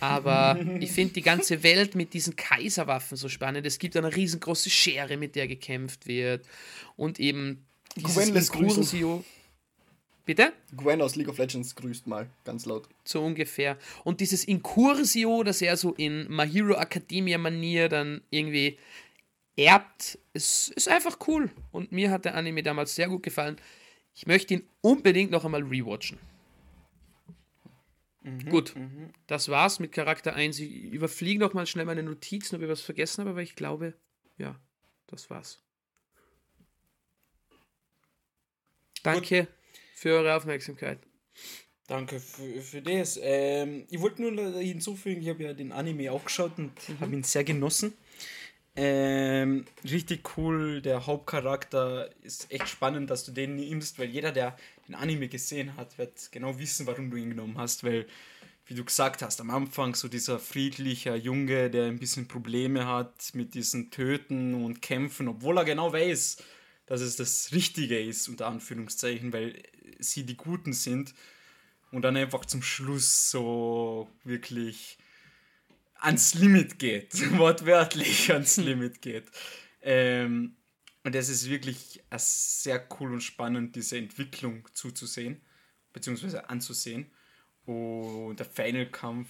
aber 0.00 0.59
ich 0.81 0.92
finde 0.92 1.14
die 1.14 1.22
ganze 1.22 1.62
Welt 1.62 1.94
mit 1.94 2.14
diesen 2.14 2.37
Kaiserwaffen 2.37 3.16
so 3.16 3.28
spannend. 3.28 3.66
Es 3.66 3.78
gibt 3.78 3.96
eine 3.96 4.14
riesengroße 4.14 4.70
Schere, 4.70 5.16
mit 5.16 5.37
der 5.37 5.48
gekämpft 5.48 6.07
wird 6.07 6.46
und 6.96 7.20
eben 7.20 7.66
dieses 7.96 8.14
Gwen 8.14 8.35
lässt 8.35 8.52
grüßen. 8.52 8.83
Incursio. 8.83 9.24
Bitte? 10.24 10.52
Gwen 10.76 11.00
aus 11.00 11.16
League 11.16 11.28
of 11.28 11.38
Legends 11.38 11.74
grüßt 11.74 12.07
mal, 12.07 12.28
ganz 12.44 12.66
laut. 12.66 12.87
so 13.02 13.24
ungefähr. 13.24 13.78
Und 14.04 14.20
dieses 14.20 14.44
Incursio, 14.44 15.42
das 15.42 15.62
er 15.62 15.76
so 15.78 15.94
in 15.94 16.26
My 16.28 16.46
Hero 16.46 16.74
Academia 16.74 17.38
Manier 17.38 17.88
dann 17.88 18.20
irgendwie 18.28 18.78
erbt, 19.57 20.18
ist, 20.35 20.68
ist 20.72 20.88
einfach 20.88 21.16
cool. 21.26 21.50
Und 21.72 21.92
mir 21.92 22.11
hat 22.11 22.26
der 22.26 22.35
Anime 22.35 22.62
damals 22.62 22.94
sehr 22.94 23.09
gut 23.09 23.22
gefallen. 23.22 23.57
Ich 24.14 24.26
möchte 24.26 24.52
ihn 24.52 24.64
unbedingt 24.83 25.31
noch 25.31 25.46
einmal 25.46 25.62
rewatchen. 25.62 26.18
Gut, 28.50 28.74
das 29.26 29.48
war's 29.48 29.78
mit 29.78 29.92
Charakter 29.92 30.35
1. 30.35 30.59
Ich 30.59 30.70
überfliege 30.92 31.40
noch 31.40 31.54
mal 31.54 31.66
schnell 31.66 31.85
meine 31.85 32.02
Notizen, 32.02 32.57
ob 32.57 32.62
ich 32.62 32.68
was 32.68 32.81
vergessen 32.81 33.20
habe, 33.20 33.31
aber 33.31 33.42
ich 33.42 33.54
glaube, 33.54 33.94
ja, 34.37 34.59
das 35.07 35.31
war's. 35.31 35.62
Danke 39.02 39.48
für 39.94 40.11
eure 40.11 40.35
Aufmerksamkeit. 40.37 40.98
Danke 41.87 42.20
für, 42.20 42.61
für 42.61 42.83
das. 42.83 43.18
Ähm, 43.22 43.87
ich 43.88 44.00
wollte 44.00 44.20
nur 44.20 44.61
hinzufügen, 44.61 45.22
ich 45.22 45.28
habe 45.28 45.44
ja 45.44 45.54
den 45.54 45.72
Anime 45.72 46.12
auch 46.12 46.24
geschaut 46.24 46.59
und 46.59 46.72
habe 47.00 47.14
ihn 47.14 47.22
sehr 47.22 47.44
genossen. 47.44 47.94
Ähm, 48.81 49.64
richtig 49.83 50.37
cool, 50.37 50.81
der 50.81 51.07
Hauptcharakter 51.07 52.11
ist 52.23 52.53
echt 52.53 52.69
spannend, 52.69 53.11
dass 53.11 53.25
du 53.25 53.33
den 53.33 53.57
nimmst, 53.57 53.99
weil 53.99 54.09
jeder, 54.09 54.31
der 54.31 54.57
den 54.87 54.95
Anime 54.95 55.27
gesehen 55.27 55.77
hat, 55.77 55.99
wird 55.99 56.31
genau 56.31 56.61
wissen, 56.61 56.87
warum 56.87 57.11
du 57.11 57.17
ihn 57.17 57.31
genommen 57.31 57.59
hast, 57.59 57.83
weil, 57.83 58.07
wie 58.67 58.75
du 58.75 58.85
gesagt 58.85 59.21
hast, 59.21 59.41
am 59.41 59.51
Anfang 59.51 59.97
so 59.97 60.07
dieser 60.07 60.38
friedliche 60.38 61.17
Junge, 61.17 61.71
der 61.71 61.87
ein 61.87 61.99
bisschen 61.99 62.29
Probleme 62.29 62.87
hat 62.87 63.35
mit 63.35 63.55
diesen 63.55 63.91
Töten 63.91 64.55
und 64.55 64.81
Kämpfen, 64.81 65.27
obwohl 65.27 65.59
er 65.59 65.64
genau 65.64 65.93
weiß, 65.93 66.37
dass 66.87 67.01
es 67.01 67.17
das 67.17 67.51
Richtige 67.51 67.99
ist, 67.99 68.29
unter 68.29 68.47
Anführungszeichen, 68.47 69.33
weil 69.33 69.61
sie 69.99 70.23
die 70.23 70.37
Guten 70.37 70.73
sind. 70.73 71.14
Und 71.91 72.03
dann 72.03 72.17
einfach 72.17 72.45
zum 72.45 72.62
Schluss 72.62 73.33
so 73.33 74.09
wirklich 74.23 74.99
ans 75.99 76.35
Limit 76.35 76.79
geht, 76.79 77.13
wortwörtlich 77.39 78.33
ans 78.33 78.57
Limit 78.59 79.03
geht. 79.03 79.27
Ähm, 79.83 80.57
und 81.05 81.15
es 81.15 81.29
ist 81.29 81.49
wirklich 81.49 82.01
äh, 82.11 82.19
sehr 82.19 82.87
cool 82.99 83.13
und 83.13 83.23
spannend, 83.23 83.77
diese 83.77 83.99
Entwicklung 83.99 84.69
zuzusehen, 84.75 85.41
beziehungsweise 85.93 86.49
anzusehen. 86.49 87.11
Und 87.65 88.37
der 88.39 88.47
Final-Kampf 88.47 89.29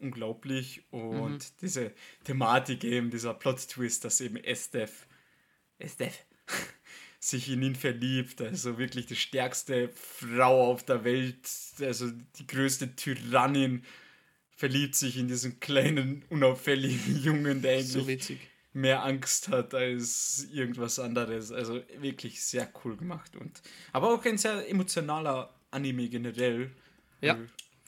unglaublich 0.00 0.82
und 0.90 1.60
diese 1.60 1.92
Thematik 2.24 2.84
eben, 2.84 3.10
dieser 3.10 3.34
Plot-Twist, 3.34 4.04
dass 4.04 4.20
eben 4.20 4.36
Estef, 4.36 5.06
Estef 5.78 6.24
sich 7.20 7.50
in 7.50 7.62
ihn 7.62 7.76
verliebt. 7.76 8.40
Also 8.40 8.78
wirklich 8.78 9.06
die 9.06 9.16
stärkste 9.16 9.90
Frau 9.94 10.70
auf 10.70 10.84
der 10.84 11.04
Welt, 11.04 11.48
also 11.80 12.10
die 12.38 12.46
größte 12.46 12.96
Tyrannin 12.96 13.84
verliebt 14.60 14.94
sich 14.94 15.16
in 15.16 15.26
diesen 15.26 15.58
kleinen, 15.58 16.22
unauffälligen 16.28 17.16
Jungen, 17.22 17.62
der 17.62 17.82
So 17.82 18.00
eigentlich 18.00 18.08
witzig. 18.08 18.40
mehr 18.74 19.02
Angst 19.02 19.48
hat 19.48 19.72
als 19.72 20.46
irgendwas 20.52 20.98
anderes. 20.98 21.50
Also 21.50 21.80
wirklich 21.98 22.42
sehr 22.42 22.70
cool 22.84 22.94
gemacht. 22.98 23.36
Und, 23.36 23.62
aber 23.90 24.12
auch 24.12 24.22
ein 24.26 24.36
sehr 24.36 24.68
emotionaler 24.68 25.54
Anime 25.70 26.10
generell. 26.10 26.70
Ja. 27.22 27.38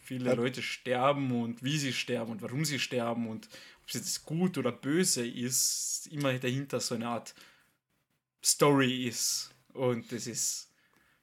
Viele 0.03 0.35
Leute 0.35 0.63
sterben 0.63 1.31
und 1.43 1.63
wie 1.63 1.77
sie 1.77 1.93
sterben 1.93 2.33
und 2.33 2.41
warum 2.41 2.65
sie 2.65 2.79
sterben 2.79 3.29
und 3.29 3.49
ob 3.83 3.89
es 3.89 3.95
jetzt 3.95 4.25
gut 4.25 4.57
oder 4.57 4.73
böse 4.73 5.27
ist, 5.27 6.09
immer 6.11 6.33
dahinter 6.39 6.81
so 6.81 6.95
eine 6.95 7.09
Art 7.09 7.35
Story 8.43 9.07
ist. 9.07 9.51
Und 9.75 10.11
das 10.11 10.27
ist 10.27 10.71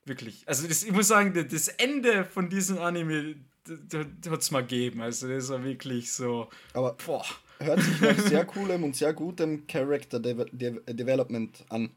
wirklich, 0.06 0.48
also 0.48 0.68
das, 0.68 0.84
ich 0.84 0.92
muss 0.92 1.08
sagen, 1.08 1.34
das 1.34 1.70
Ende 1.70 2.24
von 2.24 2.52
diesem 2.52 2.78
Anime 2.78 3.36
hat 4.30 4.40
es 4.42 4.52
mal 4.52 4.62
gegeben. 4.62 5.02
Also 5.02 5.28
das 5.28 5.50
war 5.50 5.64
wirklich 5.64 6.12
so, 6.12 6.50
Aber 6.74 6.94
boah. 7.06 7.26
hört 7.60 7.82
sich 7.82 8.02
nach 8.02 8.20
sehr 8.20 8.46
coolem 8.56 8.84
und 8.84 8.96
sehr 8.96 9.14
gutem 9.14 9.68
Character 9.68 10.20
Deve 10.20 10.46
De 10.52 10.82
Development 10.94 11.66
an. 11.70 11.92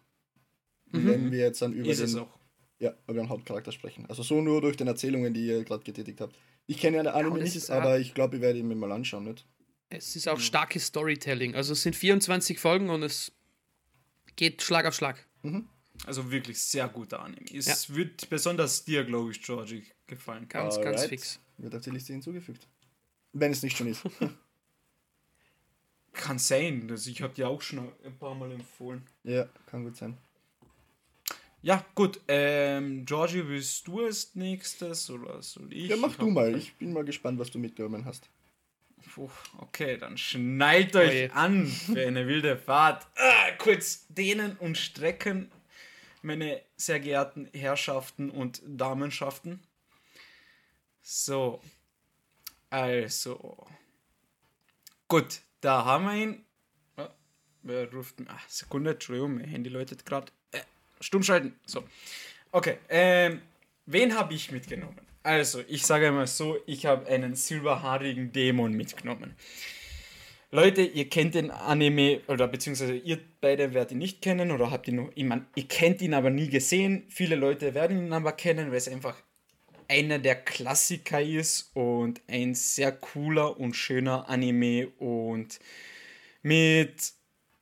Wenn 0.95 1.33
wir 1.33 1.39
jetzt 1.39 1.63
dann 1.63 1.73
über 1.73 1.89
Ist 1.91 2.01
den, 2.01 2.19
auch. 2.19 2.39
ja, 2.79 2.93
über 3.07 3.15
den 3.23 3.29
Hauptcharakter 3.31 3.73
sprechen. 3.73 4.05
Also 4.11 4.23
so 4.23 4.43
nur 4.43 4.61
durch 4.61 4.77
den 4.77 4.87
Erzählungen, 4.89 5.33
die 5.33 5.47
ihr 5.47 5.65
gerade 5.65 5.83
getätigt 5.85 6.21
habt. 6.21 6.37
Ich 6.67 6.79
kenne 6.79 6.99
ja 6.99 7.03
den 7.03 7.13
Anime 7.13 7.39
es 7.39 7.45
nicht, 7.45 7.57
ist 7.57 7.71
aber 7.71 7.99
ich 7.99 8.13
glaube, 8.15 8.37
ich 8.37 8.43
werde 8.43 8.59
ihn 8.59 8.69
mir 8.69 8.75
mal 8.75 8.93
anschauen, 8.93 9.25
nicht? 9.25 9.47
Es 9.89 10.17
ist 10.17 10.29
auch 10.29 10.39
starkes 10.39 10.87
Storytelling. 10.87 11.55
Also 11.55 11.73
es 11.73 11.83
sind 11.83 11.97
24 11.97 12.59
Folgen 12.59 12.91
und 12.91 13.03
es 13.03 13.33
geht 14.37 14.63
Schlag 14.63 14.87
auf 14.87 14.95
Schlag. 14.95 15.27
Also 16.07 16.31
wirklich 16.31 16.61
sehr 16.61 16.89
guter 16.89 17.21
Anime. 17.21 17.47
Es 17.55 17.95
wird 17.95 18.29
besonders 18.31 18.85
dir, 18.85 19.05
glaube 19.05 19.31
ich, 19.33 19.43
Georgie, 19.43 19.85
gefallen. 20.07 20.49
Ganz, 20.49 20.77
ganz 20.77 20.87
Alright. 20.87 21.09
fix. 21.09 21.41
Wird 21.63 21.75
auf 21.77 21.83
die 21.83 21.91
Liste 21.91 22.13
hinzugefügt. 22.13 22.67
Wenn 23.33 23.53
es 23.53 23.63
nicht 23.63 23.77
schon 23.79 23.87
ist. 23.87 24.03
Kann 26.13 26.39
sein. 26.39 26.87
Also 26.91 27.11
ich 27.11 27.23
habe 27.23 27.33
dir 27.33 27.49
auch 27.49 27.63
schon 27.63 27.91
ein 28.05 28.19
paar 28.19 28.35
Mal 28.35 28.53
empfohlen. 28.53 29.03
ja, 29.25 29.49
kann 29.67 29.85
gut 29.85 29.97
sein. 29.97 30.19
Ja, 31.63 31.85
gut. 31.95 32.21
Ähm, 32.29 33.07
Georgie, 33.07 33.47
willst 33.47 33.87
du 33.87 34.05
als 34.05 34.35
nächstes 34.35 35.09
oder 35.09 35.41
soll 35.43 35.73
ich? 35.73 35.89
Ja, 35.89 35.97
mach 35.97 36.11
Ich 36.11 36.17
du 36.17 36.29
mal. 36.29 36.55
Ich 36.57 36.75
bin 36.75 36.93
mal 36.93 37.05
gespannt, 37.05 37.39
was 37.39 37.51
du 37.51 37.59
mitgenommen 37.59 38.05
hast. 38.05 38.29
Puh, 39.15 39.31
okay, 39.59 39.97
dann 39.97 40.19
schnallt 40.19 40.95
euch 40.97 41.09
Oje. 41.11 41.35
an 41.35 41.67
für 41.67 42.07
eine 42.07 42.27
wilde 42.27 42.57
Fahrt. 42.57 43.07
Ah, 43.17 43.53
kurz 43.59 44.07
dehnen 44.09 44.57
und 44.59 44.77
strecken, 44.77 45.51
meine 46.23 46.61
sehr 46.77 46.99
geehrten 47.01 47.49
Herrschaften 47.55 48.29
und 48.31 48.61
Damenschaften. 48.67 49.61
So. 51.03 51.61
Also. 52.71 53.67
Gut, 55.09 55.41
da 55.61 55.85
haben 55.85 56.05
wir 56.07 56.15
ihn. 56.15 56.45
Ah, 56.97 57.11
wer 57.63 57.93
ruft 57.93 58.19
mich? 58.21 58.29
Ach, 58.31 58.49
Sekunde, 58.49 58.93
Entschuldigung, 58.93 59.35
mein 59.35 59.45
Handy 59.45 59.69
läutet 59.69 60.07
gerade. 60.07 60.33
Äh, 60.53 60.61
stumm 61.01 61.23
schalten. 61.23 61.59
So. 61.67 61.85
Okay, 62.53 62.79
ähm, 62.89 63.43
wen 63.87 64.17
habe 64.17 64.33
ich 64.35 64.51
mitgenommen? 64.53 65.01
Also, 65.23 65.63
ich 65.69 65.85
sage 65.85 66.11
mal 66.13 66.27
so, 66.27 66.59
ich 66.67 66.87
habe 66.87 67.07
einen 67.07 67.35
silberhaarigen 67.35 68.33
Dämon 68.33 68.73
mitgenommen. 68.73 69.37
Leute, 70.51 70.83
ihr 70.83 71.09
kennt 71.09 71.35
den 71.35 71.51
Anime, 71.51 72.21
oder 72.27 72.47
beziehungsweise 72.47 72.95
ihr 72.95 73.19
beide 73.41 73.73
werdet 73.73 73.93
ihn 73.93 73.99
nicht 73.99 74.21
kennen, 74.21 74.51
oder 74.51 74.71
habt 74.71 74.87
ihn 74.89 74.97
noch, 74.97 75.11
ich 75.15 75.25
mein, 75.25 75.47
ihr 75.55 75.67
kennt 75.67 76.03
ihn 76.03 76.13
aber 76.13 76.31
nie 76.31 76.49
gesehen. 76.49 77.05
Viele 77.09 77.37
Leute 77.37 77.75
werden 77.75 78.07
ihn 78.07 78.13
aber 78.13 78.33
kennen, 78.33 78.71
weil 78.71 78.77
es 78.77 78.89
einfach 78.89 79.17
einer 79.93 80.19
der 80.19 80.37
Klassiker 80.37 81.21
ist 81.21 81.71
und 81.75 82.23
ein 82.27 82.55
sehr 82.55 82.93
cooler 82.93 83.61
und 83.61 83.75
schöner 83.75 84.27
Anime 84.27 84.89
und 84.99 85.61
mit 86.43 87.13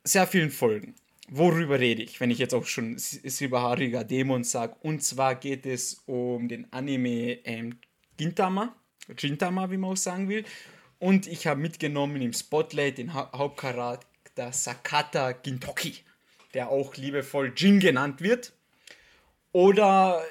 sehr 0.05 0.25
vielen 0.25 0.49
Folgen. 0.49 0.95
Worüber 1.27 1.79
rede 1.79 2.01
ich, 2.01 2.21
wenn 2.21 2.31
ich 2.31 2.39
jetzt 2.39 2.53
auch 2.53 2.65
schon 2.65 2.97
si- 2.97 3.29
silberhaariger 3.29 4.05
Dämon 4.05 4.45
sage? 4.45 4.75
Und 4.81 5.03
zwar 5.03 5.35
geht 5.35 5.65
es 5.65 6.03
um 6.05 6.47
den 6.47 6.71
Anime 6.71 7.39
ähm, 7.43 7.79
Gintama, 8.15 8.75
Gintama, 9.15 9.69
wie 9.69 9.77
man 9.77 9.91
auch 9.91 9.97
sagen 9.97 10.29
will. 10.29 10.45
Und 10.99 11.27
ich 11.27 11.47
habe 11.47 11.59
mitgenommen 11.59 12.21
im 12.21 12.31
Spotlight 12.31 12.97
den 12.97 13.13
ha 13.13 13.29
Hauptcharakter 13.35 14.53
Sakata 14.53 15.33
Gintoki, 15.33 15.95
der 16.53 16.69
auch 16.69 16.95
liebevoll 16.95 17.51
Jin 17.57 17.81
genannt 17.81 18.21
wird. 18.21 18.53
Oder 19.51 20.23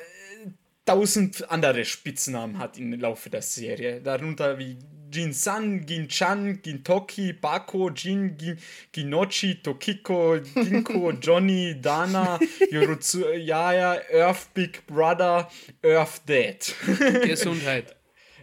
tausend 0.91 1.49
andere 1.49 1.85
Spitznamen 1.85 2.59
hat 2.59 2.77
im 2.77 2.93
Laufe 2.99 3.31
der 3.31 3.43
Serie. 3.43 4.01
Darunter 4.01 4.59
wie 4.59 4.77
Jin-san, 5.13 5.87
Gin-chan, 5.87 6.61
Gintoki, 6.63 7.33
Bako, 7.33 7.91
Jin, 7.91 8.37
Gin, 8.37 8.59
Ginochi, 8.93 9.63
Tokiko, 9.63 10.39
Ginko, 10.55 11.13
Johnny, 11.21 11.81
Dana, 11.81 12.41
Yorotsuya, 12.71 14.01
Earth 14.13 14.53
Big 14.53 14.85
Brother, 14.89 15.49
Earth 15.85 16.23
Dad. 16.27 16.75
Gesundheit. 17.23 17.95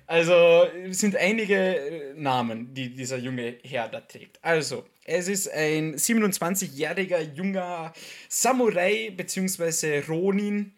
Also 0.05 0.67
sind 0.91 1.17
einige 1.17 1.55
äh, 1.55 2.13
Namen, 2.15 2.73
die 2.73 2.93
dieser 2.93 3.17
junge 3.17 3.57
Herr 3.63 3.89
da 3.89 3.99
trägt. 3.99 4.39
Also, 4.41 4.85
es 5.03 5.27
ist 5.27 5.51
ein 5.51 5.95
27-jähriger 5.95 7.19
junger 7.33 7.91
Samurai 8.29 9.11
bzw. 9.15 9.99
Ronin 10.07 10.76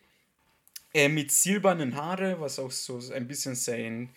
äh, 0.93 1.09
mit 1.09 1.31
silbernen 1.31 1.95
Haare, 1.95 2.39
was 2.39 2.59
auch 2.59 2.71
so 2.71 3.01
ein 3.13 3.27
bisschen 3.27 3.55
sein, 3.55 4.09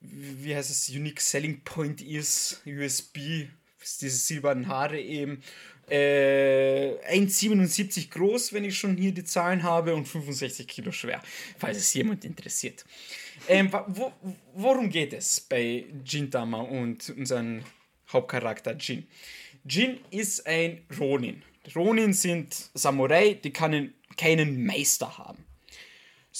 wie 0.00 0.54
heißt 0.54 0.70
es, 0.70 0.88
Unique 0.88 1.20
Selling 1.20 1.60
Point 1.62 2.00
ist, 2.00 2.62
USB, 2.66 3.48
ist 3.80 4.02
diese 4.02 4.16
silbernen 4.16 4.68
Haare 4.68 5.00
eben. 5.00 5.42
Äh, 5.90 6.98
1,77 7.10 8.10
groß, 8.10 8.52
wenn 8.52 8.64
ich 8.64 8.78
schon 8.78 8.96
hier 8.96 9.12
die 9.12 9.24
Zahlen 9.24 9.62
habe, 9.62 9.94
und 9.94 10.06
65 10.06 10.68
Kilo 10.68 10.92
schwer, 10.92 11.22
falls 11.58 11.78
es 11.78 11.94
jemand 11.94 12.24
interessiert. 12.26 12.84
Ähm, 13.48 13.72
wo, 13.86 14.12
worum 14.54 14.90
geht 14.90 15.14
es 15.14 15.40
bei 15.40 15.86
Gintama 16.04 16.60
und 16.60 17.08
unserem 17.16 17.62
Hauptcharakter 18.12 18.76
Jin? 18.76 19.06
Jin 19.64 19.98
ist 20.10 20.46
ein 20.46 20.82
Ronin. 20.98 21.42
Ronin 21.74 22.12
sind 22.12 22.54
Samurai, 22.74 23.34
die 23.34 23.52
können 23.52 23.94
keinen 24.16 24.66
Meister 24.66 25.16
haben. 25.16 25.47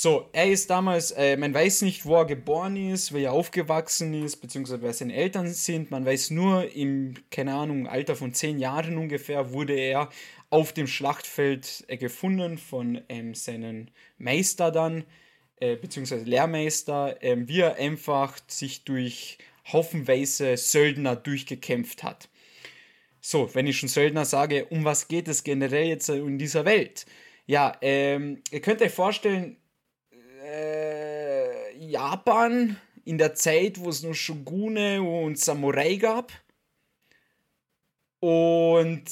So, 0.00 0.28
er 0.32 0.48
ist 0.48 0.70
damals, 0.70 1.10
äh, 1.10 1.36
man 1.36 1.52
weiß 1.52 1.82
nicht, 1.82 2.06
wo 2.06 2.14
er 2.14 2.24
geboren 2.24 2.76
ist, 2.76 3.12
wie 3.12 3.24
er 3.24 3.32
aufgewachsen 3.32 4.14
ist, 4.14 4.36
beziehungsweise 4.36 4.80
wer 4.80 4.92
seine 4.92 5.12
Eltern 5.12 5.48
sind. 5.52 5.90
Man 5.90 6.06
weiß 6.06 6.30
nur, 6.30 6.72
im, 6.72 7.14
keine 7.32 7.54
Ahnung, 7.54 7.88
Alter 7.88 8.14
von 8.14 8.32
zehn 8.32 8.60
Jahren 8.60 8.96
ungefähr, 8.96 9.52
wurde 9.52 9.72
er 9.72 10.08
auf 10.50 10.72
dem 10.72 10.86
Schlachtfeld 10.86 11.84
äh, 11.88 11.96
gefunden 11.96 12.58
von 12.58 13.00
ähm, 13.08 13.34
seinen 13.34 13.90
Meister 14.18 14.70
dann, 14.70 15.02
äh, 15.56 15.74
beziehungsweise 15.74 16.26
Lehrmeister, 16.26 17.20
ähm, 17.20 17.48
wie 17.48 17.62
er 17.62 17.74
einfach 17.74 18.38
sich 18.46 18.84
durch 18.84 19.38
haufenweise 19.72 20.56
Söldner 20.56 21.16
durchgekämpft 21.16 22.04
hat. 22.04 22.28
So, 23.20 23.52
wenn 23.52 23.66
ich 23.66 23.80
schon 23.80 23.88
Söldner 23.88 24.26
sage, 24.26 24.66
um 24.66 24.84
was 24.84 25.08
geht 25.08 25.26
es 25.26 25.42
generell 25.42 25.88
jetzt 25.88 26.08
in 26.08 26.38
dieser 26.38 26.64
Welt? 26.64 27.04
Ja, 27.46 27.76
ähm, 27.80 28.44
ihr 28.52 28.60
könnt 28.60 28.80
euch 28.80 28.92
vorstellen, 28.92 29.56
äh, 30.48 31.76
Japan 31.78 32.76
in 33.04 33.18
der 33.18 33.34
Zeit, 33.34 33.80
wo 33.80 33.88
es 33.88 34.02
noch 34.02 34.14
Shogune 34.14 35.02
und 35.02 35.38
Samurai 35.38 35.96
gab. 35.96 36.32
Und 38.20 39.04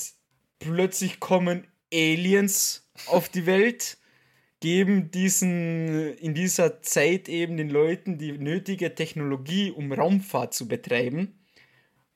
plötzlich 0.58 1.20
kommen 1.20 1.66
Aliens 1.92 2.90
auf 3.06 3.28
die 3.28 3.46
Welt, 3.46 3.98
geben 4.60 5.10
diesen 5.10 6.16
in 6.16 6.34
dieser 6.34 6.82
Zeit 6.82 7.28
eben 7.28 7.56
den 7.56 7.70
Leuten 7.70 8.18
die 8.18 8.32
nötige 8.32 8.94
Technologie, 8.94 9.70
um 9.70 9.92
Raumfahrt 9.92 10.54
zu 10.54 10.66
betreiben. 10.66 11.38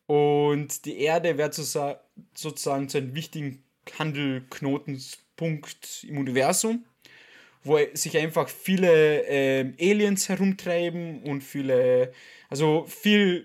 Und 0.06 0.84
die 0.86 0.98
Erde 0.98 1.38
wird 1.38 1.54
sozusagen 1.54 2.88
zu 2.88 2.98
einem 2.98 3.14
wichtigen 3.14 3.62
Handelknotenpunkt 3.98 6.04
im 6.08 6.18
Universum, 6.18 6.84
wo 7.62 7.78
sich 7.94 8.16
einfach 8.16 8.48
viele 8.48 9.22
ähm, 9.26 9.74
Aliens 9.78 10.28
herumtreiben 10.28 11.22
und 11.22 11.42
viele, 11.42 12.12
also 12.48 12.86
viele 12.88 13.44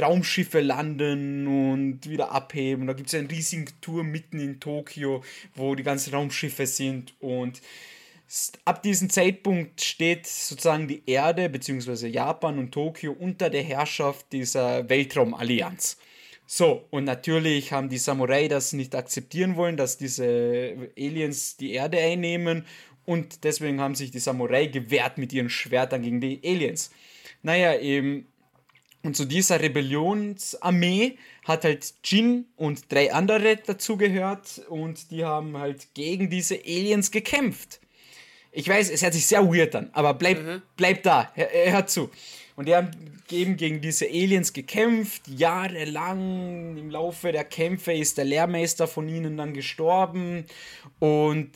Raumschiffe 0.00 0.60
landen 0.60 1.46
und 1.46 2.08
wieder 2.08 2.32
abheben. 2.32 2.86
Da 2.86 2.92
gibt 2.92 3.08
es 3.08 3.14
einen 3.14 3.28
riesigen 3.28 3.66
Tour 3.80 4.04
mitten 4.04 4.40
in 4.40 4.60
Tokio, 4.60 5.22
wo 5.54 5.74
die 5.74 5.82
ganzen 5.82 6.14
Raumschiffe 6.14 6.66
sind 6.66 7.14
und 7.20 7.62
ab 8.64 8.82
diesem 8.82 9.08
Zeitpunkt 9.08 9.80
steht 9.80 10.26
sozusagen 10.26 10.88
die 10.88 11.02
Erde 11.06 11.48
bzw. 11.48 12.08
Japan 12.08 12.58
und 12.58 12.72
Tokio 12.72 13.12
unter 13.12 13.50
der 13.50 13.62
Herrschaft 13.62 14.32
dieser 14.32 14.88
Weltraumallianz. 14.88 15.96
So, 16.48 16.86
und 16.90 17.04
natürlich 17.04 17.72
haben 17.72 17.88
die 17.88 17.98
Samurai 17.98 18.46
das 18.46 18.72
nicht 18.72 18.94
akzeptieren 18.94 19.56
wollen, 19.56 19.76
dass 19.76 19.98
diese 19.98 20.90
Aliens 20.96 21.56
die 21.56 21.72
Erde 21.72 21.98
einnehmen 21.98 22.64
und 23.06 23.44
deswegen 23.44 23.80
haben 23.80 23.94
sich 23.94 24.10
die 24.10 24.18
Samurai 24.18 24.66
gewehrt 24.66 25.16
mit 25.16 25.32
ihren 25.32 25.48
Schwertern 25.48 26.02
gegen 26.02 26.20
die 26.20 26.40
Aliens. 26.44 26.90
Naja, 27.42 27.78
eben. 27.78 28.26
Und 29.02 29.16
zu 29.16 29.24
dieser 29.24 29.60
Rebellionsarmee 29.60 31.16
hat 31.44 31.62
halt 31.62 31.94
Jin 32.02 32.46
und 32.56 32.90
drei 32.92 33.12
andere 33.12 33.56
dazugehört 33.56 34.62
und 34.68 35.12
die 35.12 35.24
haben 35.24 35.56
halt 35.56 35.94
gegen 35.94 36.28
diese 36.28 36.56
Aliens 36.56 37.12
gekämpft. 37.12 37.80
Ich 38.50 38.68
weiß, 38.68 38.90
es 38.90 39.02
hört 39.02 39.12
sich 39.14 39.26
sehr 39.26 39.46
weird 39.46 39.76
an, 39.76 39.90
aber 39.92 40.14
bleib, 40.14 40.42
mhm. 40.42 40.62
bleib 40.76 41.04
da, 41.04 41.30
hör, 41.34 41.48
hör 41.52 41.86
zu. 41.86 42.10
Und 42.56 42.66
die 42.66 42.74
haben 42.74 42.90
eben 43.30 43.56
gegen 43.56 43.80
diese 43.82 44.06
Aliens 44.06 44.52
gekämpft, 44.52 45.28
jahrelang. 45.28 46.76
Im 46.78 46.90
Laufe 46.90 47.30
der 47.30 47.44
Kämpfe 47.44 47.92
ist 47.92 48.16
der 48.16 48.24
Lehrmeister 48.24 48.88
von 48.88 49.08
ihnen 49.08 49.36
dann 49.36 49.52
gestorben 49.52 50.46
und 50.98 51.50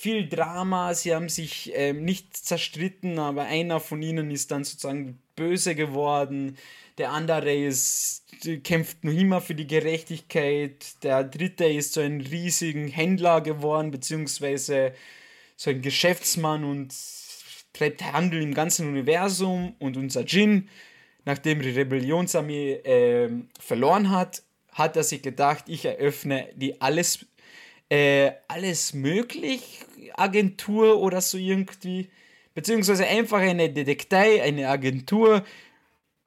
viel 0.00 0.28
Drama. 0.28 0.94
Sie 0.94 1.14
haben 1.14 1.28
sich 1.28 1.72
ähm, 1.74 2.04
nicht 2.04 2.34
zerstritten, 2.34 3.18
aber 3.18 3.42
einer 3.42 3.80
von 3.80 4.00
ihnen 4.00 4.30
ist 4.30 4.50
dann 4.50 4.64
sozusagen 4.64 5.18
böse 5.36 5.74
geworden. 5.74 6.56
Der 6.96 7.12
andere 7.12 7.54
ist, 7.54 8.24
kämpft 8.64 9.04
noch 9.04 9.12
immer 9.12 9.42
für 9.42 9.54
die 9.54 9.66
Gerechtigkeit. 9.66 11.02
Der 11.02 11.22
dritte 11.24 11.66
ist 11.66 11.92
so 11.92 12.00
ein 12.00 12.22
riesigen 12.22 12.88
Händler 12.88 13.42
geworden, 13.42 13.90
beziehungsweise 13.90 14.94
so 15.56 15.68
ein 15.68 15.82
Geschäftsmann 15.82 16.64
und 16.64 16.94
treibt 17.74 18.02
Handel 18.02 18.42
im 18.42 18.54
ganzen 18.54 18.88
Universum. 18.88 19.74
Und 19.80 19.98
unser 19.98 20.22
Jin, 20.24 20.70
nachdem 21.26 21.60
die 21.60 21.70
Rebellionsarmee 21.70 22.72
äh, 22.72 23.30
verloren 23.58 24.10
hat, 24.10 24.42
hat 24.72 24.96
er 24.96 25.04
sich 25.04 25.20
gedacht, 25.20 25.64
ich 25.66 25.84
eröffne 25.84 26.48
die 26.54 26.80
alles, 26.80 27.26
äh, 27.90 28.32
alles 28.48 28.94
möglich 28.94 29.80
Agentur 30.14 30.98
oder 31.00 31.20
so 31.20 31.36
irgendwie, 31.36 32.08
beziehungsweise 32.54 33.06
einfach 33.06 33.40
eine 33.40 33.68
Detektei, 33.68 34.42
eine 34.42 34.68
Agentur, 34.68 35.44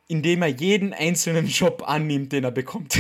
indem 0.08 0.42
er 0.42 0.50
jeden 0.50 0.94
einzelnen 0.94 1.48
Job 1.48 1.84
annimmt, 1.88 2.34
den 2.34 2.44
er 2.44 2.52
bekommt. 2.52 3.00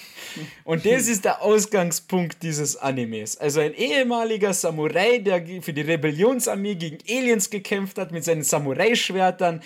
und 0.64 0.86
das 0.86 1.06
ist 1.06 1.24
der 1.24 1.42
Ausgangspunkt 1.42 2.42
dieses 2.42 2.76
Animes. 2.76 3.36
Also 3.36 3.60
ein 3.60 3.74
ehemaliger 3.74 4.54
Samurai, 4.54 5.18
der 5.18 5.62
für 5.62 5.72
die 5.72 5.82
Rebellionsarmee 5.82 6.76
gegen 6.76 6.98
Aliens 7.08 7.50
gekämpft 7.50 7.98
hat 7.98 8.10
mit 8.10 8.24
seinen 8.24 8.42
Samurai-Schwertern, 8.42 9.62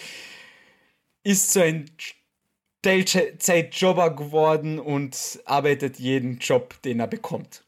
ist 1.23 1.53
so 1.53 1.61
ein 1.61 1.91
Teilzeitjobber 2.83 4.15
geworden 4.15 4.79
und 4.79 5.41
arbeitet 5.47 5.99
jeden 5.99 6.39
Job, 6.39 6.83
den 6.83 7.01
er 7.01 7.07
bekommt. 7.07 7.64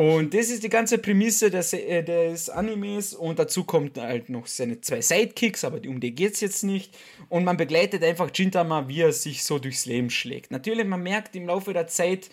Und 0.00 0.32
das 0.32 0.48
ist 0.48 0.62
die 0.62 0.70
ganze 0.70 0.96
Prämisse 0.96 1.50
des, 1.50 1.74
äh, 1.74 2.02
des 2.02 2.48
Animes 2.48 3.12
und 3.12 3.38
dazu 3.38 3.64
kommt 3.64 3.98
halt 3.98 4.30
noch 4.30 4.46
seine 4.46 4.80
zwei 4.80 5.02
Sidekicks, 5.02 5.62
aber 5.62 5.76
um 5.86 6.00
die 6.00 6.14
geht 6.14 6.32
es 6.32 6.40
jetzt 6.40 6.62
nicht. 6.62 6.96
Und 7.28 7.44
man 7.44 7.58
begleitet 7.58 8.02
einfach 8.02 8.30
Jintama, 8.32 8.88
wie 8.88 9.02
er 9.02 9.12
sich 9.12 9.44
so 9.44 9.58
durchs 9.58 9.84
Leben 9.84 10.08
schlägt. 10.08 10.52
Natürlich, 10.52 10.86
man 10.86 11.02
merkt 11.02 11.36
im 11.36 11.46
Laufe 11.46 11.74
der 11.74 11.86
Zeit 11.86 12.30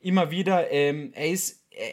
immer 0.00 0.30
wieder, 0.30 0.70
ähm, 0.70 1.12
er 1.14 1.28
ist. 1.28 1.62
Äh, 1.72 1.92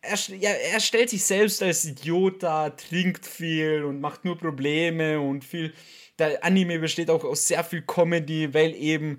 er, 0.00 0.18
ja, 0.36 0.50
er 0.50 0.80
stellt 0.80 1.10
sich 1.10 1.22
selbst 1.22 1.62
als 1.62 1.84
Idiot 1.84 2.42
dar, 2.42 2.76
trinkt 2.76 3.24
viel 3.24 3.84
und 3.84 4.00
macht 4.00 4.24
nur 4.24 4.36
Probleme 4.36 5.20
und 5.20 5.44
viel. 5.44 5.72
Der 6.18 6.42
Anime 6.42 6.80
besteht 6.80 7.10
auch 7.10 7.22
aus 7.22 7.46
sehr 7.46 7.62
viel 7.62 7.82
Comedy, 7.82 8.52
weil 8.52 8.74
eben 8.74 9.18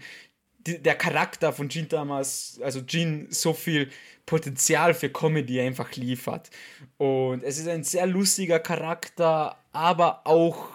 der 0.65 0.95
Charakter 0.95 1.53
von 1.53 1.69
Jintamas, 1.69 2.59
also 2.63 2.79
Jin, 2.79 3.27
so 3.29 3.53
viel 3.53 3.89
Potenzial 4.25 4.93
für 4.93 5.09
Comedy 5.09 5.59
einfach 5.59 5.95
liefert. 5.95 6.49
Und 6.97 7.43
es 7.43 7.57
ist 7.57 7.67
ein 7.67 7.83
sehr 7.83 8.07
lustiger 8.07 8.59
Charakter, 8.59 9.57
aber 9.71 10.25
auch, 10.25 10.69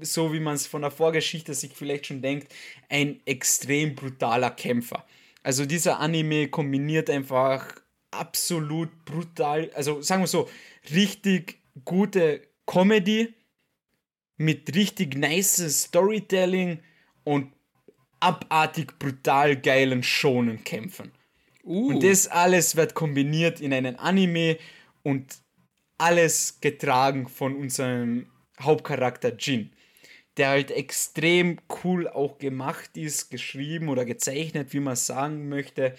so 0.00 0.32
wie 0.32 0.40
man 0.40 0.54
es 0.54 0.66
von 0.66 0.82
der 0.82 0.90
Vorgeschichte 0.90 1.54
sich 1.54 1.72
vielleicht 1.74 2.06
schon 2.06 2.22
denkt, 2.22 2.52
ein 2.88 3.20
extrem 3.26 3.94
brutaler 3.94 4.50
Kämpfer. 4.50 5.04
Also 5.42 5.66
dieser 5.66 5.98
Anime 6.00 6.48
kombiniert 6.48 7.10
einfach 7.10 7.74
absolut 8.10 9.04
brutal, 9.04 9.70
also 9.74 10.02
sagen 10.02 10.22
wir 10.22 10.26
so, 10.26 10.48
richtig 10.92 11.58
gute 11.84 12.42
Comedy 12.66 13.34
mit 14.36 14.74
richtig 14.74 15.16
nice 15.16 15.82
Storytelling 15.82 16.80
und 17.24 17.52
abartig 18.20 18.98
brutal 18.98 19.56
geilen 19.56 20.02
Schonen 20.02 20.62
kämpfen. 20.64 21.12
Uh. 21.64 21.88
Und 21.88 22.02
das 22.02 22.26
alles 22.28 22.76
wird 22.76 22.94
kombiniert 22.94 23.60
in 23.60 23.72
einen 23.72 23.96
Anime 23.96 24.58
und 25.02 25.38
alles 25.98 26.58
getragen 26.60 27.28
von 27.28 27.54
unserem 27.56 28.26
Hauptcharakter 28.60 29.36
Jin, 29.36 29.70
der 30.36 30.48
halt 30.48 30.70
extrem 30.70 31.58
cool 31.84 32.08
auch 32.08 32.38
gemacht 32.38 32.96
ist, 32.96 33.30
geschrieben 33.30 33.88
oder 33.88 34.04
gezeichnet, 34.04 34.72
wie 34.72 34.80
man 34.80 34.96
sagen 34.96 35.48
möchte. 35.48 35.94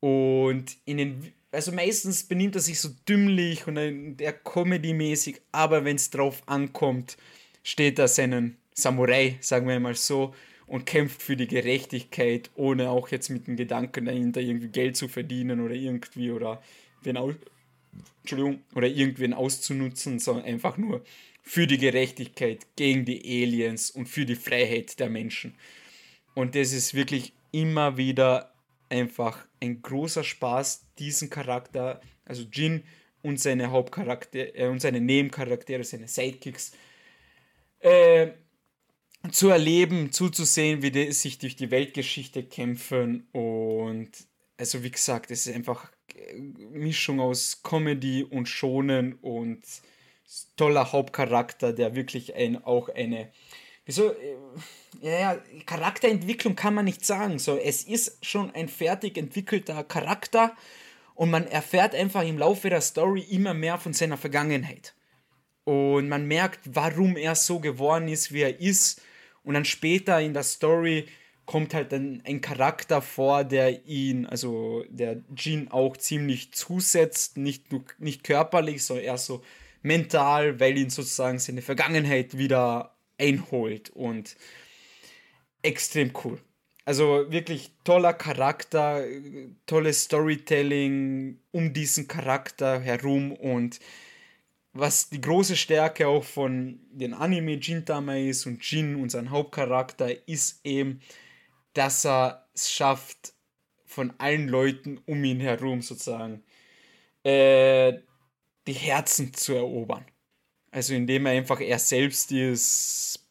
Und 0.00 0.76
in 0.84 0.96
den, 0.98 1.32
also 1.50 1.72
meistens 1.72 2.24
benimmt 2.24 2.54
er 2.54 2.60
sich 2.60 2.80
so 2.80 2.90
dümmlich 3.08 3.66
und 3.66 4.16
der 4.16 4.32
Comedy-mäßig, 4.32 5.40
aber 5.52 5.84
wenn 5.84 5.96
es 5.96 6.10
drauf 6.10 6.42
ankommt, 6.46 7.16
steht 7.62 7.98
er 7.98 8.08
seinen 8.08 8.56
Samurai, 8.72 9.36
sagen 9.40 9.68
wir 9.68 9.80
mal 9.80 9.94
so, 9.94 10.34
und 10.68 10.86
kämpft 10.86 11.22
für 11.22 11.36
die 11.36 11.48
Gerechtigkeit, 11.48 12.50
ohne 12.54 12.90
auch 12.90 13.08
jetzt 13.08 13.30
mit 13.30 13.46
dem 13.46 13.56
Gedanken 13.56 14.04
dahinter 14.04 14.40
irgendwie 14.40 14.68
Geld 14.68 14.96
zu 14.96 15.08
verdienen 15.08 15.60
oder 15.60 15.74
irgendwie 15.74 16.30
oder 16.30 16.62
wen 17.02 17.16
aus 17.16 17.34
Entschuldigung, 18.20 18.62
oder 18.74 18.86
irgendwen 18.86 19.32
auszunutzen, 19.32 20.18
sondern 20.18 20.44
einfach 20.44 20.76
nur 20.76 21.02
für 21.42 21.66
die 21.66 21.78
Gerechtigkeit 21.78 22.66
gegen 22.76 23.04
die 23.04 23.22
Aliens 23.24 23.90
und 23.90 24.06
für 24.06 24.26
die 24.26 24.36
Freiheit 24.36 25.00
der 25.00 25.08
Menschen. 25.08 25.54
Und 26.34 26.54
das 26.54 26.72
ist 26.72 26.94
wirklich 26.94 27.32
immer 27.52 27.96
wieder 27.96 28.52
einfach 28.90 29.46
ein 29.60 29.80
großer 29.80 30.24
Spaß, 30.24 30.84
diesen 30.98 31.30
Charakter, 31.30 32.00
also 32.26 32.44
Jin 32.52 32.82
und 33.22 33.40
seine 33.40 33.70
Hauptcharakter 33.70 34.54
äh, 34.54 34.68
und 34.68 34.80
seine 34.80 35.00
Nebencharaktere, 35.00 35.82
seine 35.84 36.06
Sidekicks, 36.06 36.72
äh, 37.80 38.28
zu 39.32 39.48
erleben, 39.48 40.12
zuzusehen, 40.12 40.82
wie 40.82 40.90
die 40.90 41.12
sich 41.12 41.38
durch 41.38 41.56
die 41.56 41.70
Weltgeschichte 41.70 42.44
kämpfen. 42.44 43.28
Und 43.32 44.10
also 44.56 44.82
wie 44.82 44.90
gesagt, 44.90 45.30
es 45.30 45.46
ist 45.46 45.54
einfach 45.54 45.90
Mischung 46.72 47.20
aus 47.20 47.62
Comedy 47.62 48.24
und 48.24 48.48
Schonen 48.48 49.14
und 49.14 49.62
toller 50.56 50.92
Hauptcharakter, 50.92 51.72
der 51.72 51.94
wirklich 51.94 52.34
ein, 52.34 52.62
auch 52.64 52.88
eine. 52.88 53.30
Wieso? 53.86 54.10
Äh, 54.12 54.36
ja, 55.00 55.18
ja, 55.18 55.42
Charakterentwicklung 55.66 56.56
kann 56.56 56.74
man 56.74 56.84
nicht 56.84 57.04
sagen. 57.04 57.38
So, 57.38 57.56
es 57.56 57.82
ist 57.84 58.24
schon 58.24 58.50
ein 58.54 58.68
fertig 58.68 59.16
entwickelter 59.16 59.84
Charakter 59.84 60.54
und 61.14 61.30
man 61.30 61.46
erfährt 61.46 61.94
einfach 61.94 62.22
im 62.24 62.38
Laufe 62.38 62.70
der 62.70 62.80
Story 62.80 63.22
immer 63.30 63.54
mehr 63.54 63.78
von 63.78 63.92
seiner 63.92 64.16
Vergangenheit. 64.16 64.94
Und 65.64 66.08
man 66.08 66.26
merkt, 66.26 66.60
warum 66.64 67.16
er 67.16 67.34
so 67.34 67.60
geworden 67.60 68.08
ist, 68.08 68.32
wie 68.32 68.42
er 68.42 68.60
ist 68.60 69.02
und 69.48 69.54
dann 69.54 69.64
später 69.64 70.20
in 70.20 70.34
der 70.34 70.42
Story 70.42 71.06
kommt 71.46 71.72
halt 71.72 71.94
ein, 71.94 72.22
ein 72.26 72.42
Charakter 72.42 73.00
vor, 73.00 73.44
der 73.44 73.86
ihn, 73.86 74.26
also 74.26 74.84
der 74.90 75.22
Jean 75.34 75.68
auch 75.68 75.96
ziemlich 75.96 76.52
zusetzt, 76.52 77.38
nicht, 77.38 77.72
nur, 77.72 77.82
nicht 77.96 78.24
körperlich, 78.24 78.84
sondern 78.84 79.06
eher 79.06 79.16
so 79.16 79.42
mental, 79.80 80.60
weil 80.60 80.76
ihn 80.76 80.90
sozusagen 80.90 81.38
seine 81.38 81.62
Vergangenheit 81.62 82.36
wieder 82.36 82.94
einholt 83.16 83.88
und 83.88 84.36
extrem 85.62 86.12
cool. 86.24 86.38
Also 86.84 87.32
wirklich 87.32 87.72
toller 87.84 88.12
Charakter, 88.12 89.02
tolles 89.64 90.04
Storytelling 90.04 91.40
um 91.52 91.72
diesen 91.72 92.06
Charakter 92.06 92.80
herum 92.80 93.32
und 93.32 93.80
was 94.78 95.10
die 95.10 95.20
große 95.20 95.56
Stärke 95.56 96.06
auch 96.06 96.22
von 96.22 96.78
den 96.92 97.12
Anime 97.12 97.54
Jintama 97.54 98.16
ist 98.16 98.46
und 98.46 98.62
Jin, 98.62 98.94
unser 98.96 99.28
Hauptcharakter, 99.28 100.28
ist 100.28 100.60
eben, 100.64 101.00
dass 101.74 102.06
er 102.06 102.46
es 102.54 102.70
schafft, 102.70 103.34
von 103.84 104.12
allen 104.18 104.48
Leuten 104.48 105.00
um 105.06 105.24
ihn 105.24 105.40
herum 105.40 105.82
sozusagen 105.82 106.44
äh, 107.24 107.94
die 108.66 108.72
Herzen 108.72 109.34
zu 109.34 109.54
erobern. 109.54 110.04
Also 110.70 110.94
indem 110.94 111.26
er 111.26 111.32
einfach 111.32 111.60
er 111.60 111.78
selbst 111.78 112.30
ist, 112.30 113.26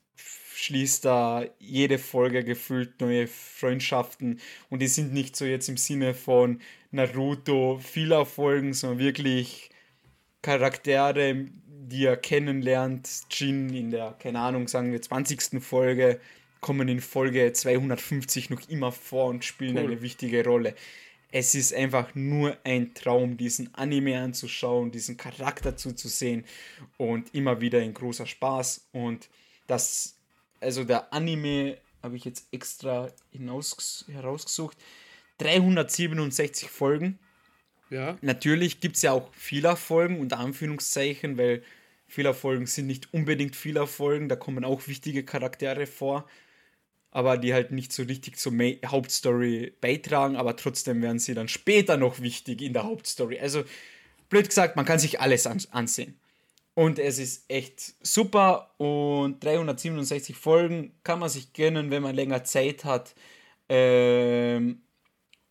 schließt 0.56 1.06
er 1.06 1.50
jede 1.60 2.00
Folge 2.00 2.43
gefühlt 2.43 3.00
neue 3.00 3.28
Freundschaften 3.28 4.41
und 4.70 4.82
die 4.82 4.88
sind 4.88 5.14
nicht 5.14 5.36
so 5.36 5.45
jetzt 5.45 5.70
im 5.70 5.78
Sinne 5.78 6.14
von 6.14 6.60
Naruto 6.91 7.80
vieler 7.80 8.26
Folgen, 8.26 8.74
sondern 8.74 9.00
wirklich 9.00 9.70
Charaktere, 10.48 11.45
die 11.68 12.06
er 12.06 12.16
kennenlernt, 12.16 13.10
Jin 13.30 13.68
in 13.74 13.91
der, 13.91 14.16
keine 14.18 14.39
Ahnung, 14.39 14.70
sagen 14.70 14.93
wir 14.93 15.02
20. 15.02 15.62
Folge, 15.62 16.22
kommen 16.62 16.88
in 16.88 17.02
Folge 17.02 17.52
250 17.52 18.50
noch 18.50 18.70
immer 18.70 18.93
vor 18.93 19.26
und 19.26 19.43
spielen 19.43 19.76
Cool. 19.76 19.84
eine 19.84 20.02
wichtige 20.02 20.45
Rolle. 20.45 20.74
Es 21.34 21.54
ist 21.54 21.74
einfach 21.74 22.16
nur 22.16 22.56
ein 22.64 22.93
Traum, 22.93 23.36
diesen 23.36 23.76
Anime 23.76 24.22
anzuschauen, 24.22 24.89
diesen 24.89 25.18
Charakter 25.18 25.76
zuzusehen 25.76 26.45
und 26.95 27.36
immer 27.36 27.60
wieder 27.60 27.80
ein 27.82 27.93
großer 27.93 28.26
Spaß. 28.26 28.88
Und 28.93 29.28
das, 29.68 30.16
also 30.62 30.86
der 30.86 31.12
Anime 31.12 31.78
habe 32.02 32.16
ich 32.16 32.24
jetzt 32.24 32.48
extra 32.54 33.12
hinaus, 33.34 34.06
herausgesucht. 34.10 34.78
367 35.39 36.70
Folgen. 36.70 37.20
Ja. 37.90 38.18
Natürlich 38.22 38.80
gibt 38.80 38.98
es 38.98 39.02
ja 39.02 39.14
auch 39.14 39.34
Fehlerfolgen, 39.34 40.20
unter 40.20 40.40
Anführungszeichen, 40.40 41.38
weil 41.38 41.64
Fehlerfolgen 42.08 42.68
sind 42.68 42.88
nicht 42.88 43.14
unbedingt 43.14 43.56
Fehlerfolgen, 43.56 44.30
da 44.30 44.36
kommen 44.36 44.64
auch 44.64 44.88
wichtige 44.88 45.24
Charaktere 45.24 45.86
vor, 45.88 46.28
aber 47.12 47.38
die 47.38 47.54
halt 47.54 47.72
nicht 47.72 47.92
so 47.92 48.04
richtig 48.04 48.38
zur 48.38 48.54
Ma 48.54 48.72
Hauptstory 48.86 49.74
beitragen, 49.82 50.36
aber 50.36 50.56
trotzdem 50.56 51.02
werden 51.02 51.20
sie 51.20 51.34
dann 51.34 51.48
später 51.48 51.98
noch 51.98 52.22
wichtig 52.22 52.62
in 52.62 52.74
der 52.74 52.84
Hauptstory. 52.84 53.40
Also, 53.40 53.64
blöd 54.30 54.48
gesagt, 54.48 54.76
man 54.76 54.86
kann 54.86 55.00
sich 55.00 55.20
alles 55.20 55.48
an 55.48 55.62
ansehen. 55.72 56.20
Und 56.76 57.00
es 57.00 57.18
ist 57.18 57.50
echt 57.50 57.96
super 58.02 58.72
und 58.78 59.44
367 59.44 60.36
Folgen 60.36 60.94
kann 61.04 61.18
man 61.18 61.28
sich 61.28 61.52
gönnen, 61.54 61.90
wenn 61.90 62.04
man 62.04 62.16
länger 62.16 62.44
Zeit 62.44 62.86
hat. 62.86 63.16
Ähm, 63.68 64.84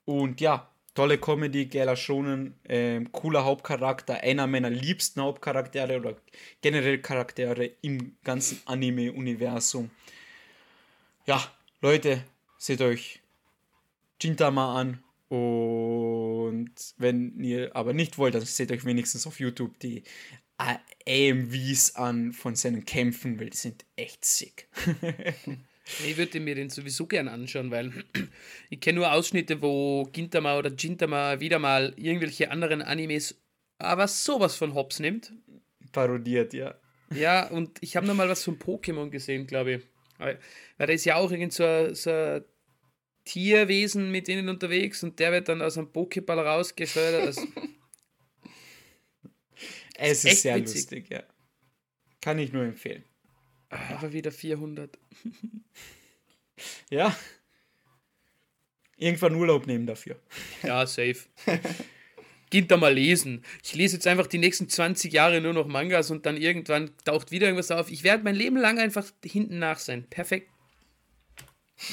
und 0.05 0.41
ja, 0.41 0.71
tolle 0.97 1.19
Comedy, 1.19 1.67
geiler 1.67 1.95
Schonen, 1.95 2.55
ähm, 2.69 3.13
cooler 3.13 3.45
Hauptcharakter, 3.45 4.15
einer 4.15 4.47
meiner 4.47 4.71
liebsten 4.71 5.21
Hauptcharaktere 5.21 5.99
oder 5.99 6.17
generell 6.63 6.99
Charaktere 6.99 7.71
im 7.83 8.17
ganzen 8.25 8.61
Anime-Universum. 8.65 9.91
Ja, 11.27 11.41
Leute, 11.81 12.25
seht 12.59 12.81
euch 12.81 13.21
Gintama 14.19 14.81
an 14.81 15.03
und 15.29 16.71
wenn 16.97 17.39
ihr 17.41 17.77
aber 17.77 17.93
nicht 17.93 18.17
wollt, 18.17 18.35
dann 18.35 18.45
seht 18.45 18.73
euch 18.73 18.85
wenigstens 18.85 19.27
auf 19.27 19.39
YouTube 19.39 19.79
die 19.81 20.03
AMVs 20.59 21.97
an 21.97 22.33
von 22.33 22.57
seinen 22.57 22.87
Kämpfen, 22.87 23.39
weil 23.39 23.51
die 23.51 23.57
sind 23.57 23.85
echt 23.97 24.25
sick. 24.25 24.69
Ich 26.05 26.17
würde 26.17 26.41
mir 26.41 26.55
den 26.55 26.69
sowieso 26.69 27.07
gern 27.07 27.29
anschauen, 27.29 27.71
weil 27.71 27.93
ich 28.71 28.81
kenne 28.81 28.99
nur 28.99 29.13
Ausschnitte, 29.13 29.63
wo 29.63 30.05
Gintama 30.13 30.59
oder 30.59 30.71
Gintama 30.71 31.39
wieder 31.41 31.59
mal 31.59 31.95
irgendwelche 31.97 32.51
anderen 32.51 32.83
Animes 32.83 33.41
aber 33.79 34.09
sowas 34.09 34.57
von 34.57 34.75
Hops 34.75 35.01
nimmt. 35.01 35.33
Parodiert, 35.93 36.55
ja. 36.55 36.75
Ja, 37.15 37.47
und 37.49 37.79
ich 37.83 37.97
habe 37.97 38.07
noch 38.07 38.15
mal 38.15 38.29
was 38.29 38.43
von 38.43 38.59
Pokémon 38.59 39.11
gesehen, 39.11 39.47
glaube 39.47 39.73
ich. 39.75 39.83
Weil 40.19 40.39
da 40.79 40.87
ist 40.87 41.05
ja 41.05 41.17
auch 41.17 41.31
irgend 41.31 41.53
so 41.53 41.65
ein, 41.65 41.95
so 41.95 42.11
ein 42.11 42.43
Tierwesen 43.25 44.11
mit 44.11 44.29
denen 44.29 44.49
unterwegs 44.49 45.03
und 45.03 45.19
der 45.19 45.33
wird 45.33 45.49
dann 45.49 45.61
aus 45.63 45.77
einem 45.77 45.89
Pokéball 45.89 46.39
rausgefördert. 46.39 47.27
Also, 47.27 47.43
Es 49.99 50.19
ist 50.19 50.25
echt 50.27 50.39
sehr 50.43 50.57
witzig. 50.57 50.77
lustig, 50.77 51.11
ja. 51.11 51.23
Kann 52.21 52.39
ich 52.39 52.53
nur 52.53 52.65
empfehlen. 52.65 53.05
Aber 53.91 54.13
wieder 54.13 54.33
400. 54.33 54.99
Ja. 56.91 57.17
Irgendwann 58.97 59.35
Urlaub 59.35 59.67
nehmen 59.67 59.87
dafür. 59.87 60.17
Ja, 60.63 60.87
safe. 60.87 61.27
Gintama 62.51 62.89
lesen. 62.89 63.45
Ich 63.63 63.75
lese 63.75 63.97
jetzt 63.97 64.07
einfach 64.07 64.27
die 64.27 64.39
nächsten 64.39 64.69
20 64.69 65.13
Jahre 65.13 65.41
nur 65.41 65.53
noch 65.53 65.67
Mangas 65.67 66.11
und 66.11 66.27
dann 66.27 66.37
irgendwann 66.37 66.91
taucht 67.05 67.31
wieder 67.31 67.47
irgendwas 67.47 67.71
auf. 67.71 67.91
Ich 67.91 68.05
werde 68.05 68.25
mein 68.25 68.37
Leben 68.37 68.57
lang 68.57 68.79
einfach 68.79 69.05
hinten 69.25 69.59
nach 69.59 69.79
sein. 69.79 70.05
Perfekt. 70.09 70.49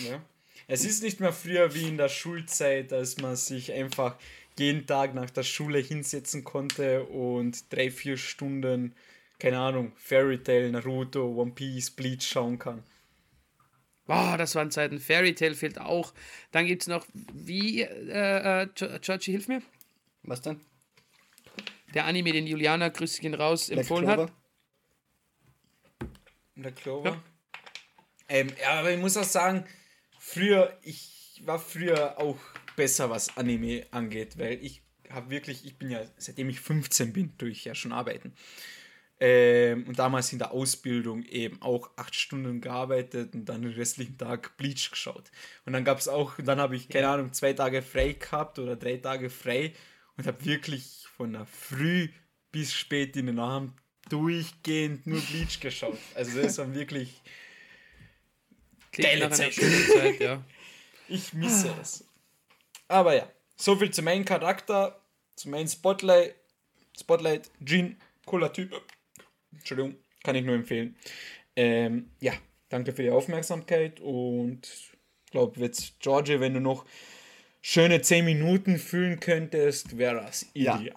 Ja. 0.07 0.23
Es 0.67 0.85
ist 0.85 1.03
nicht 1.03 1.19
mehr 1.19 1.33
früher 1.33 1.73
wie 1.73 1.89
in 1.89 1.97
der 1.97 2.09
Schulzeit, 2.09 2.93
als 2.93 3.17
man 3.17 3.35
sich 3.35 3.73
einfach 3.73 4.15
jeden 4.57 4.85
Tag 4.85 5.13
nach 5.13 5.29
der 5.29 5.43
Schule 5.43 5.79
hinsetzen 5.79 6.43
konnte 6.43 7.03
und 7.03 7.73
drei, 7.73 7.91
vier 7.91 8.17
Stunden, 8.17 8.95
keine 9.39 9.59
Ahnung, 9.59 9.93
Fairy 9.95 10.41
Tail, 10.41 10.71
Naruto, 10.71 11.25
One 11.35 11.51
Piece, 11.51 11.91
Bleach 11.91 12.23
schauen 12.27 12.59
kann. 12.59 12.83
Boah, 14.05 14.37
das 14.37 14.55
waren 14.55 14.71
Zeiten. 14.71 14.99
Fairy 14.99 15.33
Tail 15.33 15.55
fehlt 15.55 15.79
auch. 15.79 16.13
Dann 16.51 16.65
gibt 16.65 16.81
es 16.83 16.87
noch, 16.87 17.05
wie, 17.13 17.81
äh, 17.81 18.63
äh, 18.63 18.67
Georgie, 18.99 19.31
hilf 19.31 19.47
mir. 19.47 19.61
Was 20.23 20.41
denn? 20.41 20.59
Der 21.93 22.05
Anime, 22.05 22.31
den 22.31 22.47
Juliana, 22.47 22.89
grüß 22.89 23.19
gehen 23.19 23.33
raus, 23.33 23.67
Black 23.67 23.79
empfohlen 23.79 24.05
Clover? 24.05 24.23
hat. 24.23 24.33
Der 26.55 26.71
Clover. 26.71 27.23
Ähm, 28.29 28.47
ja, 28.61 28.79
aber 28.79 28.91
ich 28.91 28.99
muss 28.99 29.17
auch 29.17 29.23
sagen, 29.23 29.65
früher, 30.19 30.77
ich 30.81 31.41
war 31.45 31.59
früher 31.59 32.19
auch 32.19 32.37
besser, 32.75 33.09
was 33.09 33.37
Anime 33.37 33.85
angeht, 33.91 34.37
weil 34.37 34.63
ich 34.63 34.81
habe 35.09 35.29
wirklich, 35.29 35.65
ich 35.65 35.77
bin 35.77 35.91
ja, 35.91 36.01
seitdem 36.17 36.49
ich 36.49 36.59
15 36.59 37.13
bin, 37.13 37.37
tue 37.37 37.49
ich 37.49 37.65
ja 37.65 37.75
schon 37.75 37.91
arbeiten. 37.91 38.33
Ähm, 39.25 39.85
und 39.87 39.97
damals 39.99 40.33
in 40.33 40.39
der 40.39 40.51
Ausbildung 40.51 41.23
eben 41.23 41.61
auch 41.61 41.91
acht 41.95 42.13
Stunden 42.13 42.59
gearbeitet 42.59 43.33
und 43.33 43.45
dann 43.45 43.61
den 43.61 43.71
restlichen 43.71 44.17
Tag 44.17 44.57
Bleach 44.57 44.91
geschaut. 44.91 45.31
Und 45.65 45.71
dann 45.71 45.85
gab 45.85 45.97
es 45.97 46.09
auch, 46.09 46.33
dann 46.43 46.59
habe 46.59 46.75
ich, 46.75 46.89
keine 46.89 47.07
Ahnung, 47.07 47.31
zwei 47.31 47.53
Tage 47.53 47.81
frei 47.81 48.17
gehabt 48.19 48.59
oder 48.59 48.75
drei 48.75 48.97
Tage 48.97 49.29
frei 49.29 49.71
und 50.17 50.27
habe 50.27 50.43
wirklich 50.43 51.05
von 51.15 51.31
der 51.31 51.45
Früh 51.45 52.09
bis 52.51 52.73
spät 52.73 53.15
in 53.15 53.27
den 53.27 53.39
Abend 53.39 53.71
durchgehend 54.09 55.07
nur 55.07 55.21
Bleach 55.21 55.61
geschaut. 55.61 55.99
Also 56.15 56.41
das 56.41 56.57
war 56.57 56.75
wirklich, 56.75 57.21
Geile 58.91 59.29
Zeit. 59.29 59.53
Zeit, 59.53 60.19
ja. 60.19 60.43
ich 61.07 61.31
misse 61.31 61.73
es. 61.81 62.05
Aber 62.89 63.15
ja, 63.15 63.31
so 63.55 63.77
viel 63.77 63.89
zu 63.89 64.01
meinem 64.01 64.25
Charakter, 64.25 64.99
zu 65.37 65.47
meinem 65.47 65.69
Spotlight. 65.69 66.35
Spotlight, 66.99 67.49
Jean, 67.63 67.95
cooler 68.25 68.51
Typ. 68.51 68.83
Entschuldigung, 69.57 69.95
kann 70.23 70.35
ich 70.35 70.43
nur 70.45 70.55
empfehlen. 70.55 70.95
Ähm, 71.55 72.09
ja, 72.19 72.33
danke 72.69 72.93
für 72.93 73.03
die 73.03 73.09
Aufmerksamkeit 73.11 73.99
und 73.99 74.61
ich 75.25 75.31
glaube, 75.31 75.59
jetzt, 75.59 75.99
Georgie, 75.99 76.39
wenn 76.39 76.53
du 76.53 76.59
noch 76.59 76.85
schöne 77.61 78.01
10 78.01 78.25
Minuten 78.25 78.77
füllen 78.77 79.19
könntest, 79.19 79.97
wäre 79.97 80.15
das 80.15 80.45
Ja. 80.53 80.77
ideal. 80.79 80.95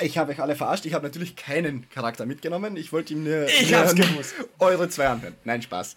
Ich 0.00 0.18
habe 0.18 0.32
euch 0.32 0.40
alle 0.40 0.56
verarscht. 0.56 0.86
Ich 0.86 0.92
habe 0.94 1.06
natürlich 1.06 1.36
keinen 1.36 1.88
Charakter 1.88 2.26
mitgenommen. 2.26 2.76
Ich 2.76 2.92
wollte 2.92 3.12
ihm 3.14 3.22
nur, 3.22 3.46
Ich 3.46 3.70
nur 3.70 3.80
hab's 3.80 3.94
gewusst. 3.94 4.34
eure 4.58 4.88
zwei 4.88 5.06
anhören. 5.06 5.34
Nein, 5.44 5.62
Spaß. 5.62 5.96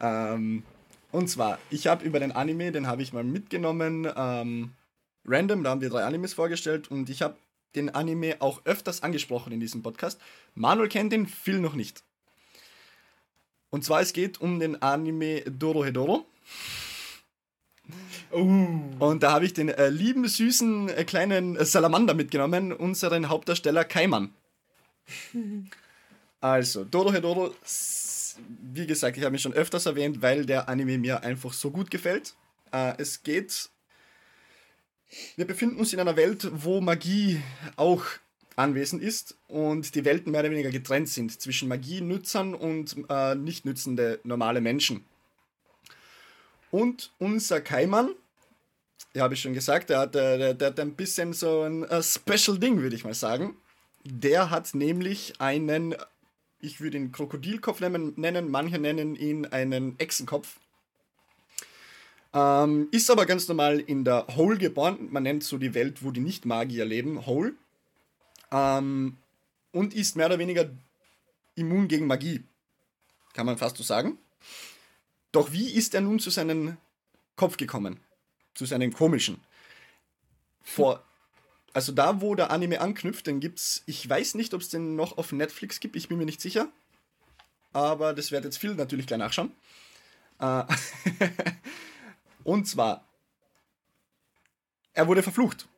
Ähm, 0.00 0.62
und 1.10 1.28
zwar, 1.28 1.58
ich 1.70 1.86
habe 1.88 2.04
über 2.04 2.20
den 2.20 2.30
Anime, 2.32 2.70
den 2.70 2.86
habe 2.86 3.02
ich 3.02 3.12
mal 3.12 3.24
mitgenommen, 3.24 4.06
ähm, 4.16 4.72
random, 5.26 5.64
da 5.64 5.70
haben 5.70 5.80
wir 5.80 5.90
drei 5.90 6.04
Animes 6.04 6.32
vorgestellt 6.34 6.90
und 6.92 7.10
ich 7.10 7.22
habe 7.22 7.36
den 7.74 7.90
Anime 7.90 8.40
auch 8.40 8.62
öfters 8.64 9.02
angesprochen 9.02 9.52
in 9.52 9.60
diesem 9.60 9.82
Podcast. 9.82 10.20
Manuel 10.54 10.88
kennt 10.88 11.12
ihn, 11.12 11.26
Phil 11.26 11.60
noch 11.60 11.74
nicht. 11.74 12.02
Und 13.70 13.84
zwar, 13.84 14.00
es 14.00 14.12
geht 14.12 14.40
um 14.40 14.60
den 14.60 14.80
Anime 14.82 15.42
Dorohedoro. 15.42 16.26
Uh, 18.32 18.68
Und 18.98 19.22
da 19.22 19.32
habe 19.32 19.44
ich 19.44 19.52
den 19.52 19.68
äh, 19.68 19.90
lieben, 19.90 20.26
süßen, 20.26 20.88
äh, 20.88 21.04
kleinen 21.04 21.56
äh, 21.56 21.64
Salamander 21.64 22.14
mitgenommen, 22.14 22.72
unseren 22.72 23.28
Hauptdarsteller 23.28 23.84
Kaiman. 23.84 24.32
Also, 26.40 26.84
Dorohedoro, 26.84 27.54
wie 28.70 28.86
gesagt, 28.86 29.16
ich 29.16 29.22
habe 29.22 29.32
mich 29.32 29.40
schon 29.40 29.54
öfters 29.54 29.86
erwähnt, 29.86 30.20
weil 30.20 30.44
der 30.44 30.68
Anime 30.68 30.98
mir 30.98 31.22
einfach 31.22 31.54
so 31.54 31.70
gut 31.70 31.90
gefällt. 31.90 32.34
Äh, 32.70 32.92
es 32.98 33.22
geht. 33.22 33.70
Wir 35.36 35.46
befinden 35.46 35.76
uns 35.76 35.92
in 35.92 36.00
einer 36.00 36.16
Welt, 36.16 36.48
wo 36.52 36.80
Magie 36.80 37.40
auch 37.76 38.04
anwesend 38.56 39.02
ist 39.02 39.36
und 39.48 39.94
die 39.94 40.04
Welten 40.04 40.32
mehr 40.32 40.40
oder 40.40 40.50
weniger 40.50 40.70
getrennt 40.70 41.08
sind 41.08 41.40
zwischen 41.40 41.68
Magienützern 41.68 42.54
und 42.54 42.96
äh, 43.08 43.34
nicht 43.34 43.64
nützende 43.64 44.20
normale 44.24 44.60
Menschen. 44.60 45.04
Und 46.70 47.12
unser 47.18 47.60
Kaiman, 47.60 48.10
ja, 49.14 49.22
habe 49.22 49.34
ich 49.34 49.42
schon 49.42 49.54
gesagt, 49.54 49.90
der 49.90 50.00
hat, 50.00 50.14
der, 50.14 50.54
der 50.54 50.68
hat 50.68 50.80
ein 50.80 50.94
bisschen 50.94 51.32
so 51.32 51.62
ein 51.62 51.84
äh, 51.84 52.02
Special 52.02 52.58
Ding, 52.58 52.80
würde 52.80 52.96
ich 52.96 53.04
mal 53.04 53.14
sagen. 53.14 53.56
Der 54.04 54.50
hat 54.50 54.74
nämlich 54.74 55.40
einen, 55.40 55.94
ich 56.60 56.80
würde 56.80 56.98
ihn 56.98 57.12
Krokodilkopf 57.12 57.80
nennen, 57.80 58.12
nennen 58.16 58.50
manche 58.50 58.78
nennen 58.78 59.14
ihn 59.14 59.46
einen 59.46 59.98
Echsenkopf. 59.98 60.58
Ähm, 62.34 62.88
ist 62.90 63.10
aber 63.10 63.26
ganz 63.26 63.46
normal 63.46 63.78
in 63.78 64.04
der 64.04 64.26
Hole 64.34 64.58
geboren. 64.58 65.08
Man 65.10 65.22
nennt 65.22 65.44
so 65.44 65.56
die 65.56 65.72
Welt, 65.72 66.02
wo 66.02 66.10
die 66.10 66.20
Nicht-Magier 66.20 66.84
leben, 66.84 67.26
Hole. 67.26 67.54
Ähm, 68.50 69.16
und 69.70 69.94
ist 69.94 70.16
mehr 70.16 70.26
oder 70.26 70.40
weniger 70.40 70.68
immun 71.54 71.86
gegen 71.86 72.08
Magie. 72.08 72.42
Kann 73.34 73.46
man 73.46 73.56
fast 73.56 73.76
so 73.76 73.84
sagen. 73.84 74.18
Doch 75.30 75.52
wie 75.52 75.70
ist 75.70 75.94
er 75.94 76.00
nun 76.00 76.18
zu 76.18 76.30
seinem 76.30 76.76
Kopf 77.36 77.56
gekommen? 77.56 78.00
Zu 78.54 78.66
seinem 78.66 78.92
komischen? 78.92 79.40
Vor, 80.62 81.04
also 81.72 81.92
da, 81.92 82.20
wo 82.20 82.34
der 82.34 82.50
Anime 82.50 82.80
anknüpft, 82.80 83.28
den 83.28 83.40
gibt's, 83.40 83.82
ich 83.86 84.08
weiß 84.08 84.34
nicht, 84.34 84.54
ob 84.54 84.60
es 84.60 84.70
den 84.70 84.96
noch 84.96 85.18
auf 85.18 85.32
Netflix 85.32 85.78
gibt, 85.78 85.94
ich 85.94 86.08
bin 86.08 86.18
mir 86.18 86.24
nicht 86.24 86.40
sicher. 86.40 86.68
Aber 87.72 88.12
das 88.12 88.32
wird 88.32 88.44
jetzt 88.44 88.58
viel 88.58 88.74
natürlich 88.74 89.06
gleich 89.06 89.18
nachschauen. 89.18 89.52
Äh, 90.40 90.64
und 92.44 92.66
zwar, 92.66 93.04
er 94.92 95.08
wurde 95.08 95.22
verflucht. 95.22 95.68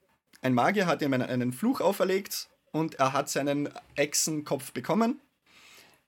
Ein 0.43 0.55
Magier 0.55 0.87
hat 0.87 1.01
ihm 1.03 1.13
einen, 1.13 1.29
einen 1.29 1.53
Fluch 1.53 1.81
auferlegt 1.81 2.49
und 2.73 2.97
er 2.97 3.13
hat 3.13 3.31
seinen 3.31 3.71
Echsenkopf 3.95 4.73
bekommen, 4.73 5.21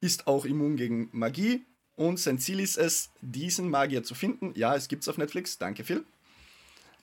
ist 0.01 0.27
auch 0.27 0.45
immun 0.45 0.77
gegen 0.77 1.09
Magie 1.13 1.65
und 1.97 2.21
sein 2.21 2.39
Ziel 2.39 2.61
ist 2.61 2.77
es, 2.77 3.11
diesen 3.21 3.71
Magier 3.71 4.05
zu 4.05 4.15
finden. 4.15 4.53
Ja, 4.55 4.75
es 4.77 4.89
gibt's 4.89 5.09
auf 5.09 5.19
Netflix, 5.19 5.59
danke 5.59 5.83
Phil. 5.83 6.05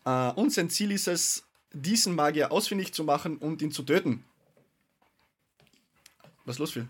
Äh, 0.06 0.30
und 0.32 0.53
sein 0.53 0.70
Ziel 0.70 0.91
ist 0.91 1.08
es, 1.08 1.43
diesen 1.74 2.16
Magier 2.16 2.51
ausfindig 2.51 2.93
zu 2.93 3.03
machen 3.03 3.38
und 3.38 3.62
ihn 3.62 3.72
zu 3.72 3.84
töten. 3.84 4.24
Was 6.45 6.56
ist 6.56 6.60
los, 6.60 6.72
Phil? 6.72 6.88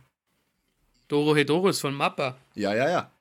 Doro 1.07 1.35
Hedorus 1.35 1.79
von 1.79 1.93
Mappa. 1.93 2.37
Ja, 2.53 2.75
ja, 2.75 2.89
ja. 2.89 3.11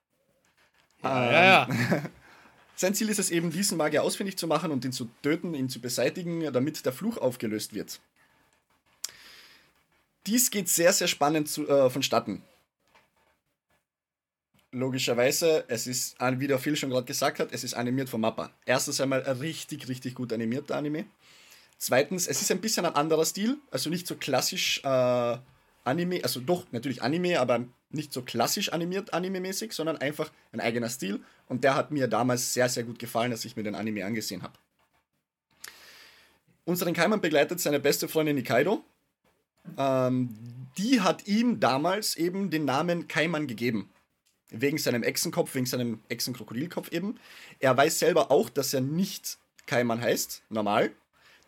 Ja, 1.03 1.33
ja, 1.33 1.45
ja. 1.45 2.03
Sein 2.77 2.95
Ziel 2.95 3.09
ist 3.09 3.19
es 3.19 3.31
eben, 3.31 3.51
diesen 3.51 3.79
Magier 3.79 4.03
ausfindig 4.03 4.37
zu 4.37 4.47
machen 4.47 4.73
und 4.73 4.85
ihn 4.85 4.93
zu 4.93 5.09
töten, 5.23 5.55
ihn 5.55 5.69
zu 5.69 5.81
beseitigen, 5.81 6.53
damit 6.53 6.85
der 6.85 6.93
Fluch 6.93 7.19
aufgelöst 7.19 7.75
wird. 7.75 8.01
Dies 10.27 10.51
geht 10.51 10.69
sehr, 10.69 10.93
sehr 10.93 11.09
spannend 11.09 11.49
zu, 11.49 11.69
äh, 11.69 11.91
vonstatten. 11.91 12.43
Logischerweise, 14.73 15.65
es 15.69 15.87
ist, 15.87 16.17
wie 16.19 16.49
der 16.49 16.59
Phil 16.59 16.75
schon 16.75 16.91
gerade 16.91 17.07
gesagt 17.07 17.39
hat, 17.39 17.53
es 17.53 17.63
ist 17.63 17.75
animiert 17.75 18.09
von 18.09 18.21
Mappa. 18.21 18.51
Erstens 18.67 19.01
einmal 19.01 19.25
ein 19.25 19.37
richtig, 19.37 19.87
richtig 19.87 20.15
gut 20.15 20.33
animierter 20.33 20.77
Anime. 20.77 21.05
Zweitens, 21.79 22.27
es 22.27 22.43
ist 22.43 22.51
ein 22.51 22.61
bisschen 22.61 22.87
ein 22.87 22.95
anderer 22.95 23.25
Stil, 23.25 23.59
also 23.71 23.91
nicht 23.91 24.07
so 24.07 24.17
klassisch 24.17 24.81
äh, 24.83 25.39
Anime, 25.85 26.21
also 26.23 26.41
doch 26.41 26.65
natürlich 26.73 27.03
Anime, 27.03 27.39
aber 27.39 27.65
nicht 27.91 28.13
so 28.13 28.23
klassisch 28.23 28.73
animiert 28.73 29.13
Anime-mäßig, 29.13 29.73
sondern 29.73 29.99
einfach 29.99 30.33
ein 30.53 30.61
eigener 30.61 30.89
Stil. 30.89 31.23
Und 31.49 31.63
der 31.63 31.75
hat 31.75 31.91
mir 31.91 32.09
damals 32.09 32.55
sehr, 32.55 32.69
sehr 32.69 32.85
gut 32.85 32.99
gefallen, 32.99 33.33
als 33.33 33.45
ich 33.45 33.57
mir 33.57 33.63
den 33.63 33.75
Anime 33.75 34.05
angesehen 34.05 34.43
habe. 34.43 34.55
Unseren 36.65 36.95
Keimann 36.95 37.21
begleitet 37.21 37.61
seine 37.61 37.79
beste 37.79 38.09
Freundin 38.09 38.37
Nikaido. 38.37 38.83
Ähm, 39.77 40.35
die 40.79 41.03
hat 41.03 41.27
ihm 41.27 41.61
damals 41.61 42.17
eben 42.17 42.51
den 42.51 42.65
Namen 42.65 43.07
Keimann 43.07 43.47
gegeben. 43.47 43.91
Wegen 44.51 44.79
seinem 44.79 45.03
Echsenkopf, 45.03 45.55
wegen 45.55 45.67
seinem 45.67 46.01
Echsenkrokodilkopf 46.09 46.91
eben. 46.93 47.19
Er 47.61 47.77
weiß 47.77 47.99
selber 47.99 48.31
auch, 48.31 48.49
dass 48.49 48.73
er 48.73 48.81
nicht 48.81 49.39
Keimann 49.67 50.01
heißt, 50.01 50.43
normal, 50.49 50.93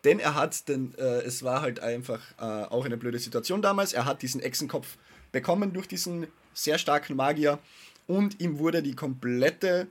denn 0.03 0.19
er 0.19 0.35
hat, 0.35 0.67
denn 0.67 0.93
äh, 0.97 1.21
es 1.21 1.43
war 1.43 1.61
halt 1.61 1.79
einfach 1.79 2.21
äh, 2.39 2.43
auch 2.43 2.85
eine 2.85 2.97
blöde 2.97 3.19
Situation 3.19 3.61
damals. 3.61 3.93
Er 3.93 4.05
hat 4.05 4.21
diesen 4.21 4.41
Echsenkopf 4.41 4.97
bekommen 5.31 5.73
durch 5.73 5.87
diesen 5.87 6.27
sehr 6.53 6.77
starken 6.77 7.15
Magier 7.15 7.59
und 8.07 8.39
ihm 8.39 8.59
wurde 8.59 8.81
die 8.81 8.95
komplette 8.95 9.87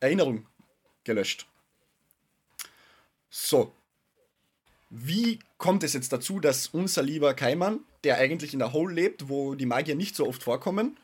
Erinnerung 0.00 0.46
gelöscht. 1.04 1.46
So. 3.30 3.72
Wie 4.88 5.40
kommt 5.58 5.82
es 5.82 5.92
jetzt 5.94 6.12
dazu, 6.12 6.38
dass 6.38 6.68
unser 6.68 7.02
lieber 7.02 7.34
Kaiman, 7.34 7.80
der 8.04 8.18
eigentlich 8.18 8.52
in 8.52 8.60
der 8.60 8.72
Hole 8.72 8.94
lebt, 8.94 9.28
wo 9.28 9.54
die 9.54 9.66
Magier 9.66 9.96
nicht 9.96 10.14
so 10.14 10.26
oft 10.26 10.44
vorkommen, 10.44 10.96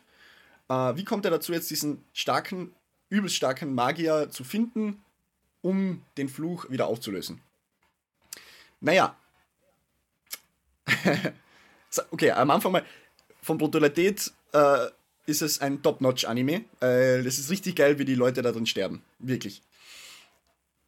äh, 0.68 0.96
wie 0.96 1.04
kommt 1.04 1.24
er 1.24 1.30
dazu, 1.30 1.52
jetzt 1.52 1.70
diesen 1.70 2.04
starken, 2.12 2.74
übelst 3.08 3.36
starken 3.36 3.74
Magier 3.74 4.30
zu 4.30 4.44
finden, 4.44 5.02
um 5.60 6.02
den 6.16 6.28
Fluch 6.28 6.70
wieder 6.70 6.86
aufzulösen? 6.86 7.40
Naja. 8.82 9.16
okay, 12.10 12.32
am 12.32 12.50
Anfang 12.50 12.72
mal. 12.72 12.84
Von 13.40 13.58
Brutalität 13.58 14.30
äh, 14.52 14.86
ist 15.26 15.42
es 15.42 15.60
ein 15.60 15.82
Top-Notch-Anime. 15.82 16.64
Äh, 16.80 17.22
das 17.22 17.38
ist 17.38 17.50
richtig 17.50 17.76
geil, 17.76 17.98
wie 17.98 18.04
die 18.04 18.14
Leute 18.14 18.42
da 18.42 18.52
drin 18.52 18.66
sterben. 18.66 19.02
Wirklich. 19.18 19.62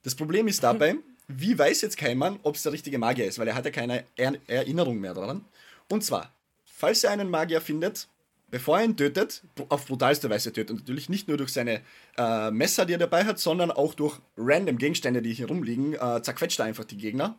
Das 0.03 0.14
Problem 0.14 0.47
ist 0.49 0.62
dabei, 0.62 0.97
wie 1.28 1.59
weiß 1.59 1.80
jetzt 1.80 1.97
kein 1.97 2.18
Mann, 2.18 2.38
ob 2.42 2.57
es 2.57 2.62
der 2.62 2.72
richtige 2.72 2.99
Magier 2.99 3.26
ist, 3.26 3.38
weil 3.38 3.49
er 3.49 3.55
hat 3.55 3.64
ja 3.64 3.70
keine 3.70 4.05
er 4.16 4.34
Erinnerung 4.47 4.99
mehr 4.99 5.14
daran. 5.14 5.45
Und 5.88 6.05
zwar, 6.05 6.32
falls 6.64 7.03
er 7.05 7.11
einen 7.11 7.30
Magier 7.30 7.61
findet, 7.61 8.09
bevor 8.51 8.78
er 8.78 8.84
ihn 8.84 8.97
tötet, 8.97 9.42
auf 9.68 9.86
brutalste 9.86 10.30
Weise 10.30 10.53
tötet. 10.53 10.76
Natürlich 10.78 11.09
nicht 11.09 11.26
nur 11.26 11.36
durch 11.36 11.53
seine 11.53 11.80
äh, 12.16 12.51
Messer, 12.51 12.86
die 12.86 12.92
er 12.92 12.99
dabei 12.99 13.24
hat, 13.24 13.38
sondern 13.38 13.70
auch 13.70 13.95
durch 13.95 14.18
random 14.36 14.78
Gegenstände, 14.78 15.22
die 15.22 15.32
hier 15.32 15.49
rumliegen, 15.49 15.95
äh, 15.95 16.22
zerquetscht 16.22 16.59
er 16.61 16.66
einfach 16.66 16.84
die 16.84 16.99
Gegner 16.99 17.38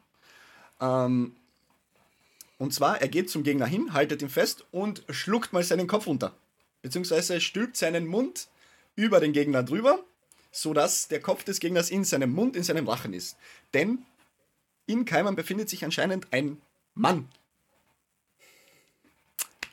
ähm, 0.81 1.35
und 2.57 2.73
zwar, 2.73 3.01
er 3.01 3.07
geht 3.07 3.29
zum 3.29 3.43
Gegner 3.43 3.65
hin, 3.65 3.93
haltet 3.93 4.21
ihn 4.21 4.29
fest 4.29 4.65
und 4.71 5.03
schluckt 5.09 5.53
mal 5.53 5.63
seinen 5.63 5.87
Kopf 5.87 6.07
runter. 6.07 6.33
Beziehungsweise 6.81 7.41
stülpt 7.41 7.77
seinen 7.77 8.07
Mund 8.07 8.47
über 8.95 9.19
den 9.19 9.33
Gegner 9.33 9.63
drüber, 9.63 10.03
sodass 10.51 11.07
der 11.07 11.19
Kopf 11.19 11.43
des 11.43 11.59
Gegners 11.59 11.89
in 11.89 12.05
seinem 12.05 12.31
Mund, 12.31 12.55
in 12.55 12.63
seinem 12.63 12.87
Rachen 12.87 13.13
ist. 13.13 13.35
Denn 13.73 14.05
in 14.85 15.03
Keimann 15.03 15.35
befindet 15.35 15.69
sich 15.69 15.83
anscheinend 15.83 16.31
ein 16.31 16.61
Mann. 16.93 17.27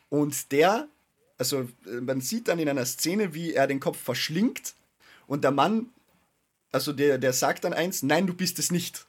Und 0.08 0.50
der, 0.52 0.88
also 1.38 1.68
man 1.86 2.20
sieht 2.20 2.48
dann 2.48 2.58
in 2.58 2.68
einer 2.68 2.84
Szene, 2.84 3.32
wie 3.32 3.54
er 3.54 3.66
den 3.66 3.80
Kopf 3.80 3.98
verschlingt 3.98 4.74
und 5.26 5.44
der 5.44 5.52
Mann, 5.52 5.90
also 6.72 6.92
der, 6.92 7.18
der 7.18 7.32
sagt 7.32 7.64
dann 7.64 7.72
eins, 7.72 8.02
nein, 8.02 8.26
du 8.26 8.34
bist 8.34 8.58
es 8.58 8.70
nicht. 8.70 9.06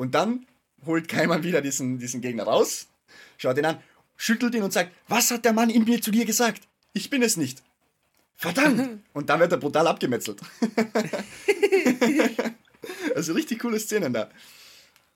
Und 0.00 0.14
dann 0.14 0.46
holt 0.86 1.08
Keimann 1.08 1.42
wieder 1.42 1.60
diesen, 1.60 1.98
diesen 1.98 2.22
Gegner 2.22 2.44
raus, 2.44 2.86
schaut 3.36 3.58
ihn 3.58 3.66
an, 3.66 3.82
schüttelt 4.16 4.54
ihn 4.54 4.62
und 4.62 4.72
sagt, 4.72 4.92
was 5.08 5.30
hat 5.30 5.44
der 5.44 5.52
Mann 5.52 5.68
in 5.68 5.84
mir 5.84 6.00
zu 6.00 6.10
dir 6.10 6.24
gesagt? 6.24 6.62
Ich 6.94 7.10
bin 7.10 7.22
es 7.22 7.36
nicht. 7.36 7.62
Verdammt! 8.34 9.04
Und 9.12 9.28
dann 9.28 9.40
wird 9.40 9.52
er 9.52 9.58
brutal 9.58 9.86
abgemetzelt. 9.86 10.40
also 13.14 13.34
richtig 13.34 13.58
coole 13.58 13.78
Szenen 13.78 14.14
da. 14.14 14.30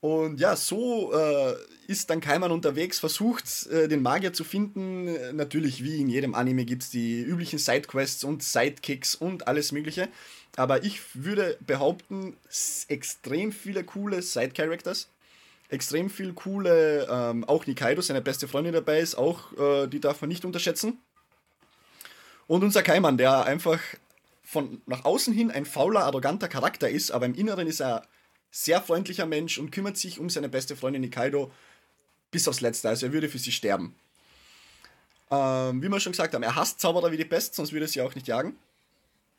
Und 0.01 0.39
ja, 0.39 0.55
so 0.55 1.11
äh, 1.13 1.55
ist 1.87 2.09
dann 2.09 2.21
Keimann 2.21 2.51
unterwegs, 2.51 2.99
versucht 2.99 3.67
äh, 3.67 3.87
den 3.87 4.01
Magier 4.01 4.33
zu 4.33 4.43
finden. 4.43 5.35
Natürlich, 5.35 5.83
wie 5.83 6.01
in 6.01 6.09
jedem 6.09 6.35
Anime 6.35 6.65
gibt 6.65 6.83
es 6.83 6.89
die 6.89 7.21
üblichen 7.21 7.59
Sidequests 7.59 8.23
und 8.23 8.43
Sidekicks 8.43 9.15
und 9.15 9.47
alles 9.47 9.71
Mögliche. 9.71 10.09
Aber 10.55 10.83
ich 10.83 11.01
würde 11.13 11.57
behaupten, 11.65 12.37
extrem 12.87 13.51
viele 13.51 13.83
coole 13.83 14.21
Side-Characters. 14.21 15.09
Extrem 15.69 16.09
viel 16.09 16.33
coole, 16.33 17.07
ähm, 17.09 17.43
auch 17.43 17.65
Nikaido, 17.65 18.01
seine 18.01 18.21
beste 18.21 18.47
Freundin 18.47 18.73
dabei 18.73 18.99
ist, 18.99 19.15
auch 19.15 19.51
äh, 19.57 19.87
die 19.87 19.99
darf 19.99 20.21
man 20.21 20.29
nicht 20.29 20.45
unterschätzen. 20.45 20.99
Und 22.47 22.63
unser 22.63 22.83
Kaiman, 22.83 23.17
der 23.17 23.45
einfach 23.45 23.79
von 24.43 24.81
nach 24.85 25.05
außen 25.05 25.33
hin 25.33 25.49
ein 25.49 25.65
fauler, 25.65 26.03
arroganter 26.03 26.47
Charakter 26.47 26.87
ist, 26.87 27.09
aber 27.11 27.25
im 27.25 27.33
Inneren 27.33 27.67
ist 27.67 27.81
er 27.81 28.03
sehr 28.51 28.79
freundlicher 28.79 29.25
Mensch 29.25 29.57
und 29.57 29.71
kümmert 29.71 29.97
sich 29.97 30.19
um 30.19 30.29
seine 30.29 30.47
beste 30.47 30.75
Freundin 30.75 31.01
Nikaido 31.01 31.51
bis 32.35 32.49
aufs 32.49 32.59
Letzte. 32.59 32.89
Also 32.89 33.05
er 33.05 33.13
würde 33.13 33.29
für 33.29 33.39
sie 33.39 33.53
sterben. 33.53 33.95
Ähm, 35.31 35.81
wie 35.81 35.87
wir 35.87 36.01
schon 36.01 36.11
gesagt 36.11 36.33
haben, 36.33 36.43
er 36.43 36.53
hasst 36.53 36.81
Zauberer 36.81 37.09
wie 37.13 37.17
die 37.17 37.23
Pest, 37.23 37.55
sonst 37.55 37.71
würde 37.71 37.85
er 37.85 37.87
sie 37.87 38.01
auch 38.01 38.13
nicht 38.13 38.27
jagen. 38.27 38.57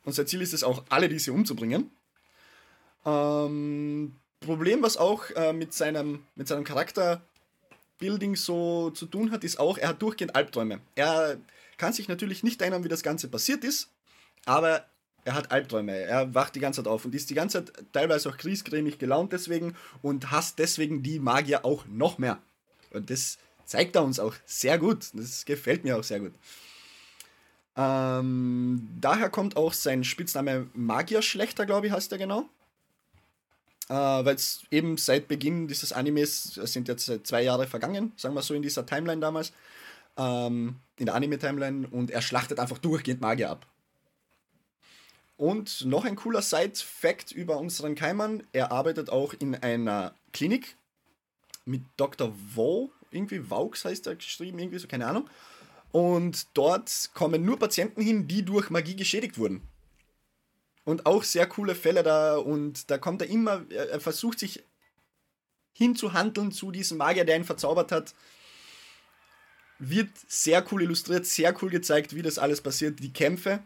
Und 0.07 0.15
sein 0.15 0.27
Ziel 0.27 0.41
ist 0.41 0.55
es 0.55 0.65
auch, 0.65 0.83
alle 0.89 1.11
diese 1.11 1.31
umzubringen. 1.31 1.91
Ähm, 3.05 4.17
Problem, 4.41 4.83
was 4.83 4.97
auch 4.97 5.29
äh, 5.33 5.53
mit, 5.53 5.75
seinem, 5.75 6.25
mit 6.37 6.49
seinem 6.49 6.65
Charakterbuilding 6.65 8.35
so 8.35 8.89
zu 8.91 9.05
tun 9.05 9.31
hat, 9.31 9.45
ist 9.45 9.61
auch, 9.61 9.77
er 9.77 9.91
hat 9.91 10.01
durchgehend 10.01 10.35
Albträume. 10.35 10.81
Er 10.95 11.37
kann 11.77 11.93
sich 11.93 12.09
natürlich 12.09 12.43
nicht 12.45 12.63
erinnern, 12.63 12.83
wie 12.83 12.89
das 12.89 13.03
Ganze 13.03 13.29
passiert 13.29 13.63
ist, 13.63 13.91
aber 14.47 14.87
er 15.27 15.35
hat 15.35 15.53
Albträume. 15.53 15.93
Er 15.93 16.35
wacht 16.35 16.55
die 16.55 16.61
ganze 16.61 16.83
Zeit 16.83 16.91
auf 16.91 17.05
und 17.05 17.15
ist 17.15 17.29
die 17.29 17.35
ganze 17.35 17.63
Zeit 17.67 17.85
teilweise 17.93 18.31
auch 18.31 18.39
kriesgrämig 18.39 18.99
gelaunt 18.99 19.35
deswegen 19.35 19.75
und 20.01 20.31
hasst 20.31 20.59
deswegen 20.59 21.03
die 21.03 21.19
Magier 21.19 21.67
auch 21.67 21.85
noch 21.87 22.17
mehr. 22.17 22.41
Und 22.93 23.11
das 23.11 23.39
zeigt 23.65 23.97
er 23.97 24.05
uns 24.05 24.19
auch 24.19 24.35
sehr 24.45 24.79
gut. 24.79 25.09
Das 25.15 25.45
gefällt 25.45 25.85
mir 25.85 25.99
auch 25.99 26.05
sehr 26.05 26.21
gut. 26.21 26.33
Ähm, 27.77 28.89
daher 29.01 29.29
kommt 29.29 29.57
auch 29.57 29.73
sein 29.73 30.03
Spitzname 30.03 30.69
Magierschlechter, 30.73 31.67
glaube 31.67 31.89
ich, 31.89 31.93
heißt 31.93 32.11
er 32.13 32.19
genau. 32.19 32.49
Äh, 33.89 33.95
Weil 33.95 34.35
es 34.35 34.63
eben 34.71 34.97
seit 34.97 35.29
Beginn 35.29 35.69
dieses 35.69 35.93
Animes, 35.93 36.57
es 36.57 36.73
sind 36.73 36.89
jetzt 36.89 37.27
zwei 37.27 37.43
Jahre 37.43 37.67
vergangen, 37.67 38.13
sagen 38.17 38.35
wir 38.35 38.43
so 38.43 38.55
in 38.55 38.63
dieser 38.63 38.87
Timeline 38.87 39.21
damals, 39.21 39.53
ähm, 40.17 40.77
in 40.97 41.07
der 41.07 41.15
Anime-Timeline, 41.15 41.87
und 41.89 42.11
er 42.11 42.23
schlachtet 42.23 42.59
einfach 42.59 42.79
durchgehend 42.79 43.21
Magier 43.21 43.51
ab. 43.51 43.67
Und 45.37 45.85
noch 45.85 46.07
ein 46.07 46.17
cooler 46.17 46.41
Side-Fact 46.41 47.31
über 47.33 47.59
unseren 47.59 47.95
Keimann: 47.95 48.43
Er 48.53 48.73
arbeitet 48.73 49.11
auch 49.11 49.35
in 49.35 49.55
einer 49.55 50.15
Klinik 50.33 50.77
mit 51.67 51.83
Dr. 51.97 52.33
Vo, 52.55 52.91
irgendwie 53.11 53.51
Vaux 53.51 53.85
heißt 53.85 54.07
er 54.07 54.17
geschrieben, 54.17 54.59
irgendwie 54.59 54.79
so, 54.79 54.89
keine 54.89 55.07
Ahnung. 55.07 55.29
Und 55.93 56.47
dort 56.55 57.11
kommen 57.15 57.45
nur 57.45 57.59
Patienten 57.59 58.01
hin, 58.01 58.27
die 58.29 58.45
durch 58.45 58.71
Magie 58.71 58.97
geschädigt 58.97 59.39
wurden. 59.39 59.63
Und 60.85 61.07
auch 61.07 61.25
sehr 61.25 61.47
coole 61.47 61.75
Fälle 61.75 62.03
da. 62.03 62.37
Und 62.37 62.91
da 62.91 62.99
kommt 62.99 63.23
er 63.23 63.29
immer, 63.29 63.65
er 63.71 64.01
versucht 64.01 64.39
sich 64.39 64.63
hinzuhandeln 65.73 66.53
zu 66.53 66.71
diesem 66.71 66.99
Magier, 66.99 67.25
der 67.25 67.37
ihn 67.37 67.45
verzaubert 67.45 67.93
hat. 67.93 68.15
Wird 69.79 70.11
sehr 70.29 70.65
cool 70.71 70.83
illustriert, 70.83 71.27
sehr 71.27 71.55
cool 71.63 71.71
gezeigt, 71.71 72.15
wie 72.15 72.23
das 72.23 72.39
alles 72.39 72.61
passiert. 72.61 73.01
Die 73.01 73.13
Kämpfe, 73.13 73.63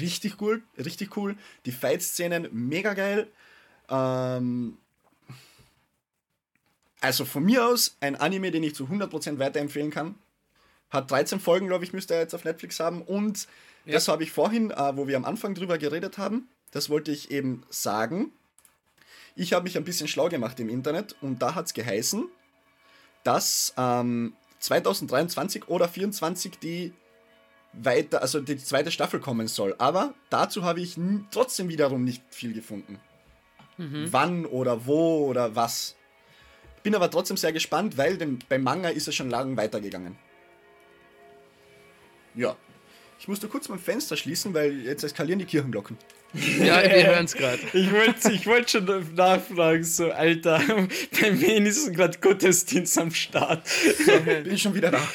richtig 0.00 0.40
cool, 0.40 0.62
richtig 0.76 1.16
cool. 1.16 1.36
Die 1.64 1.72
Fight-Szenen 1.72 2.48
mega 2.52 2.94
geil. 2.94 3.30
Ähm, 3.88 4.78
also 7.00 7.24
von 7.24 7.44
mir 7.44 7.66
aus 7.66 7.96
ein 8.00 8.16
Anime, 8.16 8.50
den 8.50 8.62
ich 8.62 8.74
zu 8.74 8.84
100% 8.84 9.38
weiterempfehlen 9.38 9.90
kann. 9.90 10.16
Hat 10.90 11.10
13 11.10 11.38
Folgen, 11.40 11.66
glaube 11.66 11.84
ich, 11.84 11.92
müsste 11.92 12.14
er 12.14 12.20
jetzt 12.20 12.34
auf 12.34 12.44
Netflix 12.44 12.80
haben. 12.80 13.02
Und 13.02 13.46
ja. 13.84 13.92
das 13.92 14.08
habe 14.08 14.22
ich 14.22 14.32
vorhin, 14.32 14.70
äh, 14.70 14.96
wo 14.96 15.06
wir 15.06 15.16
am 15.16 15.24
Anfang 15.24 15.54
drüber 15.54 15.78
geredet 15.78 16.18
haben, 16.18 16.48
das 16.70 16.90
wollte 16.90 17.10
ich 17.10 17.30
eben 17.30 17.62
sagen. 17.70 18.32
Ich 19.36 19.52
habe 19.52 19.64
mich 19.64 19.76
ein 19.76 19.84
bisschen 19.84 20.08
schlau 20.08 20.28
gemacht 20.28 20.58
im 20.60 20.68
Internet 20.68 21.14
und 21.20 21.40
da 21.40 21.54
hat 21.54 21.66
es 21.66 21.74
geheißen, 21.74 22.26
dass 23.22 23.72
ähm, 23.76 24.34
2023 24.58 25.68
oder 25.68 25.84
2024 25.84 26.58
die 26.58 26.92
weiter, 27.72 28.22
also 28.22 28.40
die 28.40 28.56
zweite 28.56 28.90
Staffel 28.90 29.20
kommen 29.20 29.46
soll. 29.46 29.74
Aber 29.78 30.14
dazu 30.30 30.64
habe 30.64 30.80
ich 30.80 30.96
trotzdem 31.30 31.68
wiederum 31.68 32.04
nicht 32.04 32.22
viel 32.30 32.52
gefunden. 32.52 32.98
Mhm. 33.76 34.08
Wann 34.10 34.46
oder 34.46 34.86
wo 34.86 35.26
oder 35.26 35.54
was. 35.54 35.94
Bin 36.88 36.94
aber 36.94 37.10
trotzdem 37.10 37.36
sehr 37.36 37.52
gespannt, 37.52 37.98
weil 37.98 38.16
dem, 38.16 38.38
beim 38.48 38.62
Manga 38.62 38.88
ist 38.88 39.06
es 39.08 39.14
schon 39.14 39.28
lange 39.28 39.54
weitergegangen. 39.58 40.16
Ja. 42.34 42.56
Ich 43.20 43.28
musste 43.28 43.46
kurz 43.46 43.68
mein 43.68 43.78
Fenster 43.78 44.16
schließen, 44.16 44.54
weil 44.54 44.86
jetzt 44.86 45.04
eskalieren 45.04 45.38
die 45.38 45.44
Kirchenglocken. 45.44 45.98
Ja, 46.58 46.82
wir 46.82 47.08
hören 47.08 47.26
es 47.26 47.34
gerade. 47.34 47.58
Ich 47.74 47.92
wollte 47.92 48.32
ich 48.32 48.46
wollt 48.46 48.70
schon 48.70 48.86
nachfragen, 49.14 49.84
so, 49.84 50.10
Alter, 50.10 50.62
bei 51.20 51.38
wen 51.38 51.66
ist 51.66 51.92
gerade 51.92 52.18
Gottesdienst 52.20 52.96
am 52.96 53.10
Start? 53.10 53.68
Bin 54.44 54.54
ich 54.54 54.62
schon 54.62 54.72
wieder 54.72 54.90
da. 54.90 55.06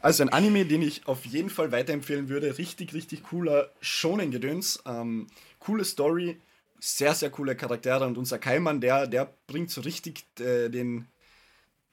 Also 0.00 0.24
ein 0.24 0.30
Anime, 0.30 0.64
den 0.64 0.82
ich 0.82 1.06
auf 1.06 1.24
jeden 1.26 1.48
Fall 1.48 1.70
weiterempfehlen 1.70 2.28
würde. 2.28 2.58
Richtig, 2.58 2.92
richtig 2.92 3.22
cooler 3.22 3.70
Shonen-Gedöns. 3.80 4.82
Ähm, 4.84 5.28
coole 5.60 5.84
Story, 5.84 6.40
sehr, 6.84 7.14
sehr 7.14 7.30
coole 7.30 7.56
Charaktere 7.56 8.06
und 8.06 8.18
unser 8.18 8.38
Keimann, 8.38 8.80
der, 8.80 9.06
der 9.06 9.32
bringt 9.46 9.70
so 9.70 9.80
richtig 9.80 10.24
äh, 10.38 10.68
den. 10.68 11.08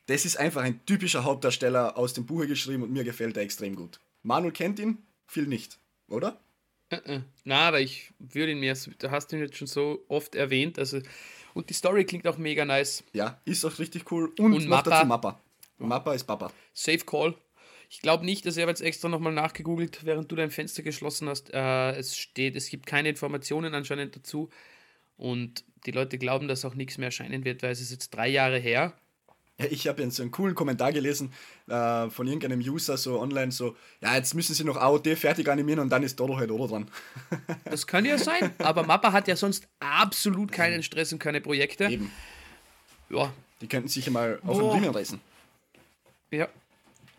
Das 0.08 0.26
ist 0.26 0.36
einfach 0.36 0.64
ein 0.64 0.86
typischer 0.86 1.24
Hauptdarsteller 1.24 1.98
aus 1.98 2.14
dem 2.14 2.26
Buche 2.26 2.48
geschrieben 2.48 2.84
und 2.84 2.92
mir 2.92 3.06
gefällt 3.06 3.38
er 3.38 3.44
extrem 3.44 3.76
gut. 3.76 4.02
Manuel 4.24 4.52
kennt 4.52 4.80
ihn, 4.80 4.98
viel 5.28 5.48
nicht, 5.48 5.80
oder? 6.10 6.42
Uh 6.92 6.98
-uh. 6.98 7.22
Na, 7.46 7.70
aber 7.70 7.80
ich 7.80 8.12
würde 8.20 8.52
ihn 8.52 8.60
mir, 8.60 8.76
du 9.00 9.12
hast 9.12 9.32
ihn 9.32 9.40
jetzt 9.40 9.56
schon 9.56 9.68
so 9.68 10.04
oft 10.10 10.36
erwähnt, 10.36 10.78
also 10.78 11.00
und 11.54 11.70
die 11.70 11.74
Story 11.74 12.04
klingt 12.04 12.28
auch 12.28 12.38
mega 12.38 12.66
nice. 12.66 13.04
Ja, 13.14 13.40
ist 13.46 13.64
auch 13.64 13.80
richtig 13.80 14.12
cool 14.12 14.34
und, 14.40 14.54
und 14.54 14.68
noch 14.68 14.82
dazu 14.82 15.06
Mappa. 15.06 15.40
Mappa 15.78 16.14
ist 16.14 16.26
Papa. 16.26 16.52
Safe 16.74 17.00
Call. 17.00 17.36
Ich 17.90 18.02
glaube 18.02 18.26
nicht, 18.26 18.46
dass 18.46 18.56
er 18.56 18.68
jetzt 18.68 18.82
extra 18.82 19.10
nochmal 19.10 19.34
nachgegoogelt, 19.34 20.06
während 20.06 20.32
du 20.32 20.36
dein 20.36 20.52
Fenster 20.52 20.82
geschlossen 20.84 21.28
hast. 21.28 21.54
Äh, 21.54 21.92
es 21.98 22.16
steht, 22.16 22.56
es 22.56 22.70
gibt 22.70 22.86
keine 22.86 23.10
Informationen 23.10 23.74
anscheinend 23.74 24.16
dazu. 24.16 24.50
Und 25.22 25.64
die 25.86 25.92
Leute 25.92 26.18
glauben, 26.18 26.48
dass 26.48 26.66
auch 26.66 26.74
nichts 26.74 26.98
mehr 26.98 27.10
erscheinen 27.10 27.46
wird, 27.46 27.62
weil 27.62 27.70
es 27.70 27.80
ist 27.80 27.92
jetzt 27.92 28.10
drei 28.10 28.28
Jahre 28.28 28.58
her. 28.58 28.94
Ja, 29.60 29.68
ich 29.70 29.88
habe 29.88 30.02
jetzt 30.02 30.16
so 30.16 30.24
einen 30.24 30.32
coolen 30.32 30.56
Kommentar 30.56 30.92
gelesen 30.92 31.32
äh, 31.68 32.10
von 32.10 32.26
irgendeinem 32.26 32.60
User 32.60 32.98
so 32.98 33.20
online, 33.20 33.52
so, 33.52 33.76
ja, 34.02 34.16
jetzt 34.16 34.34
müssen 34.34 34.56
sie 34.56 34.64
noch 34.64 34.78
AOD 34.78 35.16
fertig 35.16 35.48
animieren 35.48 35.80
und 35.80 35.90
dann 35.90 36.02
ist 36.02 36.20
Dodo 36.20 36.38
halt 36.38 36.50
oder 36.50 36.68
dran. 36.68 36.90
Das 37.66 37.86
kann 37.86 38.04
ja 38.04 38.18
sein, 38.18 38.52
aber 38.58 38.82
Mappa 38.82 39.12
hat 39.12 39.28
ja 39.28 39.36
sonst 39.36 39.68
absolut 39.80 40.52
keinen 40.52 40.82
Stress 40.82 41.14
und 41.14 41.20
keine 41.20 41.40
Projekte. 41.40 41.86
Eben. 41.86 42.12
Ja. 43.12 43.32
Die 43.62 43.68
könnten 43.68 43.90
sich 43.90 44.08
ja 44.08 44.12
mal 44.12 44.40
auf 44.44 44.58
den 44.58 44.70
Riemen 44.70 44.90
reißen. 44.90 45.22
Ja. 46.32 46.48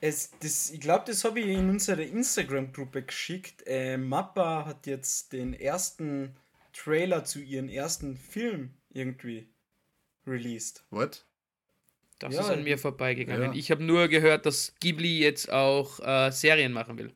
Es, 0.01 0.33
das, 0.41 0.73
ich 0.73 0.81
glaube, 0.81 1.05
das 1.07 1.23
habe 1.23 1.39
ich 1.39 1.47
in 1.47 1.71
unsere 1.71 2.03
Instagram-Gruppe 2.03 3.03
geschickt. 3.03 3.63
Äh, 3.65 3.97
Mappa 3.97 4.65
hat 4.67 4.89
jetzt 4.89 5.33
den 5.33 5.55
ersten 5.55 6.35
Trailer 6.73 7.25
zu 7.25 7.41
ihrem 7.41 7.69
ersten 7.69 8.17
Film 8.17 8.75
irgendwie 8.91 9.49
released. 10.27 10.85
What? 10.91 11.25
Das 12.19 12.35
ja, 12.35 12.41
ist 12.43 12.51
an 12.51 12.63
mir 12.63 12.79
vorbeigegangen. 12.79 13.53
Ja. 13.53 13.59
Ich 13.59 13.71
habe 13.71 13.83
nur 13.83 14.09
gehört, 14.09 14.47
dass 14.47 14.75
Ghibli 14.81 15.19
jetzt 15.19 15.51
auch 15.51 15.99
äh, 16.01 16.31
Serien 16.31 16.73
machen 16.73 16.97
will. 16.99 17.13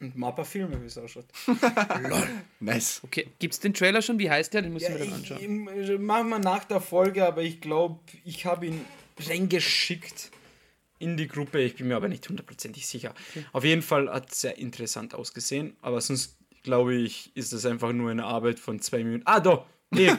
Und 0.00 0.16
Mappa 0.16 0.44
Filme, 0.44 0.80
wie 0.82 0.86
es 0.86 0.98
ausschaut. 0.98 1.26
nice. 2.60 3.00
Okay, 3.02 3.28
gibt 3.38 3.54
es 3.54 3.60
den 3.60 3.72
Trailer 3.72 4.02
schon? 4.02 4.18
Wie 4.18 4.30
heißt 4.30 4.52
der? 4.52 4.62
Den 4.62 4.72
muss 4.72 4.82
ja, 4.82 4.90
ich 4.90 4.94
mir 4.94 5.04
dann 5.06 5.14
anschauen. 5.14 5.68
Ich, 5.68 5.90
ich, 5.90 5.98
machen 5.98 6.28
wir 6.28 6.38
nach 6.38 6.64
der 6.64 6.80
Folge, 6.80 7.26
aber 7.26 7.42
ich 7.42 7.60
glaube, 7.60 8.00
ich 8.24 8.44
habe 8.44 8.66
ihn 8.66 8.84
reingeschickt 9.18 10.30
in 10.98 11.16
die 11.16 11.28
Gruppe. 11.28 11.62
Ich 11.62 11.76
bin 11.76 11.88
mir 11.88 11.96
aber 11.96 12.08
nicht 12.08 12.28
hundertprozentig 12.28 12.86
sicher. 12.86 13.14
Okay. 13.30 13.44
Auf 13.52 13.64
jeden 13.64 13.82
Fall 13.82 14.10
hat 14.10 14.32
es 14.32 14.42
sehr 14.42 14.58
interessant 14.58 15.14
ausgesehen, 15.14 15.76
aber 15.80 16.00
sonst 16.00 16.36
glaube 16.66 16.96
ich, 16.96 17.34
ist 17.36 17.52
das 17.52 17.64
einfach 17.64 17.92
nur 17.92 18.10
eine 18.10 18.24
Arbeit 18.24 18.58
von 18.58 18.80
zwei 18.80 19.04
Minuten. 19.04 19.22
Ah, 19.24 19.40
doch! 19.40 19.66
Nee. 19.90 20.12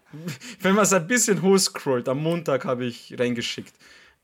Wenn 0.60 0.74
man 0.74 0.84
es 0.84 0.92
ein 0.92 1.06
bisschen 1.06 1.42
hochscrollt, 1.42 2.08
am 2.08 2.22
Montag 2.22 2.64
habe 2.64 2.86
ich 2.86 3.18
reingeschickt. 3.18 3.74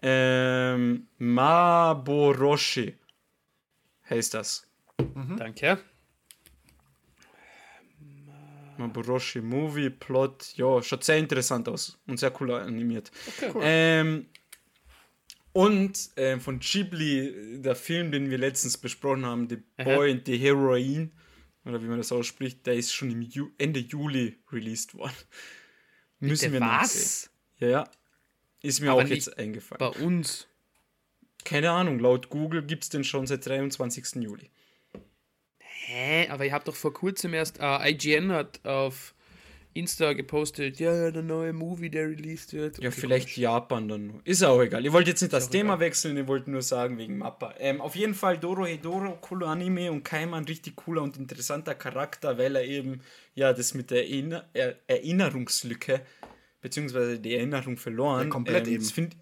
Ähm, 0.01 1.09
Maboroshi 1.19 2.95
heißt 4.09 4.35
das. 4.35 4.67
Mhm. 5.15 5.37
Danke. 5.37 5.79
Maboroshi 8.79 9.41
Movie 9.41 9.91
Plot, 9.91 10.55
ja, 10.57 10.81
schaut 10.81 11.05
sehr 11.05 11.19
interessant 11.19 11.69
aus 11.69 11.99
und 12.07 12.19
sehr 12.19 12.33
cool 12.41 12.53
animiert. 12.53 13.11
Okay, 13.27 13.51
cool. 13.53 13.63
Ähm, 13.65 14.27
und 15.53 16.17
äh, 16.17 16.39
von 16.39 16.59
Ghibli, 16.61 17.61
der 17.63 17.77
Film, 17.77 18.11
den 18.11 18.31
wir 18.31 18.39
letztens 18.39 18.77
besprochen 18.77 19.25
haben, 19.25 19.49
The 19.49 19.59
Boy 19.83 20.11
Aha. 20.11 20.17
and 20.19 20.27
the 20.27 20.37
Heroine, 20.37 21.11
oder 21.65 21.83
wie 21.83 21.87
man 21.87 21.99
das 21.99 22.13
ausspricht, 22.13 22.67
der 22.67 22.75
ist 22.75 22.93
schon 22.93 23.11
im 23.11 23.23
Ju 23.23 23.51
Ende 23.59 23.81
Juli 23.81 24.39
released 24.53 24.95
worden. 24.95 25.15
Müssen 26.21 26.53
Bitte 26.53 26.65
wir 26.65 26.69
was? 26.69 27.31
Ja, 27.59 27.69
ja. 27.69 27.91
Ist 28.63 28.81
mir 28.81 28.93
Aber 28.93 29.03
auch 29.03 29.09
jetzt 29.09 29.37
eingefallen. 29.39 29.79
Bei 29.79 29.89
uns? 30.01 30.49
Keine 31.45 31.71
Ahnung, 31.71 31.99
laut 31.99 32.31
Google 32.31 32.63
gibt 32.63 32.85
es 32.85 32.89
den 32.89 33.05
schon 33.05 33.27
seit 33.27 33.47
23. 33.47 34.23
Juli. 34.23 34.51
Hä? 35.59 36.29
Aber 36.31 36.47
ihr 36.47 36.53
habt 36.53 36.69
doch 36.69 36.77
vor 36.77 36.95
kurzem 36.95 37.35
erst, 37.35 37.61
äh, 37.61 37.91
IGN 37.91 38.33
hat 38.33 38.65
auf 38.65 39.14
Insta 39.75 40.13
gepostet, 40.13 40.79
ja, 40.79 41.11
der 41.11 41.23
neue 41.23 41.53
Movie, 41.53 41.91
der 41.91 42.09
released 42.09 42.53
wird. 42.53 42.79
Ja, 42.79 42.93
vielleicht 42.93 43.27
Quatsch. 43.27 43.39
Japan 43.39 43.89
dann. 43.89 44.21
Ist 44.25 44.45
auch 44.45 44.61
egal. 44.61 44.87
Ich 44.87 44.93
wollte 44.93 45.11
jetzt 45.11 45.21
nicht 45.21 45.33
das 45.33 45.51
Thema 45.51 45.75
egal. 45.75 45.87
wechseln, 45.87 46.17
ich 46.17 46.29
wollte 46.29 46.49
nur 46.51 46.63
sagen 46.63 46.97
wegen 46.97 47.19
Mappa. 47.19 47.55
Ähm, 47.59 47.81
auf 47.81 47.97
jeden 47.97 48.15
Fall 48.15 48.39
Doro 48.39 48.67
Hedoro, 48.67 49.19
cooler 49.21 49.49
Anime 49.49 49.91
und 49.91 50.05
Kaiman, 50.05 50.45
richtig 50.45 50.77
cooler 50.77 51.03
und 51.03 51.17
interessanter 51.17 51.75
Charakter, 51.75 52.39
weil 52.39 52.55
er 52.55 52.65
eben 52.65 53.01
ja 53.35 53.53
das 53.53 53.75
mit 53.75 53.91
der 53.91 54.05
Erinner 54.09 54.49
er 54.53 54.77
Erinnerungslücke 54.87 56.03
beziehungsweise 56.61 57.19
die 57.19 57.35
Erinnerung 57.35 57.77
verloren. 57.77 58.25
Ja, 58.25 58.31
komplett 58.31 58.69
ähm, 58.69 58.75
eben. 58.75 58.83
Das 58.83 58.93
find, 58.93 59.17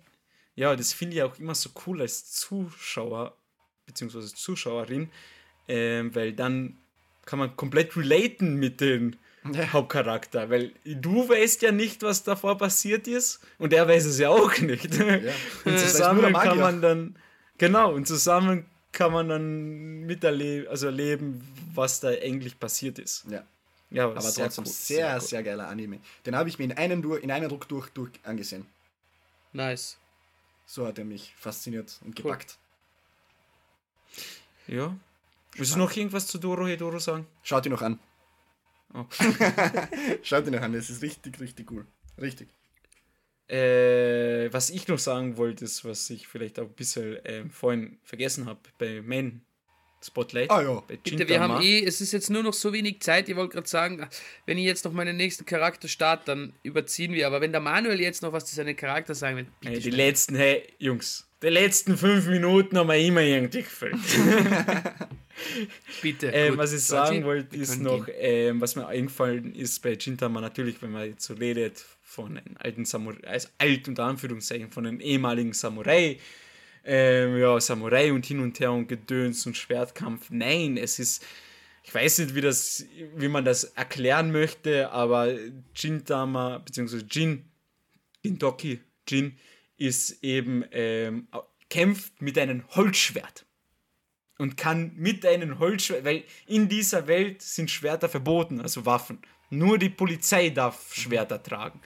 ja, 0.55 0.77
das 0.77 0.93
finde 0.93 1.17
ich 1.17 1.23
auch 1.23 1.39
immer 1.39 1.55
so 1.55 1.71
cool 1.87 2.03
als 2.03 2.31
Zuschauer 2.31 3.37
beziehungsweise 3.87 4.35
Zuschauerin, 4.35 5.11
ähm, 5.67 6.15
weil 6.15 6.35
dann 6.35 6.79
kann 7.25 7.39
man 7.39 7.57
komplett 7.57 7.97
relaten 7.97 8.57
mit 8.57 8.81
den. 8.83 9.17
Hauptcharakter, 9.73 10.51
weil 10.51 10.73
du 10.85 11.29
weißt 11.29 11.63
ja 11.63 11.73
nicht, 11.73 12.03
was 12.03 12.23
davor 12.23 12.59
passiert 12.59 13.09
ist 13.09 13.41
und 13.59 13.73
er 13.73 13.89
weiß 13.89 14.05
es 14.05 14.19
ja 14.19 14.29
auch 14.29 14.57
nicht. 14.59 14.95
Ja. 14.95 15.19
Und 15.65 15.79
zusammen 15.79 16.33
kann 16.33 16.59
man 16.59 16.83
dann, 16.83 17.17
genau, 17.59 17.93
und 17.93 18.07
zusammen 18.07 18.67
kann 18.93 19.13
man 19.13 19.29
dann 19.29 20.03
miterleben, 20.03 20.69
also 20.69 20.87
erleben, 20.87 21.47
was 21.75 22.01
da 22.01 22.09
eigentlich 22.09 22.59
passiert 22.61 22.99
ist. 22.99 23.25
Ja. 23.29 23.45
Ja, 23.91 24.05
aber, 24.05 24.13
aber 24.13 24.23
sehr 24.23 24.47
trotzdem 24.47 24.65
cool, 24.65 24.71
sehr, 24.71 25.21
sehr, 25.21 25.21
sehr, 25.21 25.43
geiler 25.43 25.69
Anime. 25.69 26.01
Den 26.25 26.35
habe 26.35 26.49
ich 26.49 26.59
mir 26.59 26.65
in 26.65 26.73
einem, 26.73 27.03
durch, 27.03 27.23
in 27.23 27.31
einem 27.31 27.49
Druck 27.51 27.69
durch, 27.69 27.91
durch 27.91 28.11
angesehen. 28.23 28.67
Nice. 29.53 29.99
So 30.65 30.87
hat 30.87 30.99
er 30.99 31.05
mich 31.05 31.35
fasziniert 31.37 31.99
und 32.03 32.19
cool. 32.19 32.23
gepackt. 32.23 32.57
Ja. 34.67 34.97
Willst 35.55 35.75
du 35.75 35.79
noch 35.79 35.95
irgendwas 35.95 36.27
zu 36.27 36.39
Doro 36.39 36.67
Hedoro 36.67 36.99
sagen? 36.99 37.27
Schaut 37.43 37.67
ihn 37.67 37.73
noch 37.73 37.83
an. 37.83 37.99
Oh. 38.95 39.07
Schaut 40.23 40.47
ihn 40.47 40.53
noch 40.53 40.61
an, 40.61 40.73
das 40.73 40.91
ist 40.91 41.03
richtig, 41.03 41.41
richtig 41.41 41.71
cool. 41.71 41.87
Richtig. 42.21 42.49
Äh, 43.49 44.53
was 44.53 44.71
ich 44.71 44.89
noch 44.89 44.99
sagen 44.99 45.37
wollte, 45.37 45.65
ist, 45.65 45.85
was 45.85 46.09
ich 46.11 46.27
vielleicht 46.27 46.59
auch 46.59 46.65
ein 46.65 46.73
bisschen 46.73 47.17
äh, 47.25 47.45
vorhin 47.51 47.99
vergessen 48.03 48.47
habe 48.47 48.61
bei 48.79 49.03
Main 49.03 49.43
Spotlight. 50.03 50.51
Ah 50.51 50.63
ja. 50.63 50.83
Bitte, 51.03 51.29
wir 51.29 51.41
haben 51.41 51.63
eh, 51.63 51.85
es 51.85 52.01
ist 52.01 52.13
jetzt 52.13 52.31
nur 52.31 52.43
noch 52.43 52.55
so 52.55 52.73
wenig 52.73 53.01
Zeit. 53.01 53.29
Ich 53.29 53.37
wollte 53.37 53.55
gerade 53.55 53.69
sagen, 53.69 54.07
wenn 54.47 54.59
ich 54.59 54.65
jetzt 54.65 54.85
noch 54.85 54.93
meinen 54.93 55.17
nächsten 55.17 55.45
Charakter 55.45 55.87
starte, 55.89 56.25
dann 56.27 56.53
überziehen 56.63 57.13
wir. 57.13 57.27
Aber 57.27 57.41
wenn 57.41 57.53
der 57.53 57.61
Manuel 57.61 58.01
jetzt 58.01 58.23
noch 58.23 58.33
was 58.33 58.47
zu 58.47 58.55
seinem 58.55 58.77
Charakter 58.77 59.15
sagen 59.15 59.37
will, 59.37 59.47
bitte. 59.61 59.75
Hey, 59.75 59.81
die 59.81 59.91
letzten, 59.91 60.35
hey, 60.35 60.67
Jungs, 60.79 61.29
die 61.43 61.49
letzten 61.49 61.97
fünf 61.97 62.27
Minuten 62.27 62.79
haben 62.79 62.89
wir 62.89 62.97
immer 62.97 63.21
irgendwie 63.21 63.63
gefüllt. 63.63 63.97
Bitte. 66.01 66.29
Ähm, 66.29 66.57
was 66.57 66.73
ich 66.73 66.83
sagen 66.83 67.25
wollte, 67.25 67.57
ist 67.57 67.81
noch, 67.81 68.07
ähm, 68.13 68.61
was 68.61 68.77
mir 68.77 68.87
eingefallen 68.87 69.55
ist 69.55 69.81
bei 69.83 69.95
Gintama 69.97 70.41
natürlich, 70.41 70.81
wenn 70.83 70.93
man 70.93 71.09
jetzt 71.09 71.25
so 71.25 71.35
redet 71.35 71.85
von 72.03 72.37
einem 72.37 72.57
alten 72.59 72.85
Samurai, 72.85 73.27
also 73.27 73.49
alt 73.59 73.89
unter 73.89 74.05
Anführungszeichen, 74.05 74.71
von 74.71 74.87
einem 74.87 75.01
ehemaligen 75.01 75.53
Samurai, 75.53 76.19
ähm, 76.85 77.39
ja, 77.39 77.61
Samurai 77.61 78.13
und 78.13 78.27
hin 78.27 78.41
und 78.41 78.59
her 78.61 78.73
und 78.73 78.89
Gedöns 78.89 79.47
und 79.47 79.57
Schwertkampf. 79.57 80.29
Nein, 80.31 80.77
es 80.77 80.99
ist, 80.99 81.25
ich 81.85 81.95
weiß 81.95 82.19
nicht, 82.19 82.35
wie, 82.35 82.41
das, 82.41 82.85
wie 83.17 83.29
man 83.29 83.45
das 83.45 83.65
erklären 83.65 84.33
möchte, 84.33 84.91
aber 84.91 85.35
Jin-Dama, 85.75 86.59
beziehungsweise 86.59 87.07
Jin, 87.11 87.45
Gintoki, 88.23 88.81
Jin, 89.09 89.37
ist 89.77 90.23
eben, 90.23 90.65
ähm, 90.73 91.29
kämpft 91.71 92.21
mit 92.21 92.37
einem 92.37 92.65
Holzschwert. 92.75 93.47
Und 94.43 94.57
kann 94.57 94.91
mit 94.97 95.25
einem 95.25 95.61
Holzschwert, 95.61 96.05
weil 96.05 96.25
in 96.49 96.69
dieser 96.69 97.07
Welt 97.07 97.43
sind 97.43 97.71
Schwerter 97.71 98.09
verboten, 98.09 98.61
also 98.61 98.85
Waffen. 98.85 99.21
Nur 99.51 99.79
die 99.79 99.89
Polizei 99.89 100.51
darf 100.51 100.93
Schwerter 100.93 101.41
tragen. 101.41 101.81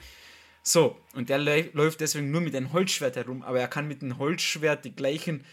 So, 0.63 0.99
und 1.13 1.29
der 1.29 1.37
läuft 1.37 2.01
deswegen 2.01 2.31
nur 2.31 2.41
mit 2.41 2.55
einem 2.55 2.73
Holzschwert 2.73 3.15
herum, 3.15 3.43
aber 3.43 3.59
er 3.59 3.67
kann 3.67 3.87
mit 3.87 4.01
einem 4.01 4.17
Holzschwert 4.17 4.85
die 4.85 4.95
gleichen, 4.95 5.45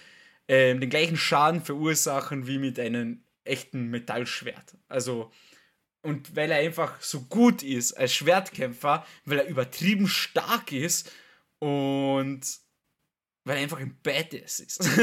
äh, 0.46 0.74
den 0.74 0.88
gleichen 0.88 1.18
Schaden 1.18 1.60
verursachen 1.60 2.46
wie 2.46 2.56
mit 2.56 2.80
einem 2.80 3.22
echten 3.44 3.90
Metallschwert. 3.90 4.74
Also, 4.88 5.30
und 6.00 6.34
weil 6.34 6.52
er 6.52 6.58
einfach 6.60 7.02
so 7.02 7.20
gut 7.20 7.62
ist 7.62 7.92
als 7.92 8.14
Schwertkämpfer, 8.14 9.06
weil 9.26 9.40
er 9.40 9.46
übertrieben 9.46 10.08
stark 10.08 10.72
ist 10.72 11.12
und 11.58 12.40
weil 13.44 13.58
er 13.58 13.62
einfach 13.62 13.80
ein 13.80 13.98
Badass 14.02 14.60
ist. 14.60 14.88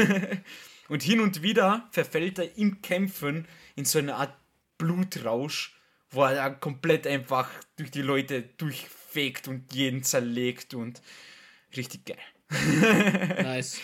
und 0.92 1.02
hin 1.02 1.20
und 1.20 1.42
wieder 1.42 1.88
verfällt 1.90 2.38
er 2.38 2.58
im 2.58 2.82
Kämpfen 2.82 3.48
in 3.76 3.86
so 3.86 3.98
eine 3.98 4.14
Art 4.14 4.36
Blutrausch, 4.76 5.74
wo 6.10 6.22
er 6.22 6.50
komplett 6.50 7.06
einfach 7.06 7.48
durch 7.76 7.90
die 7.90 8.02
Leute 8.02 8.42
durchfegt 8.42 9.48
und 9.48 9.72
jeden 9.72 10.02
zerlegt 10.02 10.74
und 10.74 11.00
richtig 11.74 12.04
geil. 12.04 12.18
nice. 13.42 13.80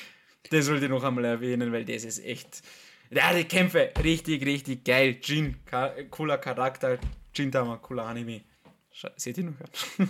Das 0.50 0.66
sollte 0.66 0.84
ich 0.84 0.90
noch 0.90 1.02
einmal 1.02 1.24
erwähnen, 1.24 1.72
weil 1.72 1.86
das 1.86 2.04
ist 2.04 2.22
echt. 2.22 2.60
Ja, 3.08 3.32
die 3.32 3.44
Kämpfe, 3.44 3.90
richtig, 4.04 4.44
richtig 4.44 4.84
geil. 4.84 5.16
Jin, 5.22 5.56
ka 5.64 5.94
cooler 6.10 6.36
Charakter. 6.36 6.98
Jin 7.34 7.50
Tama, 7.50 7.78
cooler 7.78 8.04
Anime. 8.04 8.42
Seht 9.16 9.38
ihr 9.38 9.44
noch? 9.44 9.54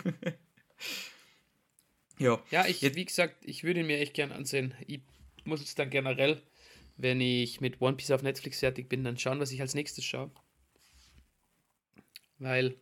ja. 2.18 2.42
Ja, 2.51 2.66
ich, 2.66 2.80
Jetzt, 2.80 2.96
wie 2.96 3.05
gesagt, 3.05 3.36
ich 3.44 3.62
würde 3.62 3.80
ihn 3.80 3.86
mir 3.86 4.01
echt 4.01 4.14
gern 4.14 4.32
ansehen. 4.32 4.74
Ich 4.88 5.01
muss 5.44 5.61
jetzt 5.61 5.78
dann 5.78 5.90
generell, 5.90 6.42
wenn 6.99 7.20
ich 7.20 7.61
mit 7.61 7.80
One 7.80 7.96
Piece 7.96 8.11
auf 8.11 8.22
Netflix 8.22 8.59
fertig 8.59 8.88
bin, 8.88 9.05
dann 9.05 9.16
schauen, 9.16 9.40
was 9.40 9.53
ich 9.53 9.61
als 9.61 9.74
nächstes 9.74 10.05
schaue. 10.05 10.30
Weil 12.38 12.76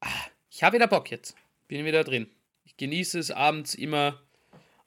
ah, 0.00 0.08
ich 0.50 0.62
habe 0.62 0.76
wieder 0.76 0.86
Bock 0.86 1.10
jetzt. 1.10 1.36
Bin 1.68 1.84
wieder 1.84 2.04
drin. 2.04 2.28
Ich 2.64 2.76
genieße 2.76 3.18
es 3.18 3.30
abends 3.30 3.74
immer 3.74 4.22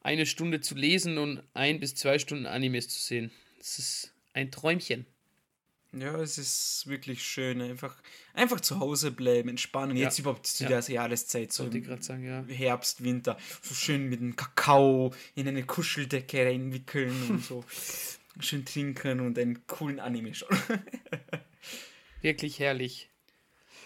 eine 0.02 0.26
Stunde 0.26 0.62
zu 0.62 0.76
lesen 0.76 1.18
und 1.18 1.44
ein 1.54 1.80
bis 1.80 1.96
zwei 1.96 2.20
Stunden 2.20 2.46
Animes 2.46 2.88
zu 2.88 3.00
sehen. 3.00 3.32
Das 3.58 3.80
ist 3.80 4.14
ein 4.34 4.50
Träumchen. 4.50 5.06
Ja, 5.92 6.16
es 6.22 6.38
ist 6.38 6.84
wirklich 6.88 7.24
schön. 7.24 7.62
Einfach, 7.62 8.02
einfach 8.34 8.62
zu 8.62 8.80
Hause 8.80 9.12
bleiben, 9.12 9.50
entspannen. 9.50 9.98
Ja. 9.98 10.06
Jetzt 10.06 10.20
überhaupt 10.20 10.48
zu 10.48 10.64
ja. 10.64 10.70
der 10.70 10.80
Jahreszeit, 10.82 11.52
so 11.52 11.70
sagen, 12.00 12.26
ja. 12.26 12.46
Herbst, 12.48 13.04
Winter. 13.04 13.38
So 13.62 13.74
schön 13.74 14.08
mit 14.08 14.22
einem 14.22 14.36
Kakao 14.36 15.14
in 15.36 15.48
eine 15.48 15.64
Kuscheldecke 15.64 16.46
reinwickeln 16.46 17.30
und 17.30 17.44
so. 17.44 17.66
Schön 18.40 18.66
trinken 18.66 19.20
und 19.20 19.38
einen 19.38 19.66
coolen 19.68 20.00
Anime 20.00 20.34
schauen. 20.34 20.58
wirklich 22.22 22.60
herrlich. 22.60 23.10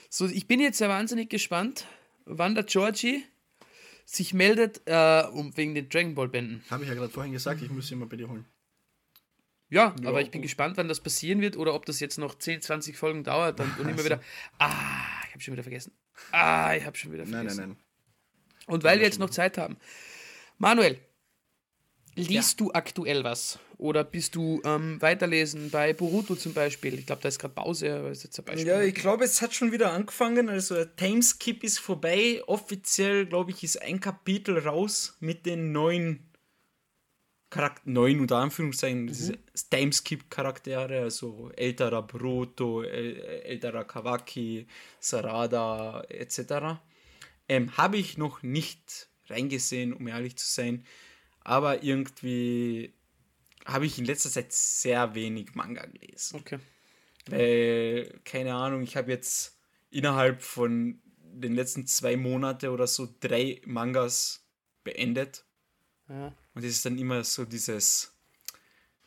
So, 0.09 0.27
ich 0.27 0.47
bin 0.47 0.59
jetzt 0.59 0.79
ja 0.79 0.89
wahnsinnig 0.89 1.29
gespannt, 1.29 1.85
wann 2.25 2.55
der 2.55 2.65
Georgie 2.65 3.23
sich 4.05 4.33
meldet, 4.33 4.81
äh, 4.85 5.23
um, 5.31 5.55
wegen 5.55 5.73
den 5.73 5.87
Dragon 5.87 6.15
Ball 6.15 6.27
Bänden. 6.27 6.63
Habe 6.69 6.83
ich 6.83 6.89
ja 6.89 6.95
gerade 6.95 7.09
vorhin 7.09 7.31
gesagt, 7.31 7.61
ich 7.61 7.69
muss 7.69 7.89
ihn 7.91 7.99
mal 7.99 8.07
bei 8.07 8.17
dir 8.17 8.27
holen. 8.27 8.45
Ja, 9.69 9.95
ja 10.01 10.09
aber 10.09 10.21
ich 10.21 10.31
bin 10.31 10.41
gespannt, 10.41 10.75
wann 10.75 10.89
das 10.89 10.99
passieren 10.99 11.39
wird 11.39 11.55
oder 11.55 11.73
ob 11.73 11.85
das 11.85 12.01
jetzt 12.01 12.17
noch 12.17 12.37
10, 12.37 12.61
20 12.61 12.97
Folgen 12.97 13.23
dauert 13.23 13.59
und, 13.59 13.79
und 13.79 13.87
immer 13.87 14.03
wieder. 14.03 14.21
Ah, 14.59 15.23
ich 15.27 15.33
habe 15.33 15.41
schon 15.41 15.53
wieder 15.53 15.63
vergessen. 15.63 15.93
Ah, 16.31 16.75
ich 16.75 16.85
habe 16.85 16.97
schon 16.97 17.13
wieder 17.13 17.25
vergessen. 17.25 17.57
Nein, 17.57 17.69
nein, 17.69 17.77
nein. 17.77 18.65
Und 18.67 18.83
weil 18.83 18.99
wir 18.99 19.05
jetzt 19.05 19.19
noch 19.19 19.29
Zeit 19.29 19.57
haben. 19.57 19.77
Manuel, 20.57 20.99
Liest 22.15 22.59
ja. 22.59 22.65
du 22.65 22.73
aktuell 22.73 23.23
was? 23.23 23.59
Oder 23.81 24.03
bist 24.03 24.35
du 24.35 24.61
ähm, 24.63 25.01
weiterlesen 25.01 25.71
bei 25.71 25.93
Boruto 25.93 26.35
zum 26.35 26.53
Beispiel? 26.53 26.99
Ich 26.99 27.07
glaube, 27.07 27.23
da 27.23 27.29
ist 27.29 27.39
gerade 27.39 27.55
Pause. 27.55 27.87
Ist 28.11 28.23
jetzt 28.23 28.37
ein 28.39 28.45
Beispiel. 28.45 28.67
Ja, 28.67 28.81
ich 28.81 28.93
glaube, 28.93 29.23
es 29.23 29.41
hat 29.41 29.55
schon 29.55 29.71
wieder 29.71 29.91
angefangen. 29.91 30.49
Also 30.49 30.85
Timeskip 30.85 31.63
ist 31.63 31.79
vorbei. 31.79 32.43
Offiziell, 32.45 33.25
glaube 33.25 33.49
ich, 33.49 33.63
ist 33.63 33.81
ein 33.81 33.99
Kapitel 33.99 34.59
raus 34.59 35.17
mit 35.19 35.47
den 35.47 35.71
neuen 35.71 36.29
Charakter 37.49 37.81
neuen 37.89 38.19
unter 38.21 38.37
Anführungszeichen 38.37 39.05
mhm. 39.05 39.37
Timeskip-Charaktere, 39.71 41.01
also 41.01 41.51
älterer 41.57 42.03
Boruto, 42.03 42.83
älterer 42.83 43.83
Kawaki, 43.83 44.67
Sarada 44.99 46.01
etc. 46.07 46.79
Ähm, 47.49 47.75
Habe 47.77 47.97
ich 47.97 48.17
noch 48.17 48.43
nicht 48.43 49.09
reingesehen, 49.27 49.91
um 49.91 50.07
ehrlich 50.07 50.37
zu 50.37 50.47
sein 50.47 50.85
aber 51.43 51.83
irgendwie 51.83 52.93
habe 53.65 53.85
ich 53.85 53.97
in 53.97 54.05
letzter 54.05 54.29
Zeit 54.29 54.51
sehr 54.51 55.15
wenig 55.15 55.55
Manga 55.55 55.85
gelesen. 55.85 56.39
Okay. 56.39 56.59
Weil, 57.27 58.19
keine 58.25 58.55
Ahnung, 58.55 58.81
ich 58.81 58.95
habe 58.95 59.11
jetzt 59.11 59.57
innerhalb 59.91 60.41
von 60.41 60.99
den 61.33 61.55
letzten 61.55 61.85
zwei 61.87 62.17
Monaten 62.17 62.69
oder 62.69 62.87
so 62.87 63.07
drei 63.19 63.61
Mangas 63.65 64.43
beendet. 64.83 65.45
Ja. 66.09 66.33
Und 66.53 66.63
es 66.63 66.71
ist 66.71 66.85
dann 66.85 66.97
immer 66.97 67.23
so 67.23 67.45
dieses, 67.45 68.13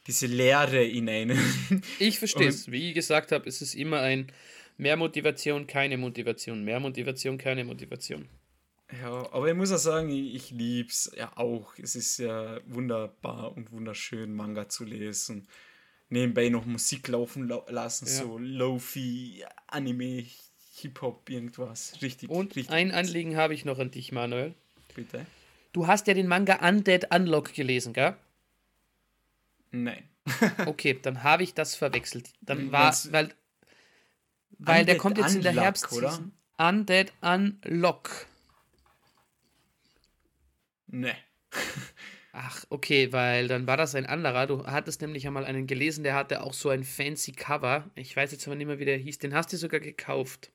diese 0.06 0.26
Leere 0.26 0.84
in 0.84 1.08
einem. 1.08 1.38
Ich 1.98 2.18
verstehe 2.18 2.48
es. 2.48 2.70
Wie 2.70 2.90
ich 2.90 2.94
gesagt 2.94 3.32
habe, 3.32 3.46
ist 3.46 3.60
es 3.60 3.74
immer 3.74 4.00
ein 4.00 4.32
mehr 4.76 4.96
Motivation, 4.96 5.66
keine 5.66 5.98
Motivation, 5.98 6.64
mehr 6.64 6.80
Motivation, 6.80 7.38
keine 7.38 7.64
Motivation. 7.64 8.28
Ja, 9.00 9.32
aber 9.32 9.48
ich 9.48 9.54
muss 9.54 9.72
auch 9.72 9.78
sagen, 9.78 10.10
ich, 10.10 10.34
ich 10.34 10.50
liebe 10.50 10.88
es 10.88 11.10
ja 11.16 11.32
auch. 11.36 11.74
Es 11.78 11.96
ist 11.96 12.18
ja 12.18 12.60
wunderbar 12.66 13.56
und 13.56 13.72
wunderschön, 13.72 14.34
Manga 14.34 14.68
zu 14.68 14.84
lesen. 14.84 15.48
Nebenbei 16.10 16.48
noch 16.48 16.66
Musik 16.66 17.08
laufen 17.08 17.48
lassen, 17.68 18.06
ja. 18.06 18.12
so 18.12 18.38
Lofi, 18.38 19.44
Anime, 19.66 20.26
Hip-Hop, 20.76 21.28
irgendwas. 21.30 21.94
Richtig. 22.02 22.28
Und 22.30 22.56
richtig 22.56 22.72
ein 22.72 22.92
Anliegen 22.92 23.36
habe 23.36 23.54
ich 23.54 23.64
noch 23.64 23.78
an 23.78 23.90
dich, 23.90 24.12
Manuel. 24.12 24.54
Bitte. 24.94 25.26
Du 25.72 25.86
hast 25.86 26.06
ja 26.06 26.14
den 26.14 26.28
Manga 26.28 26.66
Undead 26.66 27.12
Unlock 27.12 27.52
gelesen, 27.52 27.94
gell? 27.94 28.16
Nein. 29.72 30.08
okay, 30.66 30.98
dann 31.00 31.22
habe 31.22 31.42
ich 31.42 31.54
das 31.54 31.74
verwechselt. 31.74 32.32
Dann 32.42 32.70
war, 32.70 32.94
weil, 33.10 33.34
weil 34.58 34.84
der 34.84 34.98
kommt 34.98 35.18
jetzt 35.18 35.34
Unlock, 35.34 35.46
in 35.46 35.54
der 35.54 35.62
Herbst. 35.64 35.88
Undead 36.58 37.12
Unlock. 37.22 38.26
Nee. 40.94 41.14
Ach, 42.32 42.64
okay, 42.70 43.12
weil 43.12 43.48
dann 43.48 43.66
war 43.66 43.76
das 43.76 43.94
ein 43.94 44.06
anderer. 44.06 44.46
Du 44.46 44.66
hattest 44.66 45.00
nämlich 45.00 45.26
einmal 45.26 45.44
einen 45.44 45.66
gelesen, 45.66 46.04
der 46.04 46.14
hatte 46.14 46.42
auch 46.42 46.52
so 46.52 46.68
ein 46.68 46.84
fancy 46.84 47.32
Cover. 47.32 47.90
Ich 47.94 48.16
weiß 48.16 48.32
jetzt 48.32 48.46
aber 48.46 48.56
nicht 48.56 48.66
mehr, 48.66 48.78
wie 48.78 48.84
der 48.84 48.96
hieß. 48.96 49.18
Den 49.18 49.34
hast 49.34 49.52
du 49.52 49.56
sogar 49.56 49.80
gekauft. 49.80 50.50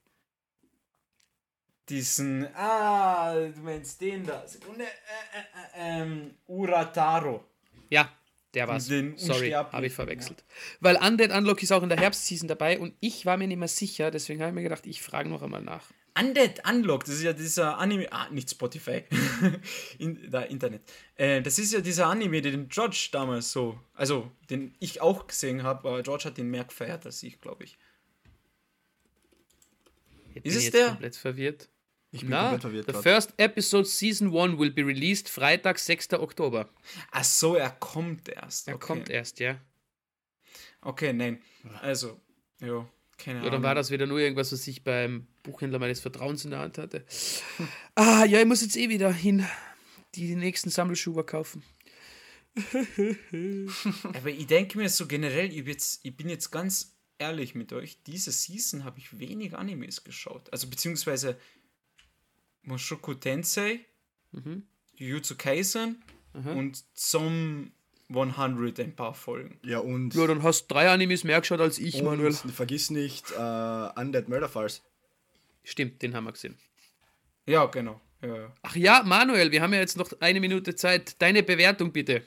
Diesen, 1.89 2.47
ah, 2.55 3.33
du 3.33 3.59
meinst 3.61 3.99
den 3.99 4.25
da. 4.25 4.47
Sekunde, 4.47 4.83
äh, 4.83 4.87
äh, 4.87 5.99
äh, 5.99 6.01
ähm, 6.01 6.35
Urataro. 6.47 7.43
Ja, 7.89 8.09
der 8.53 8.67
war's. 8.67 8.87
Den 8.87 9.17
Sorry, 9.17 9.51
habe 9.51 9.87
ich 9.87 9.93
verwechselt. 9.93 10.43
Ja. 10.47 10.55
Weil 10.81 10.95
Undead 10.97 11.31
Unlock 11.31 11.63
ist 11.63 11.71
auch 11.71 11.83
in 11.83 11.89
der 11.89 11.99
Herbstseason 11.99 12.47
dabei 12.47 12.79
und 12.79 12.93
ich 12.99 13.25
war 13.25 13.37
mir 13.37 13.47
nicht 13.47 13.57
mehr 13.57 13.67
sicher, 13.67 14.11
deswegen 14.11 14.41
habe 14.41 14.51
ich 14.51 14.55
mir 14.55 14.63
gedacht, 14.63 14.85
ich 14.85 15.01
frage 15.01 15.29
noch 15.29 15.41
einmal 15.41 15.63
nach. 15.63 15.91
Undead 16.19 16.61
Unlocked, 16.67 17.07
das 17.07 17.15
ist 17.15 17.23
ja 17.23 17.33
dieser 17.33 17.77
Anime, 17.77 18.11
ah, 18.11 18.29
nicht 18.29 18.49
Spotify, 18.49 19.03
in, 19.99 20.29
da 20.29 20.41
Internet. 20.41 20.81
Äh, 21.15 21.41
das 21.41 21.59
ist 21.59 21.73
ja 21.73 21.81
dieser 21.81 22.07
Anime, 22.07 22.41
den 22.41 22.67
George 22.69 23.09
damals 23.11 23.51
so, 23.51 23.79
also 23.93 24.31
den 24.49 24.75
ich 24.79 25.01
auch 25.01 25.27
gesehen 25.27 25.63
habe, 25.63 25.87
aber 25.87 26.03
George 26.03 26.25
hat 26.25 26.37
den 26.37 26.49
mehr 26.49 26.65
gefeiert 26.65 27.05
als 27.05 27.23
ich, 27.23 27.39
glaube 27.39 27.63
ich. 27.63 27.77
ich 30.35 30.45
ist 30.45 30.55
es 30.55 30.71
der? 30.71 30.89
komplett 30.89 31.15
verwirrt. 31.15 31.69
Ich 32.11 32.21
bin 32.21 32.31
Na, 32.31 32.49
komplett 32.49 32.61
verwirrt. 32.61 32.85
The 32.87 32.91
grad. 32.93 33.03
first 33.03 33.33
episode 33.37 33.85
Season 33.85 34.35
1 34.35 34.57
will 34.57 34.71
be 34.71 34.85
released 34.85 35.29
Freitag, 35.29 35.77
6. 35.77 36.13
Oktober. 36.13 36.67
Ach 37.11 37.23
so, 37.23 37.55
er 37.55 37.69
kommt 37.69 38.29
erst. 38.29 38.67
Er 38.67 38.75
okay. 38.75 38.85
kommt 38.87 39.09
erst, 39.09 39.39
ja. 39.39 39.59
Okay, 40.81 41.13
nein. 41.13 41.41
Also, 41.81 42.19
ja. 42.61 42.87
Keine 43.19 43.43
ja, 43.43 43.49
dann 43.49 43.61
war 43.61 43.75
das 43.75 43.91
wieder 43.91 44.07
nur 44.07 44.19
irgendwas, 44.19 44.51
was 44.51 44.65
ich 44.67 44.83
beim 44.83 45.27
Buchhändler 45.43 45.77
meines 45.77 45.99
Vertrauens 45.99 46.45
in 46.45 46.51
der 46.51 46.59
Hand 46.59 46.77
hatte. 46.77 47.05
Ah, 47.95 48.23
ja, 48.23 48.39
ich 48.39 48.45
muss 48.45 48.61
jetzt 48.61 48.77
eh 48.77 48.87
wieder 48.87 49.11
hin 49.11 49.45
die 50.15 50.35
nächsten 50.35 50.69
Sammelschuhe 50.69 51.23
kaufen. 51.25 51.63
Aber 54.03 54.29
ich 54.29 54.47
denke 54.47 54.77
mir 54.77 54.89
so 54.89 55.05
generell, 55.05 55.51
ich, 55.51 55.65
jetzt, 55.67 55.99
ich 56.03 56.15
bin 56.15 56.29
jetzt 56.29 56.49
ganz 56.49 56.95
ehrlich 57.17 57.55
mit 57.55 57.73
euch, 57.73 58.01
diese 58.03 58.31
Season 58.31 58.85
habe 58.85 58.99
ich 58.99 59.19
wenig 59.19 59.55
Animes 59.55 60.03
geschaut. 60.03 60.51
Also 60.51 60.69
beziehungsweise 60.69 61.37
Mushoku 62.63 63.13
Tensei, 63.13 63.81
mhm. 64.31 64.63
Jujutsu 64.95 65.35
Kaisen 65.35 66.03
mhm. 66.33 66.57
und 66.57 66.97
zum 66.97 67.71
100 68.13 68.79
ein 68.79 68.95
paar 68.95 69.13
Folgen. 69.13 69.59
Ja, 69.63 69.79
und, 69.79 70.15
Ja, 70.15 70.25
dann 70.27 70.43
hast 70.43 70.63
du 70.69 70.73
drei 70.73 70.89
Animes 70.89 71.23
mehr 71.23 71.39
geschaut 71.39 71.61
als 71.61 71.77
ich, 71.77 72.01
Manuel. 72.01 72.35
und 72.43 72.51
vergiss 72.51 72.89
nicht 72.89 73.31
äh, 73.31 73.99
Undead 73.99 74.27
Murder 74.29 74.49
Files. 74.49 74.81
Stimmt, 75.63 76.01
den 76.01 76.15
haben 76.15 76.23
wir 76.23 76.31
gesehen. 76.31 76.57
Ja, 77.45 77.65
genau. 77.65 78.01
Ja. 78.21 78.51
Ach 78.63 78.75
ja, 78.75 79.03
Manuel, 79.03 79.51
wir 79.51 79.61
haben 79.61 79.73
ja 79.73 79.79
jetzt 79.79 79.97
noch 79.97 80.11
eine 80.19 80.39
Minute 80.39 80.75
Zeit. 80.75 81.21
Deine 81.21 81.43
Bewertung 81.43 81.91
bitte. 81.91 82.23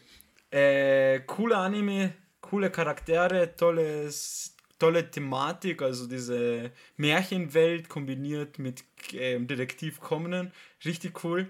Äh, 0.51 1.21
cooler 1.21 1.59
Anime, 1.59 2.15
coole 2.41 2.71
Charaktere, 2.71 3.57
tolles, 3.57 4.57
tolle 4.79 5.11
Thematik, 5.11 5.83
also 5.83 6.07
diese 6.07 6.71
Märchenwelt 6.97 7.89
kombiniert 7.89 8.59
mit 8.59 8.85
ähm, 9.13 9.47
Detektiv 9.47 10.01
Conan, 10.01 10.53
richtig 10.85 11.25
cool. 11.25 11.49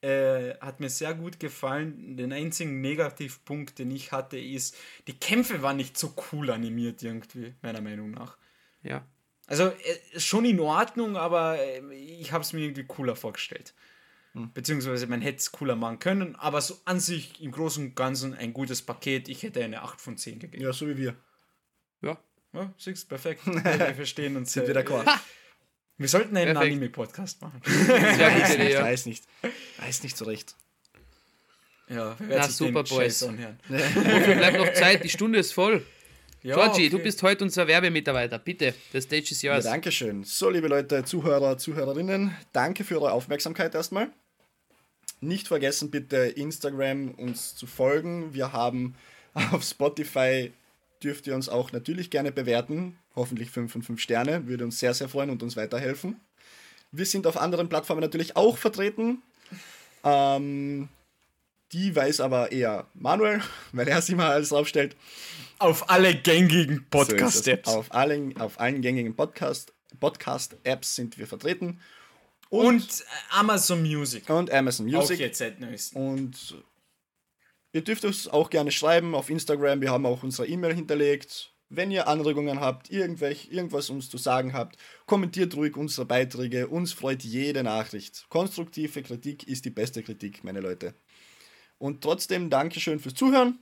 Äh, 0.00 0.54
hat 0.60 0.78
mir 0.78 0.90
sehr 0.90 1.14
gut 1.14 1.40
gefallen. 1.40 2.16
Den 2.16 2.32
einzigen 2.32 2.80
Negativpunkt, 2.80 3.78
den 3.78 3.90
ich 3.90 4.12
hatte, 4.12 4.38
ist, 4.38 4.76
die 5.08 5.18
Kämpfe 5.18 5.60
waren 5.62 5.76
nicht 5.76 5.98
so 5.98 6.14
cool 6.32 6.50
animiert 6.50 7.02
irgendwie, 7.02 7.54
meiner 7.62 7.80
Meinung 7.80 8.12
nach. 8.12 8.36
Ja. 8.82 9.04
Also 9.46 9.64
äh, 9.64 10.20
schon 10.20 10.44
in 10.44 10.60
Ordnung, 10.60 11.16
aber 11.16 11.58
äh, 11.58 11.82
ich 11.94 12.30
habe 12.32 12.42
es 12.42 12.52
mir 12.52 12.60
irgendwie 12.60 12.84
cooler 12.84 13.16
vorgestellt. 13.16 13.74
Beziehungsweise 14.54 15.06
man 15.06 15.20
hätte 15.20 15.38
es 15.38 15.52
cooler 15.52 15.74
machen 15.74 15.98
können, 15.98 16.36
aber 16.36 16.60
so 16.60 16.78
an 16.84 17.00
sich 17.00 17.42
im 17.42 17.50
Großen 17.50 17.86
und 17.86 17.96
Ganzen 17.96 18.34
ein 18.34 18.52
gutes 18.52 18.82
Paket. 18.82 19.28
Ich 19.28 19.42
hätte 19.42 19.64
eine 19.64 19.82
8 19.82 20.00
von 20.00 20.16
10 20.16 20.38
gegeben. 20.38 20.62
Ja, 20.62 20.72
so 20.72 20.86
wie 20.86 20.96
wir. 20.96 21.16
Ja. 22.02 22.18
Ja, 22.52 22.72
siehst 22.78 23.08
perfekt. 23.08 23.44
wir 23.46 23.94
verstehen 23.94 24.36
uns. 24.36 24.52
Sind 24.52 24.64
äh, 24.64 24.68
wieder 24.68 24.84
klar. 24.84 25.04
Wir 25.98 26.08
sollten 26.08 26.36
einen. 26.36 26.56
Anime-Podcast 26.56 27.42
machen. 27.42 27.60
Sehr 27.64 27.76
gute 27.76 28.20
Weiß 28.20 28.58
nicht, 28.58 28.72
ja. 28.72 28.82
weiß 28.82 29.06
nicht. 29.06 29.24
Weiß 29.78 30.02
nicht 30.04 30.16
so 30.16 30.24
recht. 30.24 30.54
Ja, 31.88 32.16
wer 32.18 32.38
Na, 32.38 32.48
super, 32.48 32.82
den 32.84 32.96
Boys. 32.96 33.22
Anhören? 33.22 33.58
Wofür 33.68 34.34
bleibt 34.36 34.58
noch 34.58 34.72
Zeit? 34.74 35.02
Die 35.04 35.08
Stunde 35.08 35.38
ist 35.38 35.52
voll. 35.52 35.84
Ja, 36.42 36.54
Georgie, 36.54 36.82
okay. 36.86 36.88
du 36.90 36.98
bist 37.00 37.22
heute 37.22 37.42
unser 37.44 37.66
Werbemitarbeiter. 37.66 38.38
Bitte, 38.38 38.74
der 38.92 39.00
Stage 39.00 39.28
ist 39.32 39.42
Ja, 39.42 39.54
yours. 39.54 39.64
danke 39.64 39.90
schön. 39.90 40.22
So, 40.22 40.50
liebe 40.50 40.68
Leute, 40.68 41.04
Zuhörer, 41.04 41.58
Zuhörerinnen, 41.58 42.36
danke 42.52 42.84
für 42.84 42.96
eure 42.96 43.12
Aufmerksamkeit 43.12 43.74
erstmal. 43.74 44.10
Nicht 45.20 45.48
vergessen, 45.48 45.90
bitte 45.90 46.16
Instagram 46.18 47.10
uns 47.12 47.56
zu 47.56 47.66
folgen. 47.66 48.34
Wir 48.34 48.52
haben 48.52 48.94
auf 49.34 49.64
Spotify, 49.64 50.52
dürft 51.02 51.26
ihr 51.26 51.34
uns 51.34 51.48
auch 51.48 51.72
natürlich 51.72 52.10
gerne 52.10 52.32
bewerten. 52.32 52.98
Hoffentlich 53.14 53.50
5 53.50 53.70
von 53.72 53.82
5 53.82 54.00
Sterne, 54.00 54.46
würde 54.46 54.64
uns 54.64 54.78
sehr, 54.78 54.94
sehr 54.94 55.08
freuen 55.08 55.30
und 55.30 55.42
uns 55.42 55.56
weiterhelfen. 55.56 56.20
Wir 56.92 57.04
sind 57.06 57.26
auf 57.26 57.36
anderen 57.36 57.68
Plattformen 57.68 58.00
natürlich 58.00 58.36
auch 58.36 58.56
vertreten. 58.58 59.22
Ähm, 60.04 60.88
die 61.72 61.94
weiß 61.94 62.20
aber 62.20 62.52
eher 62.52 62.86
Manuel, 62.94 63.42
weil 63.72 63.88
er 63.88 64.00
sie 64.02 64.14
mal 64.14 64.30
alles 64.30 64.50
draufstellt. 64.50 64.96
Auf 65.58 65.90
alle 65.90 66.14
gängigen 66.14 66.76
So. 66.76 66.82
Podcast-Apps. 66.90 67.68
Auf 67.68 67.92
allen, 67.92 68.36
auf 68.40 68.60
allen 68.60 68.80
gängigen 68.80 69.14
Podcast, 69.16 69.72
Podcast-Apps 70.00 70.94
sind 70.94 71.18
wir 71.18 71.26
vertreten. 71.26 71.80
und 72.48 72.82
äh, 73.00 73.04
Amazon 73.30 73.82
Music. 73.82 74.30
Und 74.30 74.50
Amazon 74.52 74.86
Auch 74.94 75.00
Music. 75.00 75.18
jetzt 75.18 75.38
seit 75.38 75.60
neuestem. 75.60 76.00
Und 76.00 76.56
ihr 77.78 77.84
dürft 77.84 78.04
uns 78.04 78.28
auch 78.28 78.50
gerne 78.50 78.72
schreiben 78.72 79.14
auf 79.14 79.30
Instagram. 79.30 79.80
Wir 79.80 79.90
haben 79.90 80.04
auch 80.04 80.22
unsere 80.22 80.48
E-Mail 80.48 80.74
hinterlegt. 80.74 81.52
Wenn 81.70 81.90
ihr 81.90 82.08
Anregungen 82.08 82.60
habt, 82.60 82.90
irgendwelch, 82.90 83.48
irgendwas 83.50 83.90
uns 83.90 84.08
zu 84.08 84.18
sagen 84.18 84.52
habt, 84.54 84.76
kommentiert 85.06 85.54
ruhig 85.54 85.76
unsere 85.76 86.06
Beiträge. 86.06 86.68
Uns 86.68 86.92
freut 86.92 87.22
jede 87.22 87.62
Nachricht. 87.62 88.26
Konstruktive 88.30 89.02
Kritik 89.02 89.46
ist 89.46 89.64
die 89.64 89.70
beste 89.70 90.02
Kritik, 90.02 90.42
meine 90.44 90.60
Leute. 90.60 90.94
Und 91.76 92.02
trotzdem 92.02 92.50
Dankeschön 92.50 92.98
fürs 92.98 93.14
Zuhören 93.14 93.58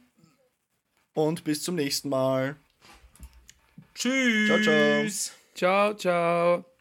und 1.14 1.44
bis 1.44 1.62
zum 1.62 1.74
nächsten 1.74 2.08
Mal. 2.08 2.56
Tschüss. 3.94 4.46
Ciao, 4.46 4.62
ciao. 4.62 5.06
Ciao, 5.54 5.94
ciao. 5.94 6.75